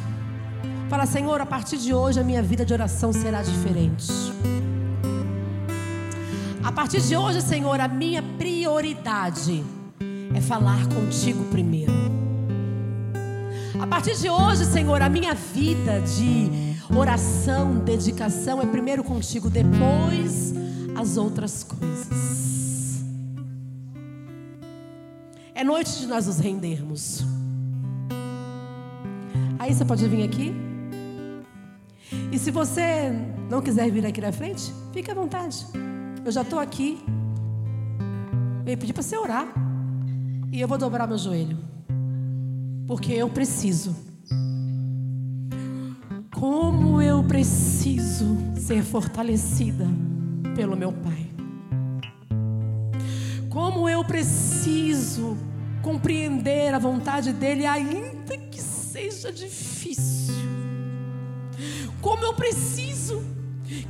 Fala, 0.89 1.05
Senhor, 1.05 1.39
a 1.39 1.45
partir 1.45 1.77
de 1.77 1.93
hoje 1.93 2.19
a 2.19 2.23
minha 2.23 2.43
vida 2.43 2.65
de 2.65 2.73
oração 2.73 3.13
será 3.13 3.41
diferente. 3.41 4.11
A 6.63 6.71
partir 6.71 7.01
de 7.01 7.15
hoje, 7.17 7.41
Senhor, 7.41 7.79
a 7.81 7.89
minha 7.89 8.23
prioridade 8.37 9.63
é 10.33 10.39
falar 10.39 10.87
contigo 10.87 11.43
primeiro. 11.45 11.91
A 13.81 13.85
partir 13.85 14.15
de 14.15 14.29
hoje, 14.29 14.63
Senhor, 14.65 15.01
a 15.01 15.09
minha 15.09 15.33
vida 15.33 15.99
de 16.01 16.73
Oração, 16.95 17.79
dedicação 17.79 18.61
é 18.61 18.65
primeiro 18.65 19.03
contigo, 19.03 19.49
depois 19.49 20.53
as 20.95 21.17
outras 21.17 21.63
coisas. 21.63 23.03
É 25.53 25.63
noite 25.65 25.99
de 25.99 26.07
nós 26.07 26.27
nos 26.27 26.39
rendermos. 26.39 27.25
Aí 29.59 29.73
você 29.73 29.83
pode 29.83 30.07
vir 30.07 30.23
aqui. 30.23 30.53
E 32.31 32.39
se 32.39 32.51
você 32.51 33.11
não 33.49 33.61
quiser 33.61 33.91
vir 33.91 34.05
aqui 34.05 34.21
na 34.21 34.31
frente, 34.31 34.73
fique 34.93 35.11
à 35.11 35.13
vontade. 35.13 35.65
Eu 36.25 36.31
já 36.31 36.41
estou 36.41 36.59
aqui. 36.59 37.03
Eu 38.65 38.71
ia 38.71 38.77
pedir 38.77 38.93
para 38.93 39.03
você 39.03 39.17
orar. 39.17 39.47
E 40.51 40.61
eu 40.61 40.67
vou 40.67 40.77
dobrar 40.77 41.05
meu 41.05 41.17
joelho. 41.17 41.57
Porque 42.87 43.11
eu 43.11 43.29
preciso. 43.29 43.93
Como 46.33 47.01
eu 47.01 47.23
preciso 47.23 48.37
ser 48.55 48.83
fortalecida 48.83 49.85
pelo 50.55 50.77
meu 50.77 50.93
Pai. 50.93 51.29
Como 53.49 53.89
eu 53.89 54.03
preciso 54.05 55.37
compreender 55.81 56.73
a 56.73 56.79
vontade 56.79 57.33
dEle, 57.33 57.65
ainda 57.65 58.37
que 58.37 58.61
seja 58.61 59.31
difícil. 59.31 60.33
Como 62.01 62.23
eu 62.23 62.33
preciso 62.33 62.92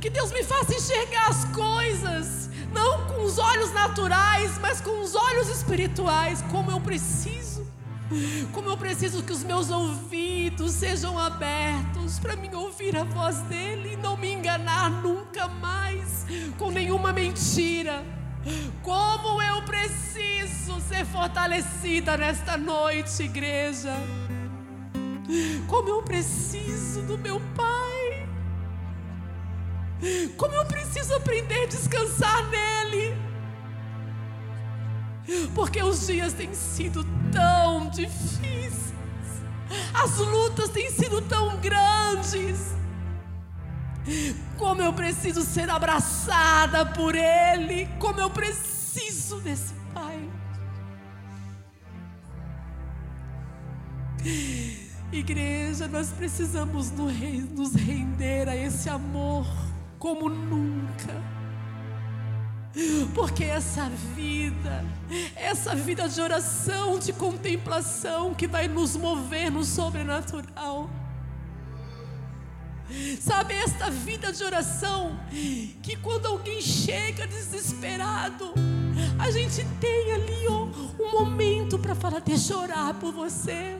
que 0.04 0.10
Deus 0.10 0.30
me 0.32 0.44
faça 0.44 0.74
enxergar 0.74 1.30
as 1.30 1.46
coisas, 1.46 2.50
não 2.74 3.06
com 3.06 3.22
os 3.22 3.38
olhos 3.38 3.72
naturais, 3.72 4.58
mas 4.60 4.78
com 4.78 5.00
os 5.00 5.14
olhos 5.14 5.48
espirituais. 5.48 6.44
Como 6.50 6.70
eu 6.70 6.78
preciso. 6.78 7.66
Como 8.52 8.68
eu 8.68 8.76
preciso 8.76 9.22
que 9.22 9.32
os 9.32 9.42
meus 9.42 9.70
ouvidos 9.70 10.72
sejam 10.72 11.18
abertos 11.18 12.18
para 12.18 12.36
me 12.36 12.54
ouvir 12.54 12.94
a 12.98 13.04
voz 13.04 13.38
dele 13.48 13.94
e 13.94 13.96
não 13.96 14.14
me 14.14 14.30
enganar 14.30 14.90
nunca 14.90 15.48
mais 15.48 16.26
com 16.58 16.70
nenhuma 16.70 17.10
mentira. 17.10 18.04
Como 18.82 19.40
eu 19.40 19.62
preciso 19.62 20.82
ser 20.86 21.06
fortalecida 21.06 22.14
nesta 22.18 22.58
noite, 22.58 23.22
igreja. 23.22 23.94
Como 25.66 25.88
eu 25.88 26.02
preciso 26.02 27.00
do 27.00 27.16
meu 27.16 27.40
Pai. 27.56 27.93
Como 30.36 30.54
eu 30.54 30.64
preciso 30.66 31.14
aprender 31.14 31.62
a 31.62 31.66
descansar 31.66 32.50
nele. 32.50 33.16
Porque 35.54 35.82
os 35.82 36.06
dias 36.06 36.32
têm 36.32 36.52
sido 36.54 37.04
tão 37.32 37.88
difíceis. 37.90 38.92
As 39.94 40.18
lutas 40.18 40.70
têm 40.70 40.90
sido 40.90 41.22
tão 41.22 41.56
grandes. 41.58 42.74
Como 44.58 44.82
eu 44.82 44.92
preciso 44.92 45.42
ser 45.42 45.70
abraçada 45.70 46.84
por 46.84 47.14
Ele. 47.14 47.86
Como 47.98 48.20
eu 48.20 48.28
preciso 48.28 49.40
desse 49.40 49.72
Pai. 49.94 50.28
Igreja, 55.12 55.86
nós 55.88 56.08
precisamos 56.08 56.90
nos 56.90 57.74
render 57.74 58.48
a 58.48 58.56
esse 58.56 58.88
amor 58.88 59.46
como 60.04 60.28
nunca. 60.28 61.14
Porque 63.14 63.42
essa 63.42 63.88
vida, 64.14 64.84
essa 65.34 65.74
vida 65.74 66.06
de 66.06 66.20
oração, 66.20 66.98
de 66.98 67.10
contemplação 67.10 68.34
que 68.34 68.46
vai 68.46 68.68
nos 68.68 68.96
mover 68.96 69.50
no 69.50 69.64
sobrenatural. 69.64 70.90
Sabe, 73.18 73.54
esta 73.54 73.88
vida 73.90 74.30
de 74.30 74.44
oração, 74.44 75.18
que 75.82 75.96
quando 75.96 76.26
alguém 76.26 76.60
chega 76.60 77.26
desesperado, 77.26 78.52
a 79.18 79.30
gente 79.30 79.64
tem 79.80 80.12
ali 80.12 80.46
um 80.48 81.12
momento 81.12 81.78
para 81.78 81.94
falar: 81.94 82.20
deixa 82.20 82.52
eu 82.52 82.58
orar 82.58 82.92
por 82.96 83.10
você. 83.10 83.78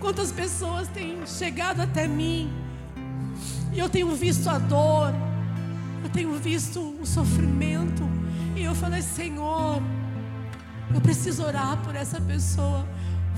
Quantas 0.00 0.32
pessoas 0.32 0.88
têm 0.88 1.26
chegado 1.26 1.82
até 1.82 2.08
mim 2.08 2.50
e 3.72 3.78
eu 3.78 3.88
tenho 3.88 4.08
visto 4.16 4.48
a 4.48 4.58
dor, 4.58 5.12
eu 6.02 6.10
tenho 6.10 6.34
visto 6.34 6.80
o 7.00 7.06
sofrimento, 7.06 8.02
e 8.56 8.64
eu 8.64 8.74
falei: 8.74 9.02
Senhor, 9.02 9.80
eu 10.92 11.00
preciso 11.00 11.44
orar 11.44 11.76
por 11.82 11.94
essa 11.94 12.20
pessoa. 12.20 12.84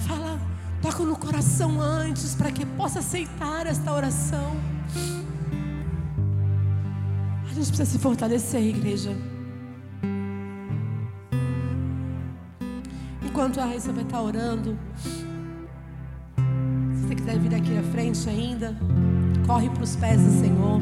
Fala, 0.07 0.41
toca 0.81 1.03
no 1.03 1.17
coração 1.17 1.81
antes, 1.81 2.35
para 2.35 2.51
que 2.51 2.65
possa 2.65 3.01
aceitar 3.01 3.67
esta 3.67 3.93
oração. 3.93 4.57
A 7.45 7.55
gente 7.55 7.67
precisa 7.67 7.85
se 7.85 7.99
fortalecer, 7.99 8.63
igreja. 8.63 9.15
Enquanto 13.23 13.61
a 13.61 13.67
Raíssa 13.67 13.93
vai 13.93 14.05
estar 14.05 14.21
orando, 14.21 14.79
quiser 17.15 17.39
vir 17.39 17.55
aqui 17.55 17.77
à 17.79 17.83
frente 17.83 18.29
ainda, 18.29 18.77
corre 19.47 19.69
para 19.71 19.83
os 19.83 19.97
pés 19.97 20.21
do 20.21 20.31
Senhor. 20.41 20.81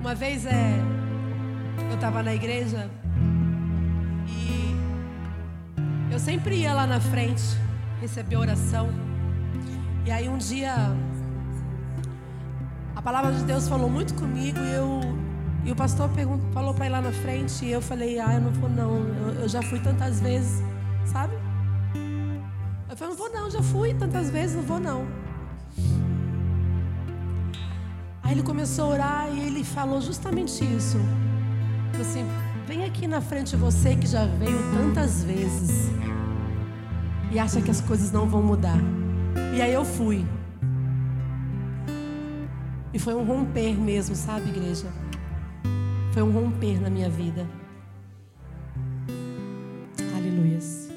Uma 0.00 0.14
vez 0.14 0.44
é, 0.46 0.78
eu 1.88 1.94
estava 1.94 2.22
na 2.22 2.34
igreja 2.34 2.90
e 4.26 4.76
eu 6.10 6.18
sempre 6.18 6.56
ia 6.56 6.74
lá 6.74 6.86
na 6.86 7.00
frente 7.00 7.42
receber 8.00 8.36
oração. 8.36 8.88
E 10.04 10.10
aí 10.10 10.28
um 10.28 10.38
dia 10.38 10.74
a 12.94 13.00
palavra 13.00 13.32
de 13.32 13.44
Deus 13.44 13.68
falou 13.68 13.88
muito 13.88 14.14
comigo 14.14 14.58
e 14.58 14.74
eu 14.74 15.00
e 15.64 15.70
o 15.70 15.76
pastor 15.76 16.10
falou 16.52 16.74
para 16.74 16.86
ir 16.86 16.88
lá 16.88 17.00
na 17.00 17.12
frente 17.12 17.64
e 17.64 17.70
eu 17.70 17.80
falei, 17.80 18.18
ah, 18.18 18.34
eu 18.34 18.40
não 18.40 18.52
vou 18.52 18.68
não, 18.68 18.98
eu, 18.98 19.42
eu 19.42 19.48
já 19.48 19.62
fui 19.62 19.78
tantas 19.78 20.20
vezes, 20.20 20.62
sabe? 21.06 21.41
Eu 22.92 22.96
falei, 22.98 23.14
não 23.14 23.24
vou 23.24 23.32
não, 23.32 23.50
já 23.50 23.62
fui 23.62 23.94
tantas 23.94 24.28
vezes, 24.28 24.54
não 24.54 24.62
vou 24.62 24.78
não. 24.78 25.06
Aí 28.22 28.32
ele 28.32 28.42
começou 28.42 28.84
a 28.84 28.88
orar 28.88 29.34
e 29.34 29.46
ele 29.46 29.64
falou 29.64 29.98
justamente 29.98 30.62
isso. 30.62 30.98
Falou 31.90 32.06
assim, 32.06 32.26
vem 32.66 32.84
aqui 32.84 33.06
na 33.06 33.22
frente 33.22 33.56
você 33.56 33.96
que 33.96 34.06
já 34.06 34.26
veio 34.26 34.58
tantas 34.74 35.24
vezes 35.24 35.90
e 37.32 37.38
acha 37.38 37.62
que 37.62 37.70
as 37.70 37.80
coisas 37.80 38.12
não 38.12 38.28
vão 38.28 38.42
mudar. 38.42 38.76
E 39.56 39.62
aí 39.62 39.72
eu 39.72 39.86
fui. 39.86 40.26
E 42.92 42.98
foi 42.98 43.14
um 43.14 43.24
romper 43.24 43.72
mesmo, 43.72 44.14
sabe, 44.14 44.50
igreja? 44.50 44.88
Foi 46.12 46.22
um 46.22 46.30
romper 46.30 46.78
na 46.78 46.90
minha 46.90 47.08
vida. 47.08 47.48
Aleluia. 50.14 50.91